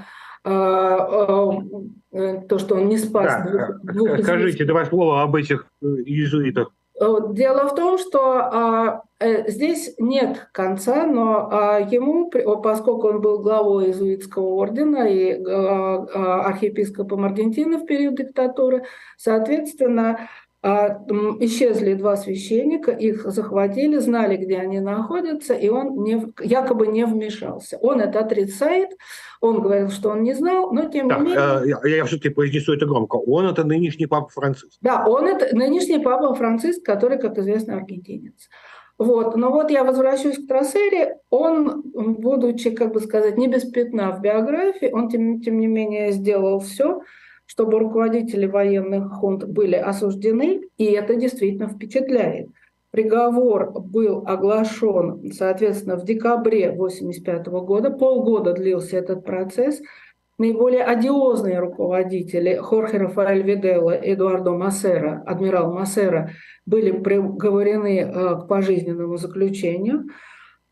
а, 0.48 0.98
а, 1.00 1.64
э, 2.12 2.42
то, 2.48 2.60
что 2.60 2.76
он 2.76 2.88
не 2.88 2.98
спас. 2.98 3.34
Да, 3.52 3.70
двух, 3.82 4.10
двух 4.10 4.24
скажите 4.24 4.64
два 4.64 4.86
слова 4.86 5.24
об 5.24 5.36
этих 5.36 5.66
э, 5.82 5.86
иезуитах. 6.06 6.72
Дело 7.00 7.68
в 7.68 7.76
том, 7.76 7.98
что 7.98 9.02
э, 9.20 9.50
здесь 9.50 9.96
нет 9.98 10.48
конца, 10.54 11.06
но 11.08 11.80
ему, 11.92 12.30
поскольку 12.62 13.10
он 13.10 13.22
был 13.22 13.40
главой 13.40 13.88
иезуитского 13.88 14.46
ордена 14.46 15.06
и 15.10 15.34
архиепископом 15.44 17.26
Аргентины 17.26 17.80
в 17.80 17.86
период 17.86 18.16
диктатуры, 18.16 18.86
соответственно, 19.18 20.12
а, 20.12 20.28
исчезли 20.66 21.94
два 21.94 22.16
священника, 22.16 22.92
их 22.92 23.26
захватили, 23.26 23.98
знали, 23.98 24.36
где 24.36 24.58
они 24.58 24.80
находятся, 24.80 25.54
и 25.54 25.70
он 25.70 26.02
не, 26.02 26.26
якобы 26.42 26.88
не 26.88 27.06
вмешался. 27.06 27.78
Он 27.82 28.02
это 28.02 28.20
отрицает, 28.20 28.90
он 29.42 29.62
говорил, 29.62 29.90
что 29.90 30.10
он 30.10 30.24
не 30.24 30.34
знал, 30.34 30.72
но 30.72 30.90
тем 30.90 31.08
так, 31.08 31.20
не 31.20 31.26
менее... 31.26 31.78
Э, 31.86 31.90
я 31.90 32.06
все-таки 32.06 32.30
произнесу 32.30 32.74
это 32.74 32.88
громко. 32.88 33.16
Он 33.16 33.46
это 33.46 33.64
нынешний 33.64 34.08
папа 34.08 34.30
Франциск. 34.30 34.80
Да, 34.82 35.06
он 35.06 35.28
это 35.28 35.56
нынешний 35.56 36.00
папа 36.00 36.34
Франциск, 36.34 36.84
который, 36.84 37.20
как 37.20 37.38
известно, 37.38 37.76
аргентинец. 37.76 38.50
Вот. 38.98 39.36
Но 39.36 39.52
вот 39.52 39.70
я 39.70 39.84
возвращусь 39.84 40.38
к 40.38 40.48
Трассере. 40.48 41.20
Он, 41.30 41.84
будучи, 41.94 42.72
как 42.72 42.94
бы 42.94 43.02
сказать, 43.02 43.38
не 43.38 43.48
без 43.48 43.66
пятна 43.66 44.14
в 44.14 44.22
биографии, 44.22 44.90
он, 44.92 45.10
тем, 45.10 45.42
тем 45.42 45.60
не 45.60 45.68
менее, 45.68 46.12
сделал 46.12 46.60
все, 46.60 47.02
чтобы 47.46 47.80
руководители 47.80 48.46
военных 48.46 49.14
хунт 49.14 49.46
были 49.46 49.76
осуждены, 49.76 50.62
и 50.78 50.86
это 50.86 51.16
действительно 51.16 51.70
впечатляет. 51.70 52.50
Приговор 52.92 53.74
был 53.82 54.24
оглашен, 54.26 55.32
соответственно, 55.34 55.98
в 55.98 56.06
декабре 56.06 56.70
1985 56.70 57.48
года. 57.66 57.90
Полгода 57.92 58.54
длился 58.54 58.98
этот 58.98 59.26
процесс. 59.26 59.82
Наиболее 60.38 60.84
одиозные 60.84 61.60
руководители 61.60 62.56
Хорхе 62.56 62.98
Рафаэль 62.98 63.44
Виделла 63.44 63.92
и 63.92 64.14
Эдуардо 64.14 64.52
Массера, 64.52 65.24
адмирал 65.26 65.74
Массера, 65.74 66.30
были 66.66 66.92
приговорены 66.92 68.00
э, 68.00 68.36
к 68.36 68.48
пожизненному 68.48 69.18
заключению. 69.18 70.06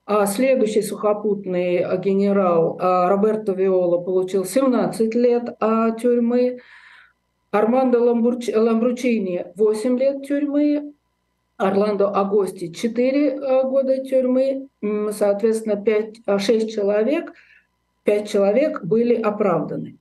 А 0.05 0.25
следующий 0.25 0.81
сухопутный 0.81 1.85
генерал 1.99 2.77
э, 2.79 3.07
Роберто 3.07 3.53
Виола 3.53 3.99
получил 3.99 4.45
17 4.45 5.15
лет 5.15 5.55
а, 5.59 5.91
тюрьмы. 5.91 6.59
Армандо 7.51 8.03
Ламбручини 8.03 9.45
8 9.55 9.99
лет 9.99 10.25
тюрьмы, 10.27 10.93
Орландо 11.57 12.09
Агости 12.09 12.73
4 12.73 13.27
э, 13.27 13.63
года 13.63 14.03
тюрьмы, 14.03 14.67
соответственно, 15.11 15.75
5, 15.75 16.39
6 16.39 16.73
человек– 16.73 17.33
пять 18.03 18.29
человек 18.29 18.83
были 18.83 19.15
оправданы. 19.15 19.97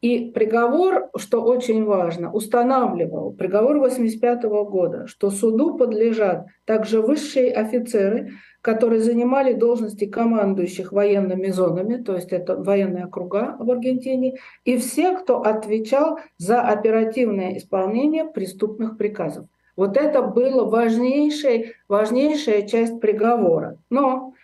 И 0.00 0.30
приговор, 0.30 1.10
что 1.16 1.42
очень 1.42 1.84
важно, 1.84 2.32
устанавливал, 2.32 3.32
приговор 3.32 3.76
1985 3.76 4.44
года, 4.70 5.06
что 5.06 5.30
суду 5.30 5.76
подлежат 5.76 6.46
также 6.64 7.02
высшие 7.02 7.52
офицеры, 7.52 8.32
которые 8.62 9.00
занимали 9.00 9.54
должности 9.54 10.04
командующих 10.04 10.92
военными 10.92 11.48
зонами, 11.48 12.02
то 12.02 12.14
есть 12.14 12.32
это 12.32 12.56
военные 12.56 13.06
округа 13.06 13.56
в 13.58 13.70
Аргентине, 13.70 14.38
и 14.64 14.76
все, 14.76 15.16
кто 15.16 15.42
отвечал 15.42 16.18
за 16.36 16.60
оперативное 16.60 17.56
исполнение 17.56 18.24
преступных 18.24 18.96
приказов. 18.98 19.46
Вот 19.76 19.96
это 19.96 20.22
была 20.22 20.64
важнейшая, 20.64 21.72
важнейшая 21.88 22.62
часть 22.62 23.00
приговора. 23.00 23.78
Но 23.88 24.34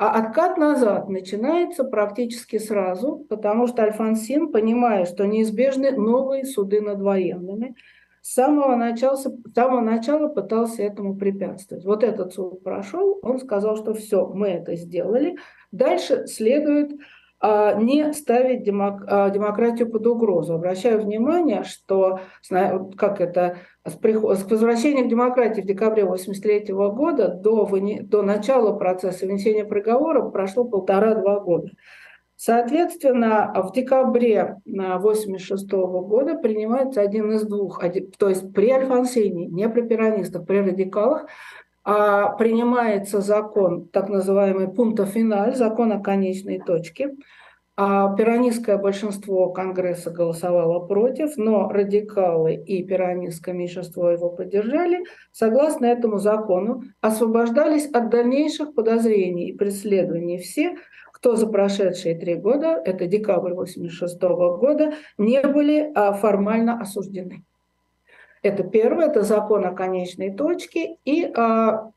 а 0.00 0.18
откат 0.18 0.56
назад 0.56 1.10
начинается 1.10 1.84
практически 1.84 2.58
сразу, 2.58 3.26
потому 3.28 3.66
что 3.66 3.82
Альфонсин, 3.82 4.50
понимая, 4.50 5.04
что 5.04 5.26
неизбежны 5.26 5.90
новые 5.90 6.46
суды 6.46 6.80
над 6.80 7.02
военными, 7.02 7.76
с 8.22 8.34
самого 8.34 8.76
начала, 8.76 9.16
с 9.16 9.26
самого 9.54 9.80
начала 9.80 10.28
пытался 10.28 10.82
этому 10.82 11.16
препятствовать. 11.16 11.84
Вот 11.84 12.04
этот 12.04 12.34
суд 12.34 12.62
прошел, 12.62 13.18
он 13.22 13.38
сказал, 13.38 13.76
что 13.76 13.94
все, 13.94 14.26
мы 14.26 14.48
это 14.48 14.76
сделали. 14.76 15.36
Дальше 15.72 16.26
следует 16.26 16.92
а, 17.42 17.72
не 17.74 18.12
ставить 18.12 18.64
демок, 18.64 19.02
а, 19.06 19.30
демократию 19.30 19.90
под 19.90 20.06
угрозу. 20.06 20.54
Обращаю 20.54 21.00
внимание, 21.00 21.64
что 21.64 22.20
как 22.98 23.22
это, 23.22 23.56
с, 23.86 23.94
приход, 23.94 24.38
с 24.38 24.44
возвращением 24.44 25.08
демократии 25.08 25.62
в 25.62 25.66
декабре 25.66 26.02
1983 26.02 26.74
года 26.74 27.28
до, 27.28 27.66
до 28.02 28.22
начала 28.22 28.76
процесса 28.76 29.24
вынесения 29.24 29.64
приговора 29.64 30.28
прошло 30.28 30.64
полтора-два 30.64 31.40
года. 31.40 31.68
Соответственно, 32.42 33.52
в 33.54 33.70
декабре 33.74 34.56
1986 34.64 35.70
года 35.72 36.36
принимается 36.36 37.02
один 37.02 37.32
из 37.32 37.42
двух, 37.42 37.82
то 38.18 38.30
есть 38.30 38.54
при 38.54 38.70
Альфонсине, 38.70 39.48
не 39.48 39.68
при 39.68 39.82
пиранистах, 39.82 40.46
при 40.46 40.60
радикалах, 40.60 41.26
а 41.84 42.30
принимается 42.36 43.20
закон, 43.20 43.88
так 43.88 44.08
называемый 44.08 44.68
пункта 44.68 45.04
финаль, 45.04 45.54
закон 45.54 45.92
о 45.92 46.00
конечной 46.00 46.60
точке. 46.60 47.10
А 47.76 48.14
пиранистское 48.14 48.78
большинство 48.78 49.50
Конгресса 49.50 50.10
голосовало 50.10 50.86
против, 50.86 51.36
но 51.36 51.68
радикалы 51.68 52.54
и 52.54 52.82
пиранистское 52.82 53.54
меньшинство 53.54 54.10
его 54.10 54.30
поддержали. 54.30 55.04
Согласно 55.30 55.84
этому 55.84 56.16
закону 56.16 56.84
освобождались 57.02 57.86
от 57.86 58.08
дальнейших 58.08 58.74
подозрений 58.74 59.50
и 59.50 59.56
преследований 59.56 60.38
все, 60.38 60.76
кто 61.20 61.36
за 61.36 61.46
прошедшие 61.46 62.14
три 62.14 62.34
года, 62.34 62.80
это 62.82 63.06
декабрь 63.06 63.52
1986 63.52 64.20
года, 64.58 64.94
не 65.18 65.42
были 65.42 65.92
а, 65.94 66.14
формально 66.14 66.80
осуждены. 66.80 67.44
Это 68.42 68.64
первое, 68.64 69.08
это 69.08 69.22
закон 69.22 69.66
о 69.66 69.72
конечной 69.72 70.32
точке. 70.34 70.96
И 71.04 71.30
а, 71.36 71.90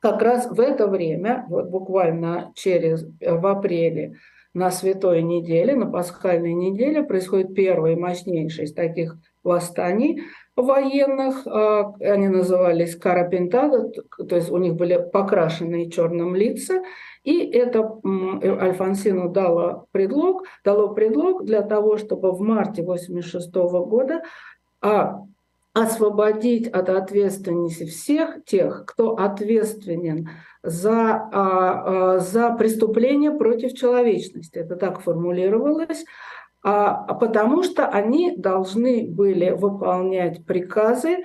как 0.00 0.22
раз 0.22 0.50
в 0.50 0.58
это 0.58 0.86
время, 0.86 1.44
вот 1.50 1.66
буквально 1.66 2.52
через, 2.54 3.06
э, 3.20 3.34
в 3.34 3.46
апреле, 3.46 4.16
на 4.54 4.70
Святой 4.70 5.22
неделе, 5.22 5.76
на 5.76 5.86
пасхальной 5.86 6.54
неделе 6.54 7.04
происходит 7.04 7.54
первое 7.54 7.96
мощнейшее 7.96 8.64
из 8.64 8.72
таких 8.72 9.16
восстаний 9.44 10.22
военных. 10.56 11.46
А, 11.46 11.92
они 12.00 12.28
назывались 12.28 12.96
карапентада, 12.96 13.90
то 14.26 14.36
есть 14.36 14.50
у 14.50 14.56
них 14.56 14.74
были 14.74 15.06
покрашенные 15.12 15.90
черным 15.90 16.34
лица. 16.34 16.82
И 17.22 17.38
это 17.38 18.00
Альфонсину 18.42 19.28
дало 19.28 19.86
предлог, 19.92 20.44
дало 20.64 20.88
предлог 20.88 21.44
для 21.44 21.62
того, 21.62 21.96
чтобы 21.98 22.32
в 22.32 22.40
марте 22.40 22.82
1986 22.82 23.54
года 23.88 24.22
а, 24.80 25.22
освободить 25.72 26.68
от 26.68 26.88
ответственности 26.88 27.84
всех 27.84 28.44
тех, 28.44 28.84
кто 28.86 29.16
ответственен 29.16 30.30
за, 30.62 31.14
а, 31.14 32.14
а, 32.14 32.18
за 32.18 32.50
преступление 32.52 33.30
против 33.30 33.74
человечности. 33.74 34.58
Это 34.58 34.76
так 34.76 35.00
формулировалось. 35.00 36.04
А, 36.62 37.14
потому 37.14 37.62
что 37.62 37.86
они 37.86 38.36
должны 38.36 39.06
были 39.10 39.50
выполнять 39.50 40.44
приказы 40.44 41.18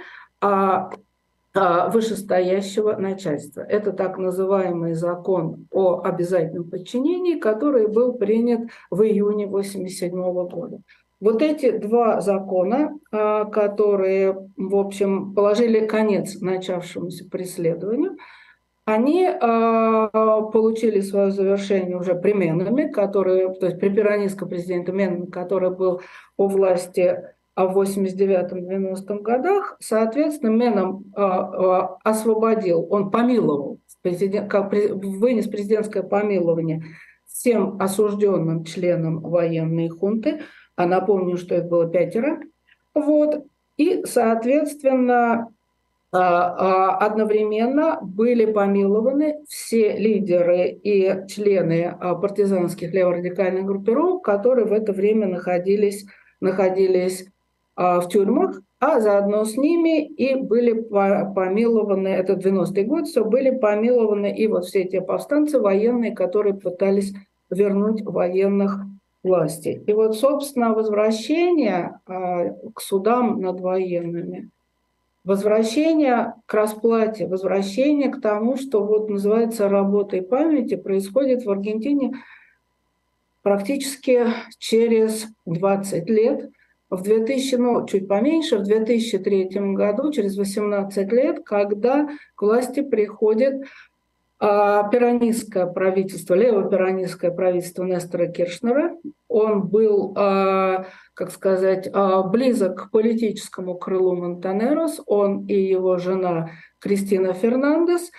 вышестоящего 1.55 2.93
начальства. 2.97 3.61
Это 3.61 3.93
так 3.93 4.17
называемый 4.17 4.93
закон 4.93 5.67
о 5.71 6.01
обязательном 6.01 6.69
подчинении, 6.69 7.39
который 7.39 7.87
был 7.87 8.13
принят 8.13 8.69
в 8.91 9.01
июне 9.03 9.45
1987 9.45 10.11
года. 10.49 10.81
Вот 11.21 11.41
эти 11.41 11.71
два 11.71 12.19
закона, 12.19 12.99
а, 13.11 13.45
которые, 13.45 14.49
в 14.57 14.75
общем, 14.75 15.33
положили 15.33 15.85
конец 15.85 16.41
начавшемуся 16.41 17.29
преследованию, 17.29 18.17
они 18.83 19.25
а, 19.25 20.41
получили 20.41 20.99
свое 20.99 21.31
завершение 21.31 21.97
уже 21.97 22.15
при 22.15 22.33
Менами, 22.33 22.91
который, 22.91 23.51
то 23.55 23.65
есть 23.67 23.79
при 23.79 23.89
пиранистском 23.89 24.49
президенте 24.49 24.91
который 25.31 25.71
был 25.71 26.01
у 26.37 26.47
власти 26.47 27.34
в 27.55 27.81
89-90 27.81 29.21
годах. 29.21 29.77
Соответственно, 29.79 30.51
Меном 30.51 31.05
а, 31.15 31.97
освободил, 32.03 32.87
он 32.89 33.11
помиловал, 33.11 33.79
как 34.49 34.71
вынес 34.71 35.47
президентское 35.47 36.03
помилование 36.03 36.83
всем 37.25 37.77
осужденным 37.81 38.63
членам 38.63 39.21
военной 39.21 39.89
хунты– 39.89 40.41
а 40.75 40.85
напомню, 40.85 41.37
что 41.37 41.55
их 41.55 41.65
было 41.65 41.87
пятеро. 41.89 42.39
Вот. 42.93 43.45
И, 43.77 44.03
соответственно, 44.05 45.49
а, 46.11 46.19
а, 46.19 46.97
одновременно 46.97 47.99
были 48.01 48.45
помилованы 48.45 49.43
все 49.47 49.97
лидеры 49.97 50.69
и 50.69 51.27
члены 51.27 51.95
а, 51.99 52.15
партизанских 52.15 52.93
леворадикальных 52.93 53.65
группировок, 53.65 54.23
которые 54.23 54.65
в 54.65 54.73
это 54.73 54.93
время 54.93 55.27
находились, 55.27 56.05
находились 56.39 57.27
в 57.76 58.07
тюрьмах, 58.09 58.61
а 58.80 59.01
заодно 59.01 59.45
с 59.45 59.57
ними 59.57 60.05
и 60.05 60.36
были 60.36 60.73
помилованы, 60.73 62.07
это 62.07 62.34
90-й 62.34 62.84
год, 62.84 63.07
все 63.07 63.26
были 63.26 63.49
помилованы 63.49 64.36
и 64.36 64.47
вот 64.47 64.65
все 64.65 64.86
те 64.86 65.01
повстанцы 65.01 65.59
военные, 65.59 66.15
которые 66.15 66.53
пытались 66.53 67.13
вернуть 67.49 68.01
военных 68.03 68.80
власти. 69.23 69.84
И 69.86 69.93
вот, 69.93 70.15
собственно, 70.15 70.73
возвращение 70.73 71.99
а, 72.05 72.49
к 72.73 72.80
судам 72.80 73.41
над 73.41 73.59
военными, 73.59 74.51
возвращение 75.23 76.36
к 76.45 76.53
расплате, 76.53 77.28
возвращение 77.28 78.09
к 78.09 78.21
тому, 78.21 78.55
что 78.55 78.84
вот 78.84 79.09
называется 79.09 79.67
работой 79.67 80.21
памяти, 80.21 80.76
происходит 80.76 81.43
в 81.43 81.51
Аргентине 81.51 82.13
практически 83.41 84.28
через 84.59 85.28
20 85.45 86.09
лет. 86.09 86.51
В 86.95 87.03
2000, 87.03 87.55
ну, 87.55 87.85
чуть 87.85 88.07
поменьше, 88.07 88.57
в 88.57 88.63
2003 88.63 89.73
году, 89.73 90.11
через 90.11 90.37
18 90.37 91.11
лет, 91.11 91.43
когда 91.45 92.07
к 92.35 92.41
власти 92.41 92.81
приходит 92.81 93.63
а 94.37 94.89
пиранистское 94.89 95.65
правительство, 95.65 96.33
левопиранистское 96.33 97.31
правительство 97.31 97.83
Нестора 97.83 98.27
Киршнера. 98.27 98.97
Он 99.29 99.65
был, 99.67 100.13
а, 100.17 100.87
как 101.13 101.31
сказать, 101.31 101.89
а, 101.93 102.21
близок 102.23 102.75
к 102.87 102.91
политическому 102.91 103.75
крылу 103.77 104.15
Монтанерос, 104.15 105.01
он 105.05 105.45
и 105.47 105.55
его 105.55 105.97
жена 105.97 106.49
Кристина 106.79 107.33
Фернандес. 107.33 108.11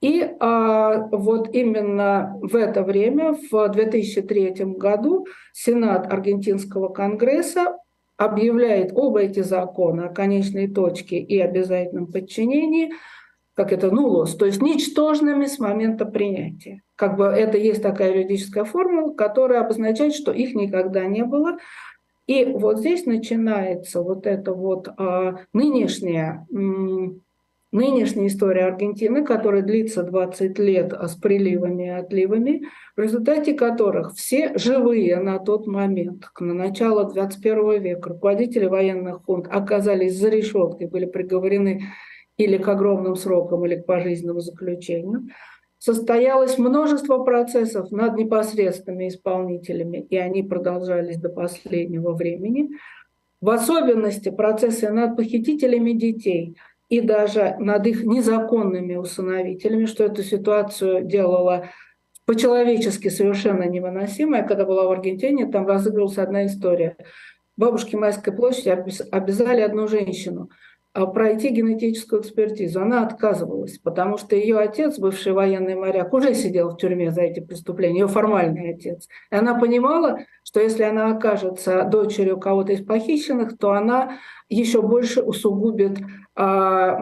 И 0.00 0.28
вот 0.40 1.54
именно 1.54 2.36
в 2.42 2.56
это 2.56 2.82
время, 2.82 3.36
в 3.52 3.68
2003 3.68 4.74
году, 4.74 5.28
Сенат 5.52 6.12
Аргентинского 6.12 6.88
конгресса 6.88 7.76
объявляет 8.24 8.92
оба 8.94 9.22
эти 9.22 9.40
закона 9.40 10.06
о 10.06 10.12
конечной 10.12 10.68
точке 10.68 11.18
и 11.18 11.38
обязательном 11.38 12.06
подчинении, 12.06 12.92
как 13.54 13.72
это 13.72 13.90
нулос, 13.90 14.34
то 14.34 14.46
есть 14.46 14.62
ничтожными 14.62 15.46
с 15.46 15.58
момента 15.58 16.06
принятия. 16.06 16.82
Как 16.96 17.16
бы 17.16 17.24
это 17.24 17.58
есть 17.58 17.82
такая 17.82 18.14
юридическая 18.14 18.64
формула, 18.64 19.12
которая 19.12 19.60
обозначает, 19.60 20.14
что 20.14 20.32
их 20.32 20.54
никогда 20.54 21.04
не 21.06 21.24
было. 21.24 21.58
И 22.26 22.44
вот 22.44 22.78
здесь 22.78 23.04
начинается 23.04 24.00
вот 24.00 24.26
это 24.26 24.54
вот 24.54 24.88
а, 24.96 25.40
нынешняя 25.52 26.46
нынешняя 27.72 28.28
история 28.28 28.66
Аргентины, 28.66 29.24
которая 29.24 29.62
длится 29.62 30.02
20 30.02 30.58
лет 30.58 30.92
а 30.92 31.08
с 31.08 31.16
приливами 31.16 31.86
и 31.86 31.88
отливами, 31.88 32.62
в 32.94 33.00
результате 33.00 33.54
которых 33.54 34.14
все 34.14 34.56
живые 34.56 35.18
на 35.18 35.38
тот 35.38 35.66
момент, 35.66 36.26
на 36.38 36.52
начало 36.52 37.10
21 37.10 37.82
века, 37.82 38.10
руководители 38.10 38.66
военных 38.66 39.24
хунт 39.24 39.48
оказались 39.50 40.18
за 40.18 40.28
решеткой, 40.28 40.86
были 40.86 41.06
приговорены 41.06 41.82
или 42.36 42.58
к 42.58 42.68
огромным 42.68 43.16
срокам, 43.16 43.64
или 43.64 43.76
к 43.76 43.86
пожизненному 43.86 44.40
заключению. 44.40 45.28
Состоялось 45.78 46.58
множество 46.58 47.24
процессов 47.24 47.90
над 47.90 48.16
непосредственными 48.16 49.08
исполнителями, 49.08 49.98
и 49.98 50.16
они 50.16 50.42
продолжались 50.42 51.16
до 51.16 51.28
последнего 51.28 52.12
времени. 52.12 52.70
В 53.40 53.50
особенности 53.50 54.30
процессы 54.30 54.90
над 54.90 55.16
похитителями 55.16 55.92
детей– 55.92 56.56
и 56.92 57.00
даже 57.00 57.56
над 57.58 57.86
их 57.86 58.04
незаконными 58.04 58.96
усыновителями, 58.96 59.86
что 59.86 60.04
эту 60.04 60.22
ситуацию 60.22 61.02
делала 61.02 61.70
по-человечески 62.26 63.08
совершенно 63.08 63.62
невыносимой. 63.62 64.46
Когда 64.46 64.66
была 64.66 64.86
в 64.86 64.90
Аргентине, 64.90 65.46
там 65.46 65.66
разыгрывалась 65.66 66.18
одна 66.18 66.44
история. 66.44 66.98
Бабушки 67.56 67.96
Майской 67.96 68.34
площади 68.34 68.68
обязали 69.10 69.62
одну 69.62 69.88
женщину– 69.88 70.50
а, 70.94 71.06
пройти 71.06 71.48
генетическую 71.48 72.20
экспертизу. 72.20 72.82
Она 72.82 73.06
отказывалась, 73.06 73.78
потому 73.78 74.18
что 74.18 74.36
ее 74.36 74.58
отец, 74.58 74.98
бывший 74.98 75.32
военный 75.32 75.74
моряк, 75.74 76.12
уже 76.12 76.34
сидел 76.34 76.68
в 76.68 76.76
тюрьме 76.76 77.10
за 77.10 77.22
эти 77.22 77.40
преступления, 77.40 78.00
ее 78.00 78.08
формальный 78.08 78.74
отец. 78.74 79.08
И 79.30 79.34
она 79.34 79.58
понимала, 79.58 80.18
что 80.52 80.60
если 80.60 80.82
она 80.82 81.12
окажется 81.12 81.84
дочерью 81.84 82.38
кого-то 82.38 82.72
из 82.72 82.84
похищенных, 82.84 83.56
то 83.56 83.72
она 83.72 84.18
еще 84.50 84.82
больше 84.82 85.22
усугубит 85.22 85.98
а, 86.36 87.00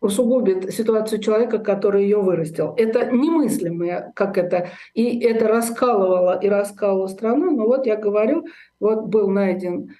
усугубит 0.00 0.72
ситуацию 0.72 1.20
человека, 1.20 1.58
который 1.58 2.04
ее 2.04 2.20
вырастил. 2.20 2.74
Это 2.76 3.10
немыслимое, 3.10 4.12
как 4.14 4.38
это, 4.38 4.68
и 4.94 5.20
это 5.20 5.48
раскалывало 5.48 6.38
и 6.38 6.48
раскалывало 6.48 7.08
страну. 7.08 7.56
Но 7.56 7.66
вот 7.66 7.86
я 7.86 7.96
говорю, 7.96 8.44
вот 8.78 9.06
был 9.06 9.28
найден 9.28 9.90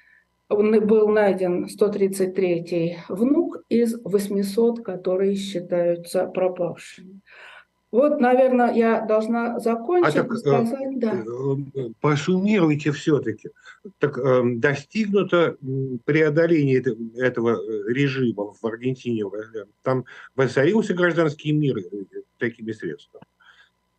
был 0.49 1.07
найден 1.07 1.65
133-й 1.65 2.99
внук 3.09 3.63
из 3.69 3.95
800, 4.03 4.83
которые 4.83 5.35
считаются 5.35 6.27
пропавшими. 6.27 7.21
Вот, 7.93 8.19
наверное, 8.19 8.73
я 8.73 9.01
должна 9.01 9.59
закончить 9.59 10.15
а 10.15 10.23
так, 10.23 10.33
сказать, 10.33 10.73
э, 10.81 10.95
да. 10.95 11.13
Э, 11.75 11.89
посуммируйте 12.01 12.91
все-таки. 12.91 13.49
Так 13.99 14.17
э, 14.17 14.41
достигнуто 14.55 15.57
преодоление 16.03 16.83
этого 17.15 17.55
режима 17.87 18.51
в 18.59 18.65
Аргентине. 18.65 19.25
Там 19.83 20.05
воцарился 20.35 20.95
гражданский 20.95 21.51
мир 21.51 21.77
такими 22.39 22.71
средствами. 22.71 23.25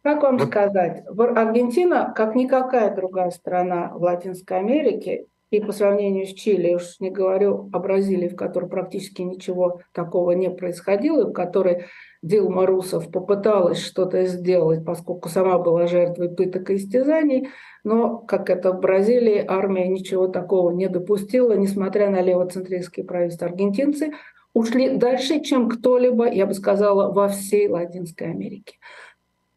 Как 0.03 0.25
вам 0.25 0.39
вот. 0.39 0.49
сказать, 0.49 1.05
Аргентина, 1.17 2.13
как 2.17 2.35
никакая 2.35 2.93
другая 2.97 3.31
страна 3.31 3.93
в 3.95 4.03
Латинской 4.03 4.59
Америке, 4.59 5.27
и 5.57 5.61
по 5.61 5.73
сравнению 5.73 6.27
с 6.27 6.31
Чили, 6.31 6.75
уж 6.75 6.99
не 7.01 7.11
говорю 7.11 7.69
о 7.73 7.79
Бразилии, 7.79 8.29
в 8.29 8.37
которой 8.37 8.69
практически 8.69 9.23
ничего 9.23 9.81
такого 9.93 10.33
не 10.33 10.51
происходило, 10.51 11.29
в 11.29 11.33
которой 11.33 11.87
Дилма 12.23 12.67
Русов 12.67 13.11
попыталась 13.11 13.79
что-то 13.79 14.25
сделать, 14.25 14.85
поскольку 14.85 15.29
сама 15.29 15.59
была 15.59 15.87
жертвой 15.87 16.31
пыток 16.31 16.71
и 16.71 16.77
истязаний, 16.77 17.49
но, 17.85 18.19
как 18.19 18.49
это 18.51 18.73
в 18.73 18.81
Бразилии, 18.81 19.45
армия 19.47 19.87
ничего 19.87 20.27
такого 20.27 20.71
не 20.71 20.89
допустила, 20.89 21.53
несмотря 21.53 22.11
на 22.11 22.23
левоцентристские 22.23 23.05
правительства. 23.05 23.49
Аргентинцы 23.49 24.13
ушли 24.55 24.97
дальше, 24.97 25.41
чем 25.41 25.69
кто-либо, 25.69 26.27
я 26.27 26.47
бы 26.47 26.55
сказала, 26.55 27.13
во 27.13 27.29
всей 27.29 27.69
Латинской 27.69 28.31
Америке. 28.31 28.77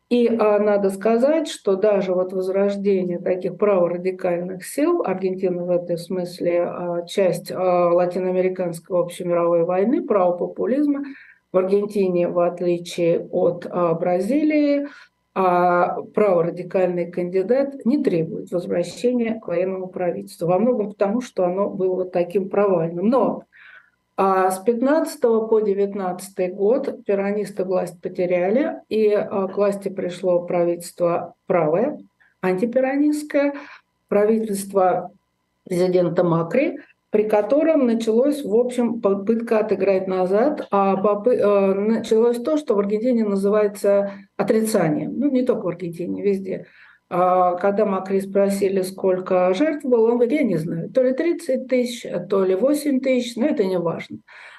И 0.09 0.27
а, 0.27 0.57
надо 0.59 0.89
сказать, 0.89 1.49
что 1.49 1.75
даже 1.75 2.13
вот 2.13 2.31
возрождение 2.31 3.19
таких 3.19 3.57
праворадикальных 3.57 4.65
сил, 4.65 5.03
Аргентина 5.03 5.65
в 5.65 5.69
этом 5.69 5.97
смысле 5.97 6.61
а, 6.61 7.05
часть 7.05 7.51
а, 7.51 7.89
латиноамериканской 7.91 8.97
общемировой 8.97 9.65
войны, 9.65 10.01
правопопулизма, 10.05 11.03
в 11.51 11.57
Аргентине, 11.57 12.29
в 12.29 12.39
отличие 12.39 13.27
от 13.31 13.67
а, 13.69 13.93
Бразилии, 13.95 14.87
а 15.35 16.01
праворадикальный 16.15 17.11
кандидат 17.11 17.85
не 17.85 18.01
требует 18.01 18.49
возвращения 18.49 19.39
к 19.39 19.47
военному 19.47 19.87
правительству. 19.87 20.47
Во 20.47 20.57
многом 20.57 20.91
потому, 20.91 21.21
что 21.21 21.45
оно 21.45 21.69
было 21.69 22.05
таким 22.05 22.49
провальным. 22.49 23.09
Но 23.09 23.43
а 24.17 24.49
с 24.49 24.57
15 24.59 25.21
по 25.21 25.59
19 25.59 26.55
год 26.55 27.05
пиранисты 27.05 27.63
власть 27.63 28.01
потеряли, 28.01 28.81
и 28.89 29.13
а, 29.13 29.47
к 29.47 29.55
власти 29.55 29.89
пришло 29.89 30.41
правительство 30.41 31.35
правое, 31.45 31.99
антипиранистское, 32.41 33.53
правительство 34.07 35.11
президента 35.65 36.23
Макри, 36.23 36.79
при 37.11 37.23
котором 37.29 37.85
началось, 37.85 38.43
в 38.43 38.55
общем, 38.55 39.01
попытка 39.01 39.59
отыграть 39.59 40.07
назад, 40.07 40.67
а 40.71 40.97
попы... 40.97 41.35
Э, 41.35 41.73
началось 41.73 42.41
то, 42.41 42.57
что 42.57 42.75
в 42.75 42.79
Аргентине 42.79 43.23
называется 43.23 44.11
отрицанием. 44.35 45.17
Ну, 45.17 45.29
не 45.29 45.43
только 45.43 45.65
в 45.65 45.67
Аргентине, 45.69 46.21
везде. 46.21 46.65
А 47.09 47.55
когда 47.55 47.85
Макри 47.85 48.19
спросили, 48.19 48.81
сколько 48.81 49.53
жертв 49.53 49.85
было, 49.85 50.11
он 50.11 50.17
говорит, 50.17 50.33
я 50.33 50.43
не 50.43 50.57
знаю, 50.57 50.89
то 50.89 51.01
ли 51.03 51.13
30 51.13 51.67
тысяч, 51.67 52.05
то 52.29 52.43
ли 52.43 52.55
8 52.55 52.99
тысяч, 52.99 53.35
но 53.37 53.45
это 53.45 53.63
не 53.63 53.79
важно. 53.79 54.17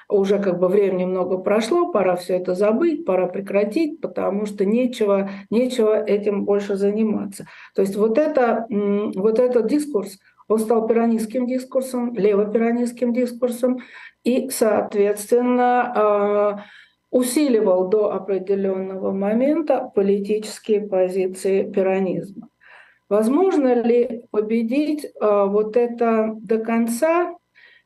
Уже 0.09 0.39
как 0.39 0.57
бы 0.57 0.67
времени 0.67 1.05
много 1.05 1.37
прошло, 1.37 1.91
пора 1.91 2.15
все 2.15 2.37
это 2.37 2.55
забыть, 2.55 3.05
пора 3.05 3.27
прекратить, 3.27 4.01
потому 4.01 4.47
что 4.47 4.65
нечего, 4.65 5.29
нечего 5.51 6.03
этим 6.03 6.45
больше 6.45 6.75
заниматься. 6.75 7.45
То 7.75 7.83
есть 7.83 7.95
вот, 7.95 8.17
это, 8.17 8.65
вот 8.69 9.37
этот 9.37 9.67
дискурс, 9.67 10.17
он 10.47 10.57
стал 10.57 10.87
пиранистским 10.87 11.45
дискурсом, 11.45 12.15
левопиранистским 12.15 13.13
дискурсом, 13.13 13.77
и, 14.23 14.49
соответственно, 14.49 15.93
а, 15.95 16.63
усиливал 17.11 17.89
до 17.89 18.13
определенного 18.13 19.11
момента 19.11 19.91
политические 19.95 20.81
позиции 20.81 21.69
пиранизма. 21.69 22.49
Возможно 23.09 23.73
ли 23.73 24.25
победить 24.29 25.05
э, 25.05 25.09
вот 25.19 25.75
это 25.75 26.35
до 26.35 26.59
конца? 26.59 27.35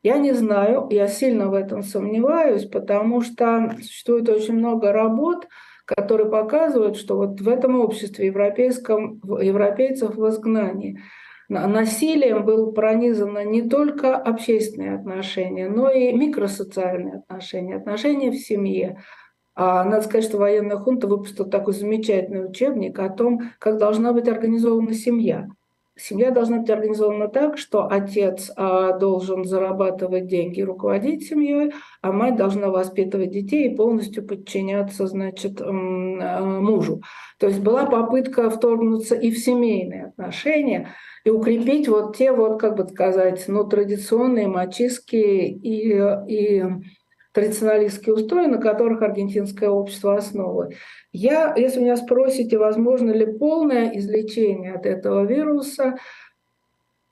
Я 0.02 0.18
не 0.18 0.32
знаю, 0.32 0.88
я 0.90 1.08
сильно 1.08 1.48
в 1.48 1.54
этом 1.54 1.82
сомневаюсь, 1.82 2.66
потому 2.66 3.22
что 3.22 3.74
существует 3.80 4.28
очень 4.28 4.54
много 4.54 4.92
работ, 4.92 5.48
которые 5.86 6.30
показывают, 6.30 6.96
что 6.96 7.16
вот 7.16 7.40
в 7.40 7.48
этом 7.48 7.80
обществе 7.80 8.26
европейском, 8.26 9.20
европейцев 9.40 10.14
в 10.16 10.28
изгнании– 10.28 11.00
насилием 11.48 12.44
было 12.44 12.70
пронизано 12.70 13.44
не 13.44 13.68
только 13.68 14.16
общественные 14.16 14.94
отношения, 14.94 15.68
но 15.68 15.90
и 15.90 16.12
микросоциальные 16.12 17.16
отношения, 17.16 17.76
отношения 17.76 18.30
в 18.30 18.36
семье. 18.36 19.02
А 19.54 19.84
надо 19.84 20.02
сказать, 20.02 20.24
что 20.24 20.38
военная 20.38 20.78
хунта 20.78 21.06
выпустила 21.06 21.48
такой 21.48 21.74
замечательный 21.74 22.46
учебник 22.46 22.98
о 22.98 23.08
том, 23.08 23.52
как 23.58 23.78
должна 23.78 24.12
быть 24.12 24.26
организована 24.26 24.94
семья. 24.94 25.48
Семья 25.96 26.32
должна 26.32 26.58
быть 26.58 26.70
организована 26.70 27.28
так, 27.28 27.56
что 27.56 27.86
отец 27.88 28.50
а, 28.56 28.98
должен 28.98 29.44
зарабатывать 29.44 30.26
деньги, 30.26 30.60
руководить 30.60 31.28
семьей, 31.28 31.72
а 32.02 32.10
мать 32.10 32.34
должна 32.34 32.68
воспитывать 32.68 33.30
детей 33.30 33.70
и 33.70 33.76
полностью 33.76 34.26
подчиняться, 34.26 35.06
значит, 35.06 35.60
а, 35.60 35.70
мужу. 35.70 37.00
То 37.38 37.46
есть 37.46 37.60
была 37.60 37.86
попытка 37.86 38.50
вторгнуться 38.50 39.14
и 39.14 39.30
в 39.30 39.38
семейные 39.38 40.06
отношения 40.06 40.88
и 41.24 41.30
укрепить 41.30 41.88
вот 41.88 42.16
те 42.16 42.32
вот, 42.32 42.60
как 42.60 42.76
бы 42.76 42.86
сказать, 42.86 43.44
ну, 43.48 43.64
традиционные 43.64 44.46
мачистские 44.46 45.48
и, 45.50 45.98
и 46.28 46.64
традиционалистские 47.32 48.14
устрои, 48.14 48.46
на 48.46 48.58
которых 48.58 49.02
аргентинское 49.02 49.70
общество 49.70 50.16
основано. 50.16 50.70
Я, 51.12 51.54
если 51.56 51.80
меня 51.80 51.96
спросите, 51.96 52.58
возможно 52.58 53.10
ли 53.10 53.26
полное 53.26 53.96
излечение 53.96 54.74
от 54.74 54.84
этого 54.84 55.24
вируса, 55.24 55.96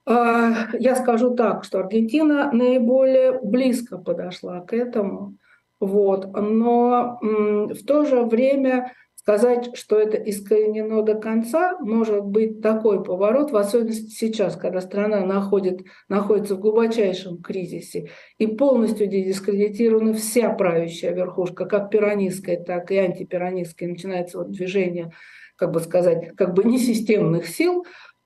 а, 0.04 0.68
я 0.78 0.96
скажу 0.96 1.34
так, 1.34 1.64
что 1.64 1.78
Аргентина 1.78 2.50
наиболее 2.52 3.40
близко 3.42 3.98
подошла 3.98 4.60
к 4.60 4.72
этому. 4.74 5.36
Вот. 5.80 6.26
Но 6.34 7.18
в 7.20 7.84
то 7.86 8.04
же 8.04 8.22
время 8.22 8.92
сказать, 9.22 9.76
что 9.76 10.00
это 10.00 10.16
искоренено 10.16 11.02
до 11.02 11.14
конца, 11.14 11.78
может 11.78 12.24
быть 12.24 12.60
такой 12.60 13.04
поворот, 13.04 13.52
в 13.52 13.56
особенности 13.56 14.10
сейчас, 14.10 14.56
когда 14.56 14.80
страна 14.80 15.24
находит, 15.24 15.82
находится 16.08 16.56
в 16.56 16.60
глубочайшем 16.60 17.40
кризисе 17.40 18.10
и 18.38 18.48
полностью 18.48 19.06
дискредитирована 19.06 20.12
вся 20.14 20.50
правящая 20.50 21.14
верхушка, 21.14 21.66
как 21.66 21.90
пиранистская, 21.90 22.62
так 22.62 22.90
и 22.90 22.96
антипиранистская. 22.96 23.88
Начинается 23.88 24.38
вот 24.38 24.50
движение, 24.50 25.12
как 25.54 25.70
бы 25.70 25.78
сказать, 25.78 26.34
как 26.36 26.54
бы 26.54 26.64
несистемных 26.64 27.46
сил, 27.46 27.84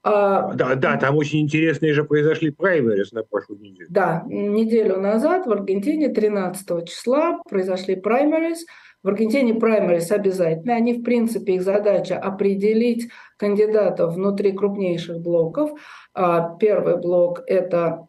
а, 0.08 0.54
да, 0.54 0.76
да, 0.76 0.96
там 0.98 1.16
очень 1.16 1.40
интересные 1.40 1.92
же 1.92 2.04
произошли 2.04 2.50
праймерис 2.50 3.10
на 3.10 3.24
прошлой 3.24 3.58
неделе. 3.58 3.88
Да, 3.90 4.22
неделю 4.28 5.00
назад 5.00 5.46
в 5.46 5.50
Аргентине 5.50 6.10
13 6.10 6.88
числа 6.88 7.40
произошли 7.50 7.96
праймерис. 7.96 8.66
В 9.06 9.08
Аргентине 9.08 9.54
праймерис 9.54 10.10
обязательно. 10.10 10.74
Они, 10.74 10.92
в 10.94 11.04
принципе, 11.04 11.54
их 11.54 11.62
задача 11.62 12.18
определить 12.18 13.08
кандидатов 13.36 14.14
внутри 14.14 14.50
крупнейших 14.50 15.20
блоков. 15.20 15.70
А, 16.12 16.56
первый 16.56 16.96
блок– 16.96 17.40
это 17.46 18.08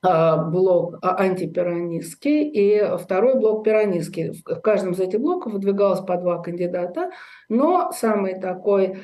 а, 0.00 0.36
блок 0.36 0.94
антипиранистский 1.02 2.50
и 2.50 2.96
второй 2.98 3.34
блок 3.34 3.64
пиранистский. 3.64 4.40
В 4.46 4.60
каждом 4.60 4.92
из 4.92 5.00
этих 5.00 5.18
блоков 5.18 5.54
выдвигалось 5.54 6.02
по 6.02 6.16
два 6.16 6.40
кандидата, 6.40 7.10
но 7.48 7.90
самый 7.90 8.38
такой 8.38 9.00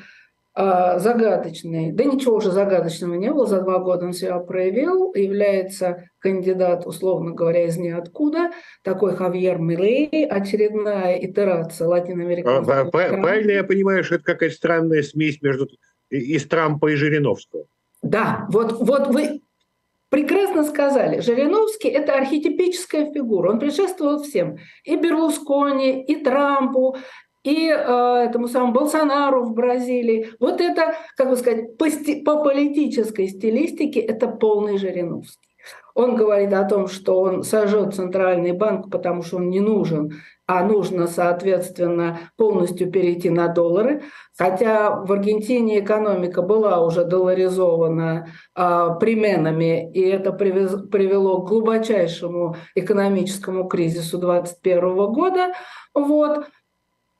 а, 0.53 0.99
загадочный, 0.99 1.91
да 1.91 2.05
ничего 2.05 2.37
уже 2.37 2.49
загадочного 2.49 3.15
не 3.15 3.29
было, 3.29 3.45
за 3.45 3.59
два 3.59 3.79
года 3.79 4.05
он 4.05 4.13
себя 4.13 4.39
проявил, 4.39 5.13
является 5.13 6.09
кандидат, 6.25 6.87
условно 6.87 7.31
говоря, 7.31 7.67
из 7.67 7.77
ниоткуда, 7.77 8.51
такой 8.83 9.15
Хавьер 9.15 9.59
Милей, 9.59 10.25
очередная 10.25 11.19
итерация 11.19 11.87
латиноамериканского. 11.87 12.79
А, 12.79 12.85
правильно 12.85 13.51
я 13.51 13.63
понимаю, 13.63 14.03
что 14.03 14.15
это 14.15 14.23
какая-то 14.23 14.55
странная 14.55 15.03
смесь 15.03 15.39
между 15.43 15.67
из 16.09 16.47
Трампа 16.47 16.91
и 16.91 16.95
Жириновского? 16.95 17.65
Да, 18.01 18.47
вот, 18.49 18.71
вот 18.79 19.07
вы 19.09 19.41
прекрасно 20.09 20.63
сказали, 20.63 21.19
Жириновский– 21.19 21.89
это 21.89 22.13
архетипическая 22.13 23.11
фигура, 23.13 23.51
он 23.51 23.59
предшествовал 23.59 24.23
всем, 24.23 24.57
и 24.83 24.95
Берлускони, 24.95 26.03
и 26.05 26.15
Трампу, 26.23 26.97
и 27.43 27.67
э, 27.69 28.25
этому 28.27 28.47
самому 28.47 28.73
Болсонару 28.73 29.43
в 29.43 29.53
Бразилии. 29.53 30.31
Вот 30.39 30.59
это, 30.59 30.95
как 31.15 31.29
бы 31.29 31.35
сказать, 31.35 31.77
по, 31.77 31.85
по 32.25 32.43
политической 32.43 33.27
стилистике 33.27 33.99
это 33.99 34.27
полный 34.27 34.79
Жириновский. 34.79 35.44
Он 35.95 36.17
говорит 36.17 36.51
о 36.51 36.65
том, 36.65 36.87
что 36.87 37.21
он 37.21 37.43
сожжет 37.43 37.95
центральный 37.95 38.51
банк, 38.51 38.91
потому 38.91 39.23
что 39.23 39.37
он 39.37 39.49
не 39.49 39.61
нужен, 39.61 40.11
а 40.45 40.63
нужно, 40.63 41.07
соответственно, 41.07 42.19
полностью 42.35 42.91
перейти 42.91 43.29
на 43.29 43.47
доллары. 43.47 44.03
Хотя 44.37 44.91
в 44.91 45.11
Аргентине 45.11 45.79
экономика 45.79 46.41
была 46.41 46.85
уже 46.85 47.05
долларизована 47.05 48.27
а, 48.53 48.89
применами, 48.95 49.89
и 49.93 50.01
это 50.01 50.33
привез, 50.33 50.75
привело 50.91 51.41
к 51.41 51.47
глубочайшему 51.47 52.57
экономическому 52.75 53.67
кризису 53.69 54.17
2021 54.17 55.13
года. 55.13 55.53
Вот. 55.93 56.45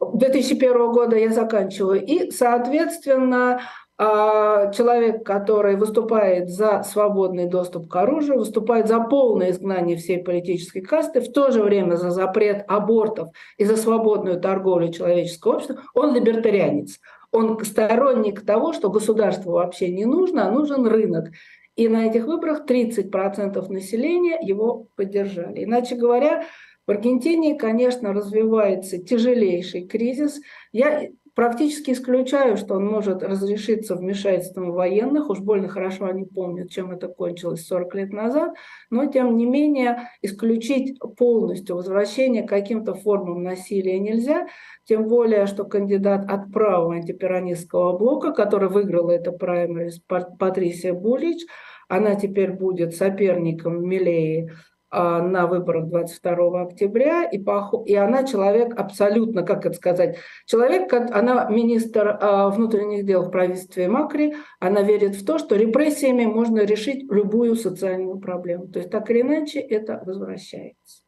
2001 0.01 0.91
года 0.91 1.15
я 1.15 1.30
заканчиваю. 1.30 2.05
И, 2.05 2.30
соответственно, 2.30 3.61
человек, 3.98 5.24
который 5.26 5.78
выступает 5.78 6.50
за 6.50 6.84
свободный 6.84 7.48
доступ 7.48 7.88
к 7.88 7.96
оружию, 7.96 8.39
выступает 8.39 8.88
за 8.88 9.00
полное 9.00 9.52
изгнание 9.52 9.96
всей 9.96 10.22
политической 10.22 10.82
касты, 10.82 11.22
в 11.22 11.32
то 11.32 11.52
же 11.52 11.64
время 11.64 11.96
за 11.96 12.12
запрет 12.12 12.66
абортов 12.68 13.30
и 13.58 13.64
за 13.64 13.78
свободную 13.78 14.41
торговлю 14.41 14.91
человеческого 14.91 15.54
общества, 15.54 15.82
он 15.93 16.14
либертарианец. 16.14 17.00
Он 17.32 17.58
сторонник 17.64 18.46
того, 18.46 18.74
что 18.74 18.89
государству 18.89 19.54
вообще 19.54 19.89
не 19.89 20.06
нужно, 20.06 20.48
а 20.48 20.52
нужен 20.52 20.86
рынок. 20.86 21.30
И 21.76 21.88
на 21.88 22.06
этих 22.06 22.26
выборах 22.26 22.66
30% 22.66 23.70
населения 23.70 24.39
его 24.41 24.88
поддержали. 24.96 25.64
Иначе 25.64 25.96
говоря, 25.96 26.46
в 26.88 26.91
Аргентине, 26.91 27.56
конечно, 27.56 28.14
развивается 28.14 28.98
тяжелейший 28.98 29.88
кризис. 29.88 30.39
Я 30.72 31.10
практически 31.36 31.92
исключаю, 31.92 32.58
что 32.58 32.76
он 32.76 32.86
может 32.86 33.22
разрешиться 33.22 33.96
вмешательством 33.96 34.72
военных. 34.72 35.30
Уж 35.30 35.40
больно 35.40 35.68
хорошо 35.68 36.06
они 36.06 36.26
помнят, 36.26 36.72
чем 36.72 36.92
это 36.92 37.08
кончилось 37.08 37.68
40 37.68 37.96
лет 37.96 38.14
назад. 38.14 38.54
Но, 38.90 39.06
тем 39.06 39.38
не 39.38 39.46
менее, 39.46 40.10
исключить 40.22 40.98
полностью 41.18 41.76
возвращение 41.76 42.44
к 42.44 42.50
каким-то 42.50 42.96
формам 42.96 43.44
насилия 43.44 44.00
нельзя. 44.00 44.48
Тем 44.86 45.08
более, 45.08 45.46
что 45.46 45.66
кандидат 45.66 46.26
от 46.30 46.52
правого 46.52 46.96
антипиранистского 46.96 47.98
блока, 47.98 48.32
который 48.32 48.70
выиграл 48.70 49.10
это 49.10 49.32
праймерис, 49.32 50.00
Патрисия 50.08 50.94
Булич, 50.94 51.46
она 51.88 52.16
теперь 52.16 52.52
будет 52.52 52.96
соперником 52.96 53.88
Милеи 53.88 54.52
на 54.96 55.48
выборах 55.48 55.88
22 55.88 56.62
октября, 56.62 57.24
и, 57.24 57.43
и 57.86 57.96
она 57.96 58.24
человек 58.24 58.74
абсолютно, 58.80 59.43
как 59.43 59.66
это 59.66 59.76
сказать, 59.76 60.18
человек, 60.46 60.91
она 60.93 61.48
министр 61.50 62.18
а, 62.20 62.50
внутренних 62.50 63.06
дел 63.06 63.24
в 63.24 63.32
правительстве 63.32 63.88
Макри, 63.88 64.36
она 64.60 64.82
верит 64.82 65.16
в 65.16 65.26
то, 65.26 65.38
что 65.38 65.56
репрессиями 65.56 66.26
можно 66.26 66.60
решить 66.60 67.12
любую 67.12 67.56
социальную 67.56 68.18
проблему. 68.20 68.68
То 68.68 68.80
есть 68.80 68.91
так 68.91 69.10
или 69.12 69.22
иначе 69.22 69.60
это 69.60 70.02
возвращается. 70.06 71.06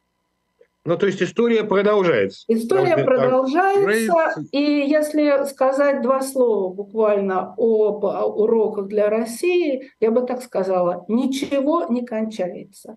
Ну, 0.84 0.96
то 0.96 1.06
есть 1.06 1.22
история 1.22 1.64
продолжается. 1.64 2.44
История 2.48 2.96
Должны 2.96 3.04
продолжается. 3.04 4.42
И 4.52 4.58
если 4.58 5.44
сказать 5.46 6.00
два 6.00 6.22
слова 6.22 6.72
буквально 6.72 7.54
об 7.58 8.04
уроках 8.04 8.86
для 8.86 9.10
России, 9.10 9.90
я 10.00 10.10
бы 10.10 10.22
так 10.22 10.40
сказала, 10.40 11.04
ничего 11.08 11.84
не 11.90 12.06
кончается 12.06 12.96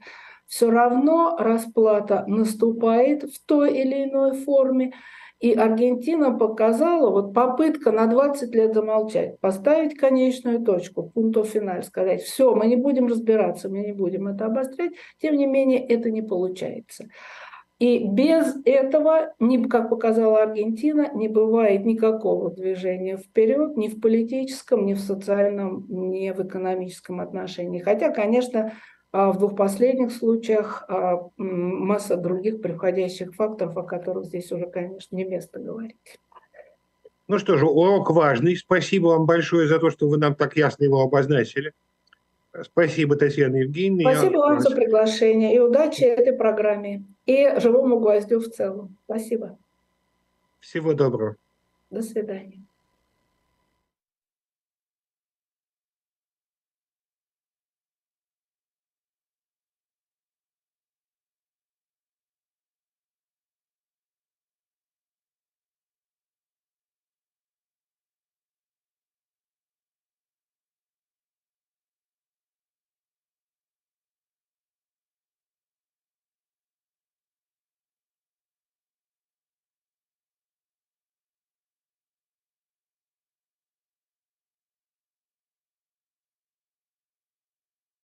все 0.52 0.70
равно 0.70 1.38
расплата 1.40 2.26
наступает 2.28 3.24
в 3.24 3.46
той 3.46 3.74
или 3.74 4.04
иной 4.04 4.34
форме. 4.34 4.92
И 5.40 5.54
Аргентина 5.54 6.38
показала 6.38 7.10
вот 7.10 7.34
попытка 7.34 7.94
на 7.94 8.06
20 8.06 8.54
лет 8.54 8.74
замолчать, 8.74 9.40
поставить 9.40 9.98
конечную 9.98 10.62
точку, 10.62 11.10
пункту 11.10 11.46
финаль, 11.46 11.84
сказать, 11.84 12.22
все, 12.22 12.54
мы 12.54 12.68
не 12.68 12.76
будем 12.76 13.08
разбираться, 13.08 13.70
мы 13.70 13.80
не 13.80 13.94
будем 13.94 14.28
это 14.28 14.48
обострять, 14.48 14.92
тем 15.22 15.38
не 15.38 15.48
менее 15.48 15.80
это 15.88 16.12
не 16.12 16.22
получается. 16.22 17.08
И 17.80 18.06
без 18.06 18.58
этого, 18.66 19.34
как 19.70 19.90
показала 19.90 20.44
Аргентина, 20.44 21.12
не 21.16 21.30
бывает 21.30 21.86
никакого 21.86 22.52
движения 22.52 23.16
вперед 23.16 23.78
ни 23.78 23.88
в 23.88 24.02
политическом, 24.02 24.86
ни 24.86 24.94
в 24.94 25.00
социальном, 25.00 25.86
ни 25.88 26.30
в 26.30 26.46
экономическом 26.46 27.22
отношении. 27.22 27.80
Хотя, 27.80 28.10
конечно, 28.10 28.74
а 29.12 29.32
в 29.32 29.38
двух 29.38 29.56
последних 29.56 30.12
случаях 30.12 30.86
а, 30.88 31.30
масса 31.38 32.16
других 32.16 32.62
приходящих 32.62 33.36
факторов, 33.36 33.78
о 33.78 33.84
которых 33.84 34.26
здесь 34.26 34.52
уже, 34.52 34.68
конечно, 34.68 35.16
не 35.16 35.26
место 35.26 35.60
говорить. 35.60 36.20
Ну 37.28 37.38
что 37.38 37.58
же, 37.58 37.66
урок 37.66 38.10
важный. 38.12 38.56
Спасибо 38.56 39.08
вам 39.08 39.26
большое 39.26 39.68
за 39.68 39.80
то, 39.80 39.90
что 39.90 40.08
вы 40.08 40.18
нам 40.18 40.36
так 40.36 40.56
ясно 40.56 40.84
его 40.84 41.02
обозначили. 41.02 41.74
Спасибо, 42.64 43.16
Татьяна 43.16 43.58
Евгеньевна. 43.58 44.14
Спасибо 44.14 44.34
Я... 44.34 44.40
вам 44.40 44.60
за 44.60 44.72
приглашение 44.72 45.56
и 45.56 45.60
удачи 45.60 46.04
этой 46.04 46.34
программе 46.34 47.04
и 47.26 47.54
живому 47.60 48.00
гвоздю 48.00 48.40
в 48.40 48.48
целом. 48.50 48.98
Спасибо. 49.06 49.58
Всего 50.60 50.94
доброго. 50.94 51.36
До 51.90 52.02
свидания. 52.02 52.62